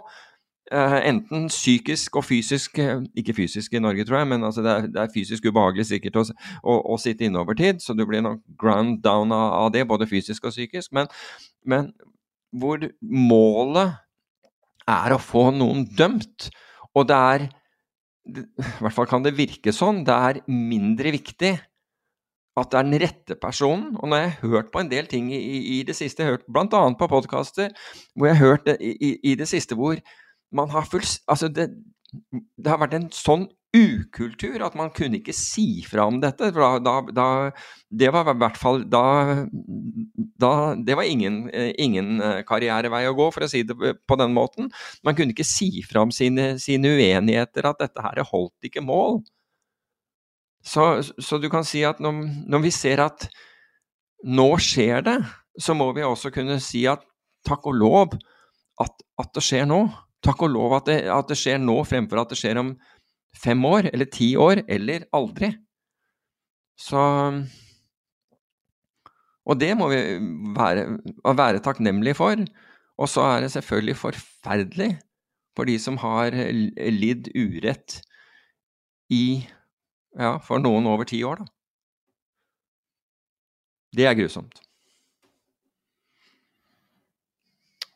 [0.69, 4.73] Uh, enten psykisk og fysisk uh, Ikke fysisk i Norge, tror jeg, men altså det,
[4.73, 6.25] er, det, er, fysisk ubehagelig sikkert å,
[6.61, 10.05] å, å sitte inne tid, så du blir nok ground down av, av det, både
[10.11, 10.93] fysisk og psykisk.
[10.93, 11.09] Men,
[11.65, 11.89] men,
[12.53, 13.97] hvor målet
[14.89, 16.51] er å få noen dømt,
[16.93, 17.49] og det er
[18.29, 18.45] I
[18.85, 20.05] hvert fall kan det virke sånn.
[20.05, 21.55] Det er mindre viktig
[22.61, 23.93] at det er den rette personen.
[23.99, 26.39] Og når jeg har hørt på en del ting i, i det siste, jeg har
[26.39, 26.83] hørt bl.a.
[26.99, 27.75] på podkaster,
[28.15, 30.01] hvor jeg har hørt det, i, i, det siste hvor
[30.55, 31.71] man har full Altså, det,
[32.57, 36.51] det, har vært en sånn ukultur at man kunne ikke si fra om dette.
[36.57, 37.29] Da, da, da,
[37.91, 39.45] det var i hvert fall da,
[40.81, 41.43] Det var ingen,
[41.77, 43.77] ingen, karrierevei å gå, for å si det
[44.09, 44.73] på den måten.
[45.05, 49.21] Man kunne ikke si fra om sine, sine uenigheter, at dette her holdt ikke mål.
[50.69, 53.29] Så, så, du kan si at når, når, vi ser at
[54.29, 55.17] nå skjer det,
[55.59, 57.05] så må vi også kunne si at
[57.47, 58.19] takk og lov
[58.83, 59.87] at, at det skjer nå.
[60.25, 62.75] Takk og lov at det, at det, skjer nå, fremfor at det skjer om
[63.39, 65.53] fem år, eller ti år, eller aldri.
[66.79, 67.01] Så
[69.49, 70.01] Og det må vi
[70.57, 72.43] være, være takknemlige for.
[72.99, 74.91] Og så er det selvfølgelig forferdelig
[75.57, 78.01] for de som har lidd urett
[79.11, 79.47] i
[80.19, 81.53] ja, for noen over ti år, da.
[83.95, 84.61] Det er grusomt.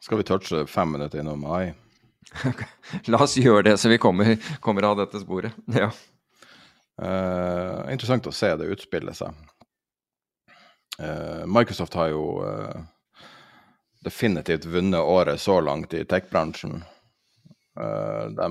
[0.02, 1.74] Skal vi touche fem minutter innom AI?
[3.12, 5.58] La oss gjøre det, så vi kommer, kommer av dette sporet.
[5.82, 5.92] Ja.
[7.02, 9.32] Uh, interessant å se det utspille seg.
[11.00, 12.82] Uh, Microsoft har jo uh,
[14.04, 16.82] definitivt vunnet året så langt i tech-bransjen.
[18.36, 18.48] de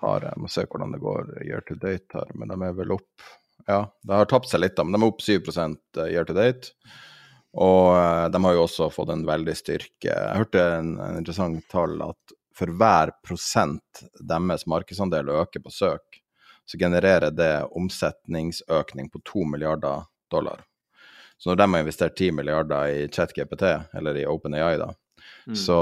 [0.00, 2.96] har Jeg må se hvordan det går year to date her, men de er vel
[2.98, 3.28] opp
[3.66, 6.36] Ja, det har tapt seg litt, da, men de er opp 7 eh, year to
[6.36, 6.72] date.
[7.58, 10.08] Og uh, de har jo også fått en veldig styrke.
[10.08, 16.20] Jeg hørte en, en interessant tall at for hver prosent deres markedsandel øker på søk,
[16.68, 20.64] så genererer det omsetningsøkning på 2 milliarder dollar.
[21.38, 23.62] Så når de har investert 10 milliarder i ChatGPT,
[23.94, 24.90] eller i OpenAI, da,
[25.46, 25.54] mm.
[25.56, 25.78] så,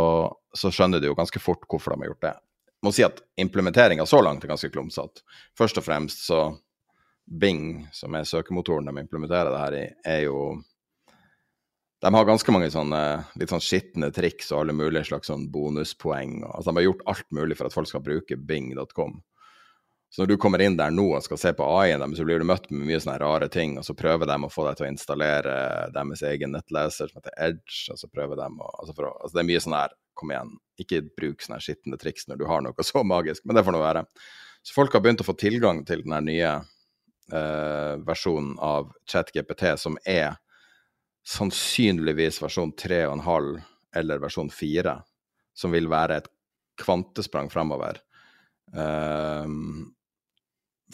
[0.55, 2.34] så, skjønner de jo ganske fort hvorfor de har gjort det
[2.84, 5.24] må si at implementeringa så langt er ganske klumsete.
[5.58, 6.40] Først og fremst så
[7.26, 10.40] Bing, som er søkemotoren de implementerer det her i, er jo
[12.04, 13.00] de har ganske mange sånne
[13.40, 16.42] litt sånn skitne triks og alle mulige slags sånn bonuspoeng.
[16.44, 19.16] Altså, de har gjort alt mulig for at folk skal bruke bing.com.
[20.12, 22.38] Så når du kommer inn der nå og skal se på AI-en deres, så blir
[22.38, 24.86] du møtt med mye sånne rare ting, og så prøver de å få deg til
[24.86, 25.56] å installere
[25.96, 29.42] deres egen nettleser som heter Edge, og så prøver de å altså, å, altså Det
[29.42, 32.86] er mye sånn her, kom igjen, ikke bruk sånne skitne triks når du har noe
[32.86, 34.06] så magisk, men det får nå være.
[34.66, 39.98] Så folk har begynt å få tilgang til den nye eh, versjonen av ChatGPT, som
[40.09, 40.38] er
[41.26, 43.60] sannsynligvis versjon 3,5
[43.97, 44.94] eller versjon 4,
[45.55, 46.28] som vil være et
[46.82, 47.98] kvantesprang framover
[48.76, 49.48] uh,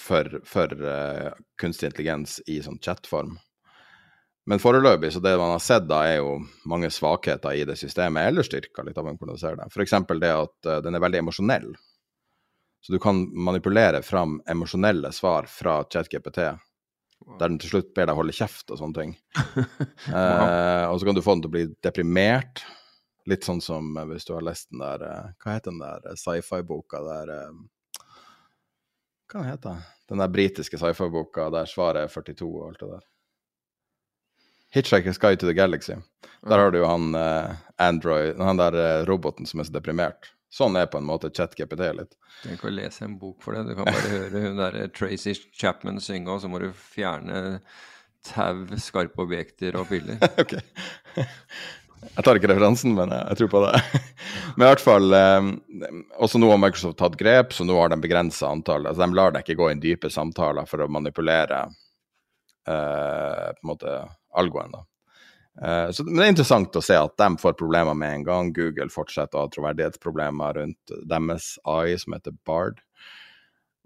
[0.00, 3.34] for, for uh, kunstig intelligens i sånn chatform.
[4.46, 6.34] Men foreløpig, så det man har sett da, er jo
[6.66, 9.68] mange svakheter i det systemet, eller styrker, litt av hvordan du ser det.
[9.70, 9.94] F.eks.
[10.18, 11.68] det at uh, den er veldig emosjonell.
[12.82, 16.40] Så du kan manipulere fram emosjonelle svar fra ChatGPT
[17.38, 19.12] der den til slutt ber deg holde kjeft og sånne ting.
[20.10, 22.64] eh, og så kan du få den til å bli deprimert.
[23.30, 25.04] Litt sånn som uh, hvis du har lest den der
[25.38, 27.30] Hva heter den der sci-fi-boka der
[29.30, 29.86] Hva heter den?
[30.10, 33.06] Den der britiske sci-fi-boka der svaret er 42 og alt det der.
[34.74, 35.98] Hitchhiker's Guide to the Galaxy.
[36.48, 37.14] Der har du jo han
[37.78, 40.32] Android, han der roboten som er så deprimert.
[40.52, 42.12] Sånn er på en måte ChatGPT litt.
[42.12, 45.32] Du trenger ikke lese en bok for det, du kan bare høre hun der Tracy
[45.56, 47.62] Chapman synge, og så må du fjerne
[48.28, 50.20] tau, skarpe objekter og bilder.
[50.42, 50.58] ok.
[52.02, 53.80] Jeg tar ikke referansen, men jeg tror på det.
[54.56, 55.46] Men i hvert fall eh,
[56.20, 58.90] Også nå har Microsoft tatt grep, så nå har de begrensa antallet.
[58.90, 61.62] Altså, de lar deg ikke gå inn dype samtaler for å manipulere
[62.68, 63.94] eh, på en måte
[64.38, 64.72] algoen.
[64.72, 64.86] da.
[65.60, 68.54] Uh, så, men det er interessant å se at de får problemer med en gang.
[68.56, 72.80] Google fortsetter å ha troverdighetsproblemer rundt deres AI, som heter Bard.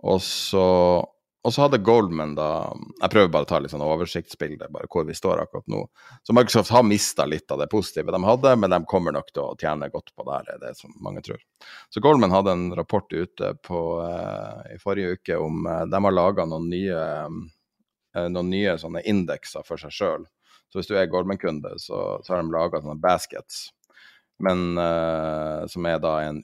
[0.07, 0.63] Og så,
[1.03, 2.69] og så hadde Goldman da
[3.01, 5.81] Jeg prøver bare å ta litt sånn oversiktsbilde, bare hvor vi står akkurat nå.
[6.23, 9.43] Så Microsoft har mista litt av det positive de hadde, men de kommer nok til
[9.43, 11.43] å tjene godt på det her, er det som mange tror.
[11.91, 16.15] Så Goldman hadde en rapport ute på, uh, i forrige uke om uh, de har
[16.15, 17.03] laga noen nye,
[18.31, 20.31] noen nye indekser for seg sjøl
[20.73, 23.55] så hvis du er Goldman-kunde, så, så, har de laga sånne baskets,
[24.45, 26.43] men uh, som er da en,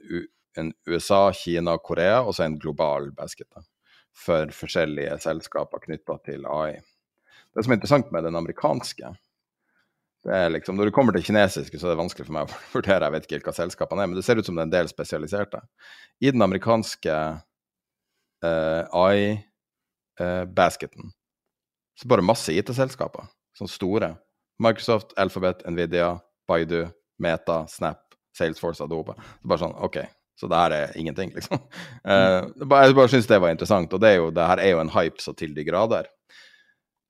[0.58, 3.60] en, USA, Kina Korea, og så en global basket da,
[4.16, 6.72] for forskjellige selskaper knytta til AI.
[7.52, 9.06] Det som er interessant med den amerikanske,
[10.22, 12.58] det er liksom, Når du kommer til kinesiske, så er det vanskelig for meg å
[12.76, 14.76] vurdere, jeg vet ikke hva selskapene er, men det ser ut som det er en
[14.76, 15.58] del spesialiserte.
[16.22, 17.14] I den amerikanske
[18.46, 21.16] uh, AI-basketen uh,
[21.98, 23.26] så bare masse IT-selskaper
[23.58, 24.14] sånn store.
[24.62, 26.14] Microsoft, Alphabet, Nvidia,
[26.48, 26.86] Baidu,
[27.22, 29.16] Meta, Snap, Salesforce, Adobe.
[29.40, 29.98] Så bare sånn, OK,
[30.38, 31.60] så det her er ingenting, liksom.
[32.02, 34.90] Uh, jeg bare syns det var interessant, og det, jo, det, her er jo en
[34.90, 36.08] hype så til de grader.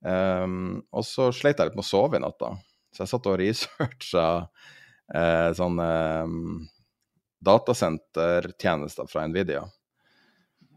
[0.05, 2.51] Um, og så sleit jeg litt med å sove i natt, da.
[2.93, 5.87] Så jeg satt og researcha uh, sånne
[6.27, 6.59] um,
[7.43, 9.63] datasentertjenester fra Nvidia.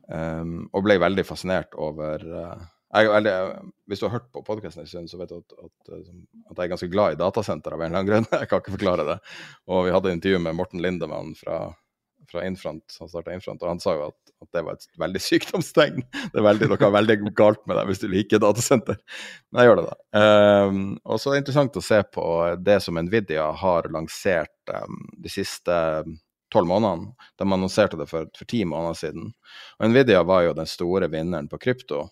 [0.07, 2.65] Um, og ble veldig fascinert over uh,
[2.97, 3.57] jeg, eller,
[3.89, 6.63] hvis du har hørt på podkasten en stund, så vet du at, at, at, jeg
[6.65, 8.29] er ganske glad i datasenter av en eller annen grunn.
[8.41, 9.17] Jeg kan ikke forklare det.
[9.71, 11.61] Og vi hadde intervju med Morten Lindemann fra,
[12.31, 15.23] fra Infront, han starta Infront, og han sa jo at, at, det var et veldig
[15.29, 16.03] sykdomstegn.
[16.03, 19.01] Det er veldig, noe veldig galt med deg hvis du liker datasenter.
[19.51, 20.21] Men jeg gjør det, da.
[20.67, 22.29] Um, og så er det interessant å se på
[22.67, 25.81] det som Nvidia har lansert um, de siste
[26.53, 27.13] tolv månedene.
[27.39, 29.33] De annonserte det for, for ti måneder siden.
[29.81, 32.07] Og Nvidia var jo den store vinneren på krypto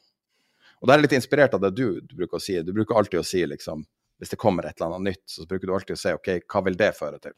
[0.85, 2.59] og det er litt inspirert av det du, du, bruker å si.
[2.61, 3.86] Du bruker alltid å si liksom
[4.20, 6.61] Hvis det kommer et eller annet nytt, så bruker du alltid å si OK, hva
[6.66, 7.32] vil det føre til?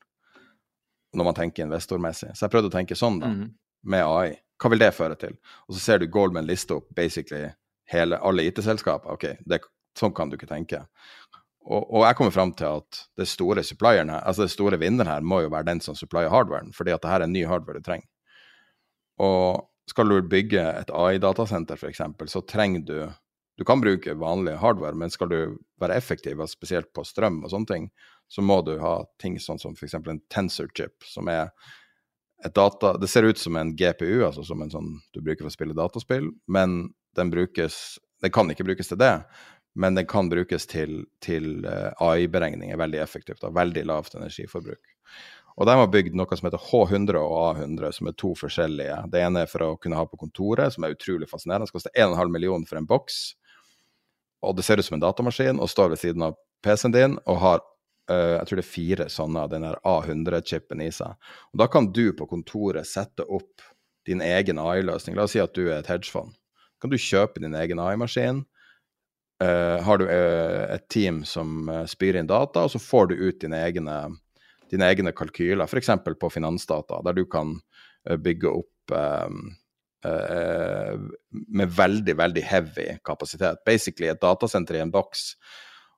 [1.16, 2.32] Når man tenker investormessig.
[2.34, 3.46] Så jeg prøvde å tenke sånn, da, mm.
[3.94, 4.34] med AI.
[4.58, 5.38] Hva vil det føre til?
[5.68, 7.46] Og så ser du Goldman liste opp basically
[7.92, 9.14] hele, alle IT-selskaper.
[9.14, 9.60] OK, det,
[9.96, 10.82] sånn kan du ikke tenke.
[11.66, 15.10] Og, og, jeg kommer fram til at det store supplieren her, altså det store vinneren
[15.10, 17.80] her må jo være den som supplier hardwaren, fordi at det her er ny hardware
[17.80, 18.10] du trenger.
[19.22, 22.98] Og skal du bygge et AI-datasenter, f.eks., så trenger du
[23.56, 25.38] du kan bruke vanlig hardware, men skal du
[25.80, 27.88] være effektiv, spesielt på strøm og sånne ting,
[28.28, 29.96] så må du ha ting sånn som f.eks.
[29.96, 31.48] en tensor chip, som er
[32.44, 35.48] et data Det ser ut som en GPU, altså som en sånn du bruker for
[35.48, 39.24] å spille dataspill, men den brukes Den kan ikke brukes til det,
[39.76, 43.42] men den kan brukes til, til eh, AI-beregninger veldig effektivt.
[43.42, 44.94] Da, veldig lavt energiforbruk.
[45.60, 48.96] Og de har bygd noe som heter H100 og A100, som er to forskjellige.
[49.12, 51.68] Det ene er for å kunne ha på kontoret, som er utrolig fascinerende.
[51.68, 53.20] Det koster 1,5 million for en boks
[54.42, 57.40] og det ser ut som en datamaskin, og står ved siden av PC-en din og
[57.42, 57.62] har
[58.10, 61.16] uh, jeg tror det er fire sånne av den A100-chipen i seg.
[61.52, 63.64] Og Da kan du på kontoret sette opp
[64.06, 65.16] din egen AI-løsning.
[65.16, 66.36] La oss si at du er et hedgefond.
[66.80, 68.44] Kan du kjøpe din egen AI-maskin,
[69.36, 73.18] Uh, har du uh, et team som eh, spyr inn data, og så får du
[73.20, 73.96] ut dine egne,
[74.72, 75.90] dine egne kalkyler, f.eks.
[76.16, 77.52] på finansdata, der du kan
[78.08, 79.34] eh, bygge opp eh, eh,
[80.04, 83.62] med veldig, veldig heavy kapasitet.
[83.66, 85.32] Basically et datasenter i en boks.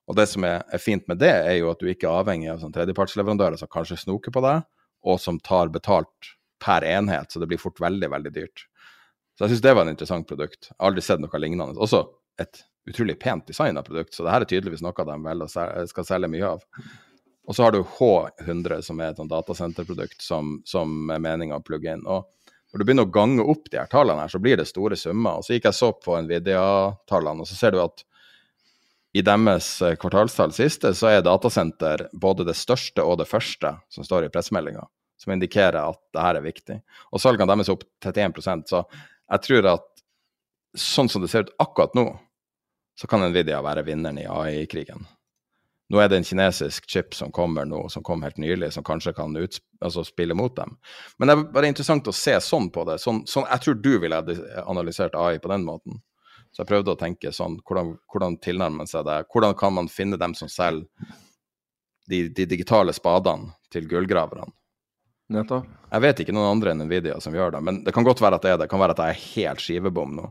[0.08, 2.62] Og det som er, fint med det, er jo at du ikke er avhengig av
[2.62, 4.64] sånn tredjepartsleverandører som kanskje snoker på deg,
[5.04, 8.64] og som tar betalt per enhet, så det blir fort veldig, veldig dyrt.
[9.36, 10.70] Så jeg syns det var en interessant produkt.
[10.70, 11.76] Jeg har aldri sett noe lignende.
[11.78, 12.00] Også
[12.40, 16.32] et utrolig pent designa produkt, så det her er tydeligvis noe de vel skal selge
[16.32, 16.64] mye av.
[17.48, 21.64] Og så har du H100, som er et sånn datasenterprodukt som, som er meninga å
[21.64, 22.02] plugge inn.
[22.08, 22.26] Og
[22.68, 25.38] når du begynner å gange opp de her tallene, her, så blir det store summer.
[25.38, 28.04] Og så gikk jeg så på Nvidia-tallene, og så ser du at
[29.16, 34.04] i deres eh, kvartalstall siste, så er datasenter både det største og det første som
[34.04, 34.84] står i pressemeldinga,
[35.18, 36.80] som indikerer at det her er viktig.
[37.12, 38.84] Og salgene deres er opp 31% så
[39.28, 39.88] jeg tror at
[40.78, 42.06] sånn som det ser ut akkurat nå,
[42.98, 45.04] så kan Nvidia være vinneren i AI-krigen.
[45.88, 49.14] Nå er det en kinesisk chip som kommer nå, som kom helt nylig, som kanskje
[49.16, 50.76] kan altså spille mot dem.
[51.16, 52.98] Men det er bare interessant å se sånn på det.
[53.00, 54.18] Sånn, sånn, jeg tror du ville
[54.66, 56.02] analysert AI på den måten.
[56.52, 59.22] Så jeg prøvde å tenke sånn, hvordan, hvordan tilnærmer man seg det?
[59.32, 60.84] Hvordan kan man finne dem som selger
[62.08, 64.48] de, de digitale spadene til gullgraverne?
[65.32, 65.66] Nettopp.
[65.92, 68.38] Jeg vet ikke noen andre enn Nvidia som gjør det, men det kan godt være
[68.38, 68.66] at det er det.
[68.66, 70.28] Det kan være at jeg er helt skivebom nå.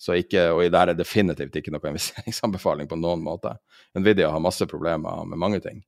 [0.00, 3.54] Så ikke, og det er definitivt ikke noe investeringsanbefaling på noen måte.
[3.98, 5.84] Nvidia har masse problemer med mange ting.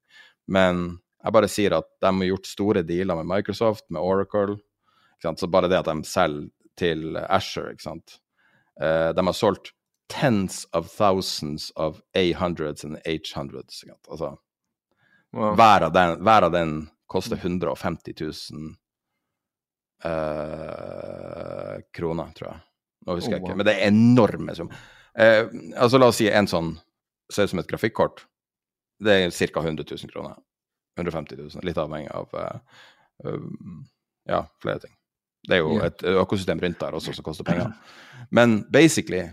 [0.46, 4.60] Men jeg bare sier at de har gjort store dealer med Microsoft, med Oracle.
[5.22, 8.18] Så bare det at de selger til Asher, ikke sant.
[8.76, 9.72] Uh, de har solgt
[10.12, 13.84] tens of thousands of A100s and H100s.
[14.10, 14.36] Altså,
[15.32, 15.54] wow.
[15.56, 18.76] hver, av den, hver av den koster 150 000
[20.04, 22.60] uh, kroner, tror jeg.
[23.06, 24.70] Nå husker jeg ikke, men det er enorme sum.
[25.16, 25.44] Eh,
[25.76, 26.74] altså, la oss si en sånn
[27.32, 28.24] ser ut som et grafikkort.
[29.02, 29.62] Det er ca.
[29.62, 30.36] 100 000 kroner.
[30.96, 33.34] 150 000, litt avhengig av uh,
[34.24, 34.94] ja, flere ting.
[35.46, 37.74] Det er jo et økosystem rundt der også som koster penger.
[38.34, 39.26] Men basically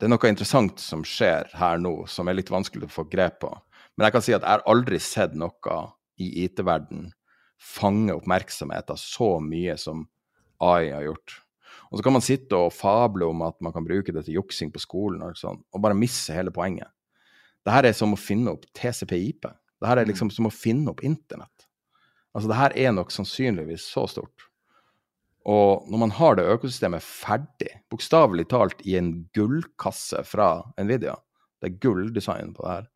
[0.00, 3.42] det er noe interessant som skjer her nå, som er litt vanskelig å få grep
[3.42, 3.50] på.
[3.92, 5.80] Men jeg kan si at jeg har aldri sett noe
[6.16, 7.10] i IT-verden
[7.60, 10.06] fange oppmerksomheten så mye som
[10.64, 11.34] AI har gjort.
[11.90, 14.70] Og så kan man sitte og fable om at man kan bruke det til juksing
[14.70, 16.90] på skolen og, sånn, og bare misse hele poenget.
[17.66, 19.48] Det her er som å finne opp TCP-IP.
[19.80, 20.12] Det her er mm.
[20.12, 21.66] liksom som å finne opp internett.
[22.30, 24.46] Altså, det her er nok sannsynligvis så stort.
[25.50, 31.16] Og når man har det økosystemet ferdig, bokstavelig talt i en gullkasse fra Nvidia,
[31.60, 32.88] det er gulldesign på det her,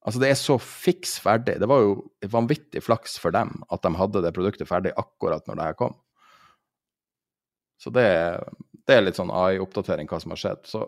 [0.00, 1.58] Altså, det er så fiks ferdig.
[1.60, 1.96] Det var jo
[2.32, 5.96] vanvittig flaks for dem at de hadde det produktet ferdig akkurat når det her kom.
[7.80, 8.08] Så det,
[8.86, 10.66] det er litt sånn AI-oppdatering hva som har skjedd.
[10.68, 10.84] Så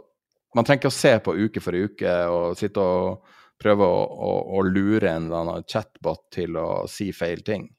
[0.57, 4.33] man trenger ikke å se på uke for uke og sitte og prøve å, å,
[4.59, 7.71] å lure en eller annen chatbot til å si feil ting.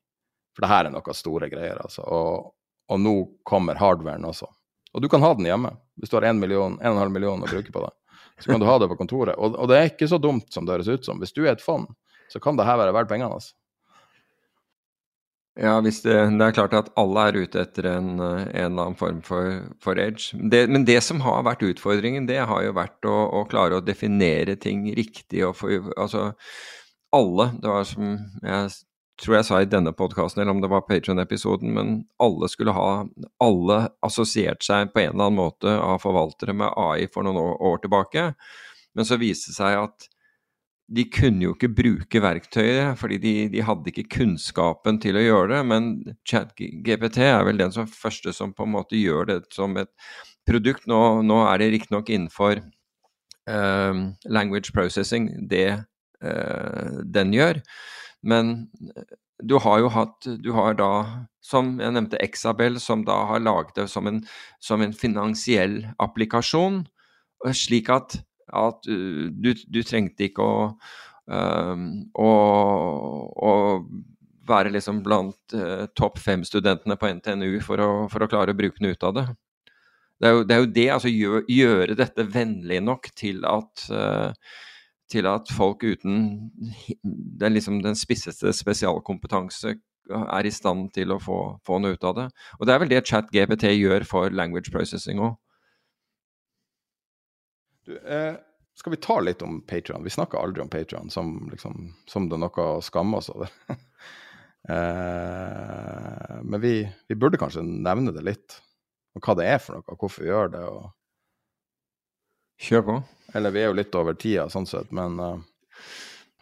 [0.55, 2.05] For det her er noe store greier, altså.
[2.05, 2.53] Og,
[2.93, 3.15] og nå
[3.45, 4.49] kommer hardwaren også.
[4.93, 6.79] Og du kan ha den hjemme hvis du har 1,5 million,
[7.13, 7.93] million å bruke på det
[8.39, 9.35] så kan du ha det på kontoret.
[9.37, 11.19] Og, og, det er ikke så dumt som det høres ut som.
[11.21, 11.87] Hvis du er et fond,
[12.31, 13.37] så kan det her være verdt pengene.
[13.37, 13.53] Altså.
[15.53, 19.19] Ja, det, det, er klart at alle er ute etter en, en eller annen form
[19.25, 20.33] for, for edge.
[20.33, 23.85] Det, men det som har vært utfordringen, det har jo vært å, å klare å
[23.85, 25.43] definere ting riktig.
[25.45, 26.31] Og for, altså,
[27.13, 28.73] alle, det var som jeg
[29.21, 31.91] tror jeg sa i denne podkasten, eller om det var Patron-episoden, men
[32.23, 33.05] alle skulle ha
[33.43, 37.53] Alle assosiert seg på en eller annen måte av forvaltere med AI for noen år,
[37.61, 38.31] år tilbake.
[38.97, 40.09] Men så viste det seg at
[40.91, 45.49] de kunne jo ikke bruke verktøyet, fordi de, de, hadde ikke kunnskapen til å gjøre
[45.53, 45.61] det.
[45.69, 45.89] Men
[46.27, 49.91] ChatGPT er vel den som første som på en måte gjør det som et
[50.47, 50.85] produkt.
[50.91, 52.59] Nå, nå er det riktignok innenfor
[53.49, 57.63] uh, language processing det uh, den gjør.
[58.23, 58.55] Men
[59.43, 60.91] du har jo hatt Du har da,
[61.43, 64.21] som jeg nevnte, Exabel, som da har laget det som en,
[64.63, 66.83] som en finansiell applikasjon,
[67.51, 70.57] slik at, at du, du, trengte ikke å,
[71.29, 72.31] å,
[73.47, 73.53] å
[74.49, 78.83] være liksom blant uh, topp fem-studentene på NTNU for å, for å, klare å bruke
[78.83, 79.25] noe ut av det.
[80.19, 83.87] Det er jo det, er jo det altså gjør, gjøre dette vennlig nok til at
[83.91, 84.31] uh,
[85.13, 86.49] til at folk uten
[87.03, 89.75] den, liksom, den spisseste spesialkompetanse
[90.11, 92.27] er i stand til å få, få, noe ut av det.
[92.59, 95.37] Og det er vel det ChatGPT gjør for language processing òg.
[97.87, 98.35] Eh,
[98.75, 100.03] skal vi ta litt om Patrion?
[100.03, 103.51] Vi snakker aldri om Patrion som, liksom, som det er noe å skamme oss over.
[104.73, 106.75] eh, men vi,
[107.07, 108.57] vi, burde kanskje nevne det litt,
[109.13, 110.63] og hva det er for noe, og hvorfor vi gjør det.
[110.65, 110.91] og
[112.63, 112.97] Kjør på.
[113.37, 115.37] Eller vi er jo litt over tida, sånn sett, men uh,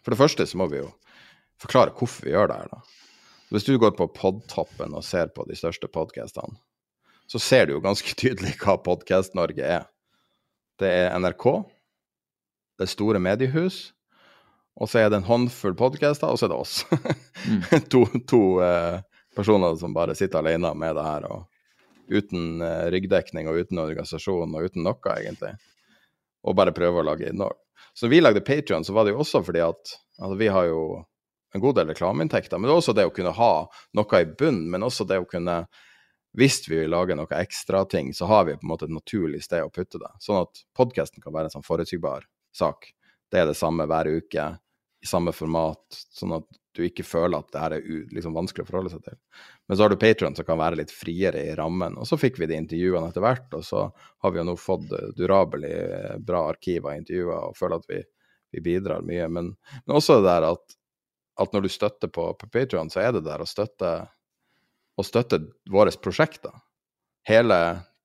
[0.04, 0.90] for det første så må vi jo
[1.62, 2.82] forklare hvorfor vi gjør det her, da.
[3.52, 6.56] Hvis du går på podtoppen og ser på de største podkastene,
[7.28, 9.84] så ser du jo ganske tydelig hva Podkast-Norge er.
[10.82, 11.44] Det er NRK,
[12.78, 13.92] det er store mediehus,
[14.74, 16.76] og så er det en håndfull podkaster, og så er det oss.
[17.46, 17.60] Mm.
[17.92, 18.98] to, to uh,
[19.36, 24.56] personer som bare sitter alene med det her, og uten uh, ryggdekning og uten organisasjon
[24.56, 25.52] og uten noe, egentlig.
[26.42, 27.54] Og bare prøver å lage innhold.
[27.94, 30.66] Så når vi lagde Patrion, så var det jo også fordi at altså, vi har
[30.66, 30.82] jo
[31.52, 32.58] en god del reklameinntekter.
[32.58, 33.52] Men det er også det å kunne ha
[33.98, 35.60] noe i bunn, men også det å kunne
[36.38, 39.42] Hvis vi vil lage noe ekstra ting, så har vi på en måte et naturlig
[39.44, 40.10] sted å putte det.
[40.22, 42.24] Sånn at podkasten kan være en sånn forutsigbar
[42.56, 42.88] sak.
[43.32, 44.46] Det er det samme hver uke,
[45.02, 45.82] i samme format,
[46.14, 49.16] sånn at du ikke føler at det her er liksom vanskelig å forholde seg til.
[49.68, 51.98] Men så har du Patron som kan være litt friere i rammen.
[52.00, 54.94] Og så fikk vi de intervjuene etter hvert, og så har vi jo nå fått
[55.18, 55.74] durabelig
[56.24, 57.98] bra arkiv av intervjuer og føler at vi,
[58.54, 59.28] vi bidrar mye.
[59.28, 59.52] Men,
[59.82, 60.78] men, også det der at,
[61.44, 63.92] at når du støtter på, på Patron, så er det der å støtte,
[64.98, 65.40] å støtte
[65.70, 66.54] våre prosjekter.
[67.28, 67.58] Hele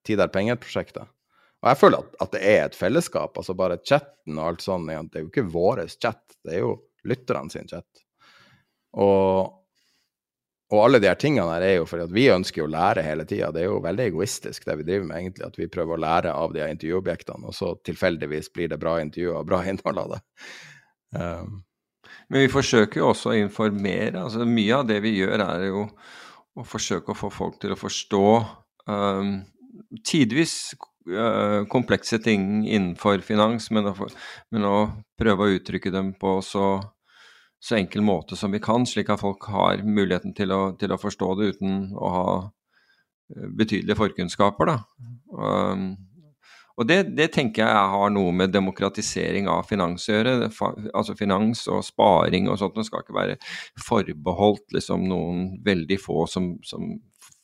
[0.08, 1.10] Tid er penger-prosjektet.
[1.58, 3.36] Og jeg føler at, at, det er et fellesskap.
[3.36, 4.88] altså Bare chatten og alt sånt.
[4.88, 6.74] Det er jo ikke vår chat, det er jo
[7.08, 8.04] lytterne sin chat.
[8.96, 9.50] Og,
[10.72, 13.26] og alle de her tingene her er jo fordi at vi ønsker å lære hele
[13.28, 13.50] tida.
[13.52, 15.48] Det er jo veldig egoistisk det vi driver med, egentlig.
[15.50, 19.42] At vi prøver å lære av de intervjuobjektene, og så tilfeldigvis blir det bra intervjuer
[19.42, 20.22] og bra innhold av det.
[21.18, 21.64] Um.
[22.28, 24.20] Men vi forsøker jo også å informere.
[24.20, 25.84] altså Mye av det vi gjør, er jo
[26.58, 28.26] å forsøke å få folk til å forstå
[28.90, 29.32] um,
[30.06, 30.74] tidvis
[31.10, 33.96] uh, komplekse ting innenfor finans, men å,
[34.54, 34.76] men å
[35.18, 36.78] prøve å uttrykke dem på så
[37.58, 41.00] så enkel måte som vi kan, slik at folk har muligheten til å, til å
[41.00, 44.76] forstå det uten å ha eh, betydelige forkunnskaper.
[45.34, 45.90] Um,
[46.78, 50.34] og det, det, tenker jeg har noe med demokratisering av finans å gjøre.
[50.94, 53.38] Altså Finans og sparing og sånt det skal ikke være
[53.82, 56.92] forbeholdt liksom, noen veldig få som, som,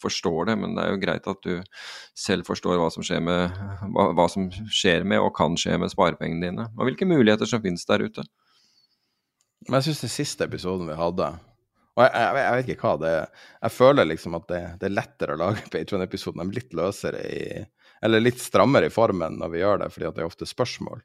[0.05, 1.63] forstår det, men det er jo greit at du
[2.19, 3.55] selv forstår hva som skjer med,
[3.95, 7.63] hva, hva som skjer med og kan skje med sparepengene dine, og hvilke muligheter som
[7.65, 8.27] finnes der ute.
[9.65, 11.31] Men jeg syns den siste episoden vi hadde
[11.95, 13.47] Og jeg, jeg, jeg, vet ikke hva det er.
[13.65, 16.43] Jeg føler liksom at det, det er lettere å lage Patron-episoden.
[16.43, 17.47] De er litt løsere i
[18.05, 21.01] Eller litt strammere i formen når vi gjør det, fordi det er ofte spørsmål.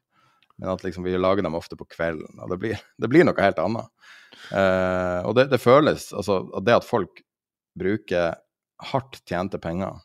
[0.60, 3.40] Men at liksom vi lager dem ofte på kvelden, og det blir, det blir noe
[3.40, 3.88] helt annet.
[4.52, 7.22] Eh, og det, det, føles Altså, det at folk
[7.78, 8.36] bruker
[8.90, 9.98] hardt tjente penger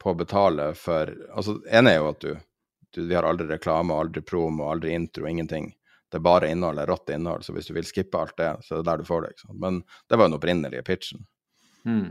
[0.00, 2.30] på å betale for Altså, ene er jo at du,
[2.94, 5.72] du Vi har aldri reklame, aldri promo, aldri intro, ingenting
[6.10, 7.44] det er bare innhold, det er rått innhold.
[7.46, 9.34] Så hvis du vil skippe alt det, så er det der du får det.
[9.34, 9.60] ikke sant?
[9.62, 9.76] Men
[10.10, 11.26] det var jo den opprinnelige pitchen.
[11.86, 12.08] Mm.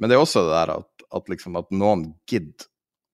[0.00, 2.70] Men det er også det der at, at, liksom, at noen gidder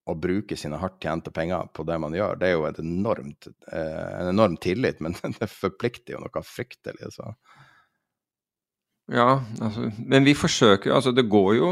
[0.08, 4.08] å bruke sine hardt tjente penger på det man gjør, det er jo enormt, eh,
[4.22, 7.12] en enorm tillit, men det forplikter jo noe fryktelig.
[7.16, 7.34] så...
[9.08, 11.70] Ja, altså, men vi forsøker Altså, det går jo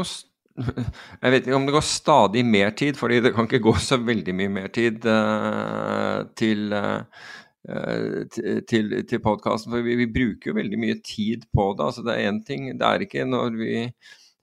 [1.21, 3.99] Jeg vet ikke om det går stadig mer tid, fordi det kan ikke gå så
[4.01, 7.05] veldig mye mer tid uh, til uh,
[7.67, 9.73] til, til podkasten.
[9.73, 11.85] For vi, vi, bruker jo veldig mye tid på det.
[11.85, 13.73] altså Det er én ting Det er ikke når vi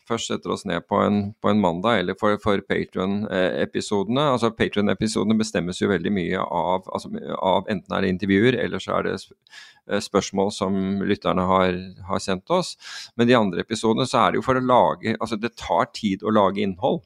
[0.08, 4.26] først setter oss ned på en, på en mandag eller for, for Patrion-episodene.
[4.34, 8.98] altså Patrion-episodene bestemmes jo veldig mye av, altså, av, enten er det intervjuer eller så
[8.98, 12.74] er det eh, spørsmål som lytterne har, har sendt oss.
[13.16, 16.24] Men de andre episodene så er det jo for å lage altså Det tar tid
[16.24, 17.02] å lage innhold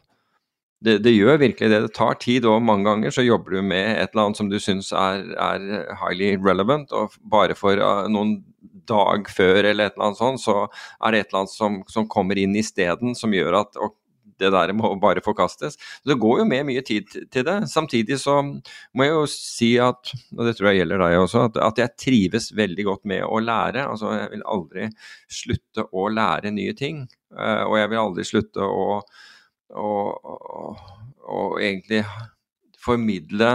[0.84, 1.80] det, det, gjør virkelig det.
[1.86, 4.58] Det tar tid, og mange ganger så jobber du med et eller annet som du
[4.62, 5.64] syns er, er,
[5.98, 8.38] highly relevant, og bare for uh, noen
[8.88, 12.08] dag før eller et eller annet sånt, så er det et eller annet som, som
[12.10, 13.96] kommer inn isteden, som gjør at og,
[14.38, 15.74] det der må bare forkastes.
[15.74, 17.56] Så det går jo med mye tid til det.
[17.72, 21.58] Samtidig så må jeg jo si at, og det tror jeg gjelder deg også, at,
[21.64, 23.82] at jeg trives veldig godt med å lære.
[23.82, 24.86] Altså jeg vil aldri
[25.40, 27.02] slutte å lære nye ting.
[27.34, 29.02] Uh, og jeg vil aldri slutte å
[29.76, 30.62] å, å,
[31.28, 32.04] å egentlig
[32.80, 33.50] formidle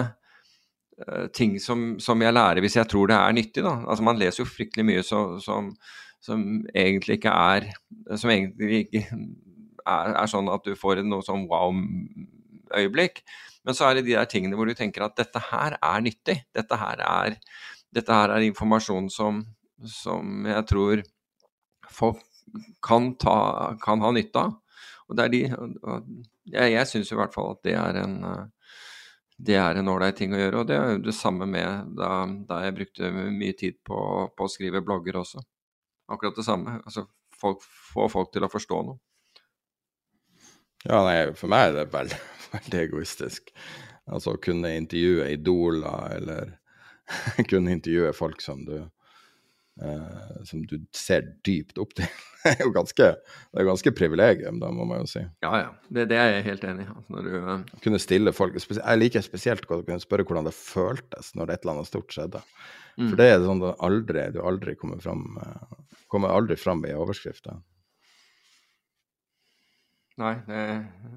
[1.35, 3.63] ting som, som, jeg lærer hvis jeg tror det er nyttig.
[3.65, 3.77] Da.
[3.87, 5.71] Altså Man leser jo fryktelig mye så, som,
[6.23, 6.43] som,
[6.75, 7.69] egentlig ikke er
[8.19, 9.05] Som egentlig ikke
[9.83, 13.23] er, er sånn at du får noe sånn wow-øyeblikk.
[13.63, 16.37] Men så er det de der tingene hvor du tenker at dette her er nyttig.
[16.55, 17.37] Dette her er,
[17.95, 19.43] dette her er informasjon som,
[19.87, 21.03] som jeg tror
[21.93, 22.23] folk
[22.83, 24.59] kan, ta, kan ha nytte av.
[25.09, 25.41] Og det er de,
[26.53, 28.62] jeg jeg syns i hvert fall at det er en eh,
[29.37, 30.61] det er en ålreit ting å gjøre.
[30.61, 32.11] Og det er det samme med da,
[32.49, 33.97] da jeg brukte mye tid på,
[34.35, 35.43] på, å skrive blogger også.
[36.13, 36.77] Akkurat det samme.
[36.83, 37.07] Altså
[37.39, 38.99] folk, få folk til å forstå noe.
[40.83, 42.19] Ja, nei, for meg er det veldig,
[42.57, 43.53] veldig egoistisk.
[44.03, 46.57] Altså å kunne intervjue idoler, eller
[47.51, 48.77] kunne intervjue folk som du
[49.81, 52.09] eh, som du ser dypt opp til.
[52.43, 55.21] Det er jo ganske, det er ganske privilegium, da, må man jo si.
[55.45, 55.69] Ja, ja.
[55.87, 56.87] Det, det er jeg helt enig i.
[56.91, 57.61] Altså, du uh...
[57.85, 61.63] Kunne stille folk Jeg liker spesielt godt å kunne spørre hvordan det føltes når et
[61.63, 62.41] eller annet stort skjedde.
[62.97, 63.05] Mm.
[63.05, 65.23] For det er sånn at aldri, du aldri kommer fram
[66.13, 67.55] kommer aldri fram i overskrifta.
[70.21, 70.63] Nei, det,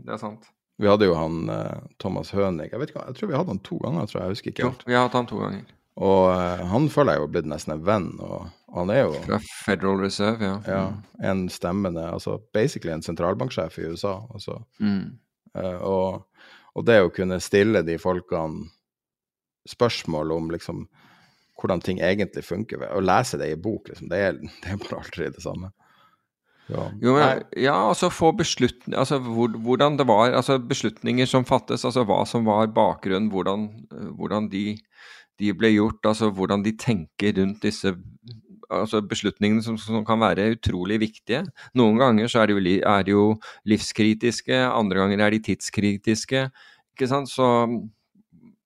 [0.07, 0.47] det, er sant.
[0.81, 2.71] Vi hadde jo han uh, Thomas Hønig.
[2.73, 4.09] Jeg vet ikke, jeg tror vi hadde han to ganger.
[4.09, 4.87] tror jeg, jeg husker ikke helt.
[4.87, 5.67] Jo, vi har hatt han to ganger.
[5.97, 8.11] Og uh, han føler jeg jo blitt nesten en venn.
[8.21, 10.57] og han er jo Fra Federal Reserve, ja.
[10.69, 14.19] ja en stemmende altså Basically en sentralbanksjef i USA.
[14.35, 14.61] Altså.
[14.79, 15.17] Mm.
[15.57, 18.69] Uh, og, og, det å kunne stille de folkene
[19.67, 20.87] spørsmål om liksom
[21.57, 25.01] hvordan ting egentlig funker, å lese det i bok, liksom, det, er, det er bare
[25.01, 25.73] aldri det samme.
[26.67, 31.85] Ja, jo, men, ja altså få beslutninger altså hvordan det var, altså beslutninger som fattes,
[31.87, 33.69] altså hva som var bakgrunnen, hvordan,
[34.19, 34.65] hvordan de
[35.41, 37.93] de ble gjort, altså hvordan de tenker rundt disse
[38.73, 41.45] altså beslutningene som, som, kan være utrolig viktige.
[41.79, 43.27] Noen ganger så er de, jo, er de jo
[43.69, 46.49] livskritiske, andre ganger er de tidskritiske.
[46.95, 47.47] ikke sant, Så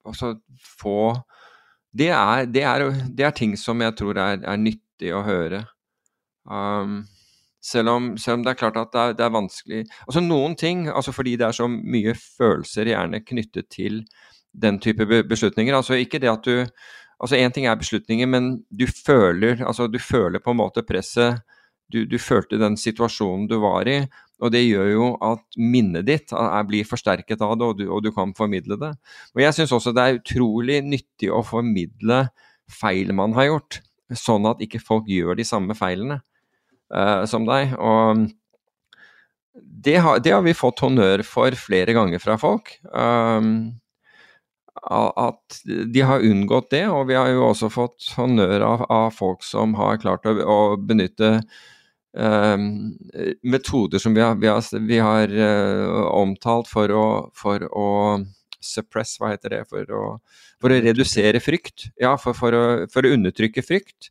[0.05, 0.39] altså
[0.79, 1.21] få
[1.93, 5.65] det er, det, er, det er, ting som jeg tror er, er nyttig å høre.
[6.47, 7.03] Um,
[7.61, 10.87] selv om, selv om, det er klart at det er, det vanskelig Altså Noen ting,
[10.89, 14.01] altså fordi det er så mye følelser gjerne knyttet til
[14.53, 15.77] den type beslutninger.
[15.77, 16.67] Altså ikke det at du
[17.21, 21.43] Altså én ting er beslutninger, men du føler, altså du føler på en måte presset.
[21.93, 23.99] Du, du, følte den situasjonen du var i,
[24.41, 28.05] og det gjør jo at minnet ditt er, blir forsterket av det, og du, og
[28.07, 28.93] du kan formidle det.
[29.35, 32.23] Og Jeg syns også det er utrolig nyttig å formidle
[32.71, 33.81] feil man har gjort,
[34.17, 36.23] sånn at ikke folk gjør de samme feilene
[36.95, 37.75] uh, som deg.
[37.75, 38.31] Og
[39.61, 42.77] det har, det har, vi fått honnør for flere ganger fra folk.
[42.95, 43.80] Um,
[44.91, 49.45] at de har unngått det, og vi har jo også fått honnør av, av folk
[49.47, 51.33] som har klart å, å benytte
[52.17, 52.67] eh,
[53.43, 57.07] metoder som vi har, vi har, vi har eh, omtalt for å,
[57.37, 57.89] for å,
[58.61, 60.05] suppress, hva heter det, for å,
[60.61, 61.89] for å redusere frykt.
[62.01, 64.11] Ja, for, for, å, for å undertrykke frykt.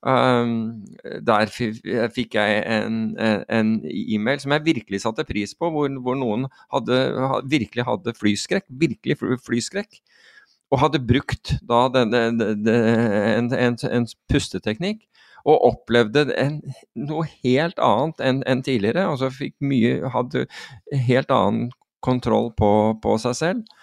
[0.00, 0.86] Um,
[1.28, 7.00] der fikk jeg en, e-mail som jeg virkelig satte pris på, hvor, hvor noen hadde,
[7.52, 8.64] virkelig hadde flyskrekk.
[8.80, 10.00] Virkelig flyskrekk.
[10.70, 15.04] Og hadde brukt da denne, en, en, en, pusteteknikk.
[15.48, 16.58] Og opplevde en,
[17.00, 19.06] noe helt annet enn en tidligere.
[19.08, 20.46] Altså fikk mye Hadde
[21.08, 21.70] helt annen
[22.04, 22.72] kontroll på,
[23.02, 23.78] på seg selv.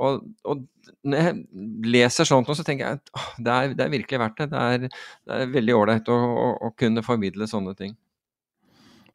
[0.00, 0.62] Og, og
[1.06, 1.40] når jeg
[1.88, 4.48] leser sånt så tenker jeg at åh, det, er, det, er, virkelig verdt det.
[4.52, 7.94] Det er, det er veldig ålreit å, å, å, kunne formidle sånne ting.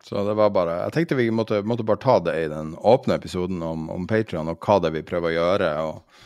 [0.06, 3.18] Så det var bare Jeg tenkte vi måtte, måtte bare ta det i den åpne
[3.18, 5.70] episoden om, om Patrion og hva det er vi prøver å gjøre.
[5.86, 6.20] og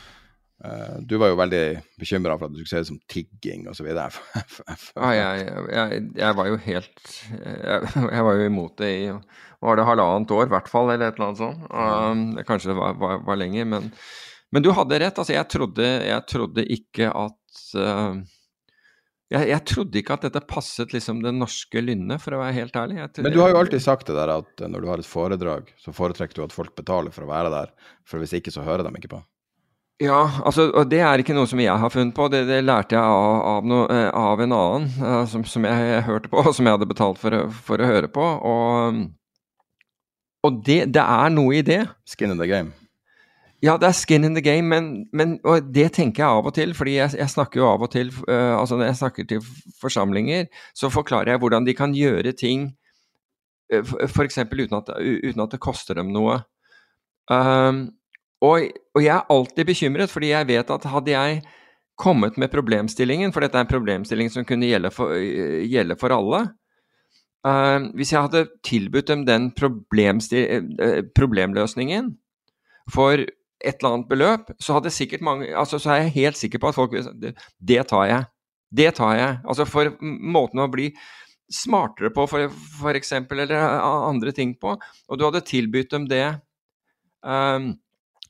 [0.63, 1.63] uh, Du var jo veldig
[1.99, 3.87] bekymra for at du skulle se det som tigging osv.
[3.95, 5.45] ja, jeg,
[5.75, 7.05] jeg, jeg, var jo helt
[7.35, 9.05] jeg, jeg, var jo imot det i
[9.59, 11.63] var det halvannet år, i hvert fall, eller et eller annet sånt.
[11.67, 13.89] Um, kanskje det var, var, var lenger, men
[14.53, 15.21] men du hadde rett.
[15.21, 18.19] altså Jeg trodde, jeg trodde ikke at uh,
[19.29, 22.77] jeg, jeg, trodde ikke at dette passet liksom det norske lynnet, for å være helt
[22.81, 22.97] ærlig.
[22.97, 25.69] Jeg, Men du har jo alltid sagt det der at når du har et foredrag,
[25.77, 27.75] så foretrekker du at folk betaler for å være der.
[28.09, 29.21] For hvis ikke, så hører de ikke på.
[29.99, 32.29] Ja, altså, og det er ikke noe som jeg har funnet på.
[32.31, 36.03] Det, det lærte jeg av, av, no, eh, av en annen uh, som, som, jeg
[36.07, 37.35] hørte på, og som jeg hadde betalt for,
[37.67, 38.23] for å høre på.
[38.49, 39.01] Og,
[40.47, 41.83] og det, det, er noe i det.
[42.07, 42.71] Skin in the game.
[43.59, 45.33] Ja, det er skin in the game, men, men
[45.75, 46.71] det tenker jeg av og til.
[46.75, 49.41] fordi jeg, jeg snakker jo av og til uh, altså Når jeg snakker til
[49.81, 50.45] forsamlinger,
[50.75, 52.77] så forklarer jeg hvordan de kan gjøre ting
[53.73, 54.37] uh, f.eks.
[54.47, 56.35] Uten, at, uten at det koster dem noe.
[57.29, 57.91] Um,
[58.39, 61.43] og, og, jeg er alltid bekymret, fordi jeg vet at hadde jeg
[61.99, 66.15] kommet med problemstillingen, for dette er en problemstilling som kunne gjelde for, uh, gjelde for
[66.15, 66.55] alle
[67.43, 72.15] uh, Hvis jeg hadde tilbudt dem den problemløsningen
[72.89, 73.21] for
[73.59, 76.69] et eller annet beløp, så hadde sikkert mange altså så er jeg helt sikker på
[76.69, 78.29] at folk vil det, det tar jeg.
[78.69, 79.39] Det tar jeg.
[79.49, 80.91] Altså for måten å bli
[81.49, 82.45] smartere på, for,
[82.79, 84.75] for eksempel, eller andre ting på.
[85.09, 86.25] Og du hadde tilbudt dem det
[87.25, 87.71] um,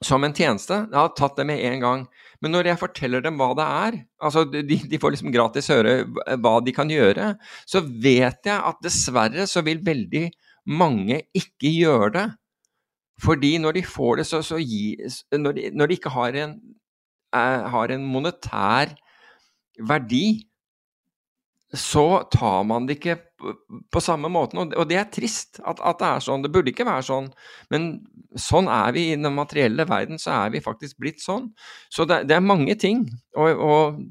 [0.06, 0.85] som en tjeneste.
[0.85, 2.06] Jeg hadde tatt det med en gang.
[2.39, 5.95] Men når jeg forteller dem hva det er, altså de, de, får liksom gratis høre
[6.39, 7.34] hva de kan gjøre,
[7.68, 10.30] så vet jeg at dessverre så vil veldig
[10.80, 12.27] mange ikke gjøre det.
[13.19, 14.95] Fordi når de får det, så, så gi,
[15.35, 16.53] når, de, når, de, ikke har en,
[17.35, 18.95] er, har en monetær
[19.87, 20.49] verdi
[21.73, 23.19] så tar man det ikke
[23.93, 24.71] på samme måten.
[24.73, 26.41] Og det er trist at, at, det er sånn.
[26.41, 27.29] Det burde ikke være sånn.
[27.69, 27.91] Men
[28.33, 31.51] sånn er vi i den materielle verden, så er vi faktisk blitt sånn.
[31.93, 33.05] Så det, det er mange ting.
[33.37, 34.01] Og, og,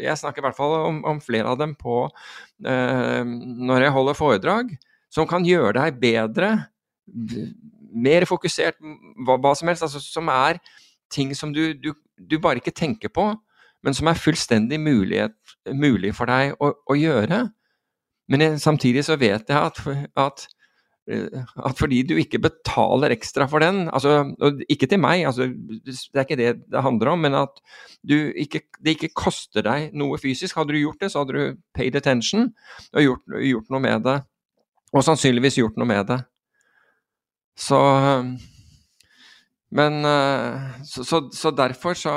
[0.00, 2.06] jeg snakker i hvert fall om, om flere av dem på
[2.64, 3.20] eh,
[3.68, 4.70] når jeg holder foredrag,
[5.12, 6.48] som kan gjøre deg bedre,
[7.92, 8.80] mer fokusert,
[9.26, 9.84] hva, hva som helst.
[9.86, 10.60] Altså, som er
[11.12, 13.30] ting som du, du, du bare ikke tenker på
[13.82, 15.36] men som er fullstendig mulighet,
[15.74, 17.44] mulig for deg å, å gjøre.
[18.30, 19.80] Men samtidig så vet jeg at,
[20.18, 20.44] at,
[21.10, 25.48] eh, at, fordi du ikke betaler ekstra for den, altså, og ikke til meg, altså,
[25.50, 27.58] det er ikke det det handler om, men at
[28.06, 30.56] ikke, det ikke koster deg noe fysisk.
[30.58, 32.52] Hadde du gjort det, så hadde du paid attention
[32.94, 34.20] og gjort, gjort noe med det.
[34.92, 36.22] Og sannsynligvis gjort noe med det.
[37.58, 37.78] Så
[39.72, 42.14] Men eh, så, så, så derfor så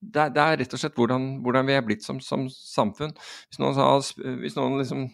[0.00, 3.12] det, er, det, er rett og slett hvordan, hvordan vi er blitt som, som samfunn.
[3.50, 5.04] Hvis noen, hvis noen liksom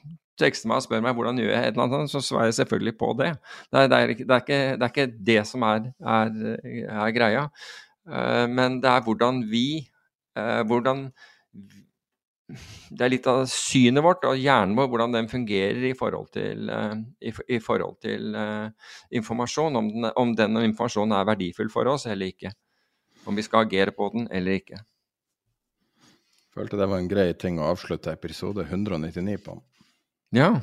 [0.41, 2.95] tekster meg og spør meg hvordan gjør jeg et eller annet, så svarer jeg selvfølgelig
[3.01, 3.33] på det.
[3.73, 5.91] Det er, det er, det er ikke, ikke, det som er,
[7.17, 7.49] greia.
[8.07, 9.67] Uh, men det er hvordan vi
[10.39, 11.09] uh, hvordan
[12.47, 16.71] det er litt av synet vårt og hjernen vår, hvordan den fungerer i forhold til,
[16.71, 18.37] uh, i, i forhold til
[19.11, 19.81] informasjon.
[19.81, 22.55] Om den, om den informasjonen er verdifull for oss eller ikke
[23.27, 24.79] om vi skal agere på den eller ikke.
[26.55, 29.57] Følte det var en grei ting å avslutte episode 199 på.
[30.37, 30.55] Ja.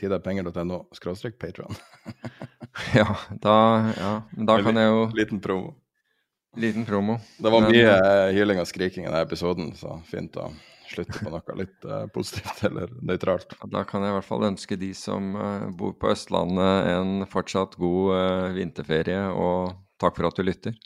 [0.00, 1.76] Tidapenger.no skråstrek Patron.
[2.98, 3.06] ja,
[3.42, 3.58] da,
[3.98, 5.76] ja, da kan jeg jo Liten promo.
[6.58, 7.18] Liten promo.
[7.38, 10.48] Det var mye Men, hyling og skriking i denne episoden, så fint å
[10.90, 13.54] slutte på noe litt uh, positivt eller nøytralt.
[13.72, 17.78] Da kan jeg i hvert fall ønske de som uh, bor på Østlandet en fortsatt
[17.80, 20.78] god uh, vinterferie, og takk for at du lytter.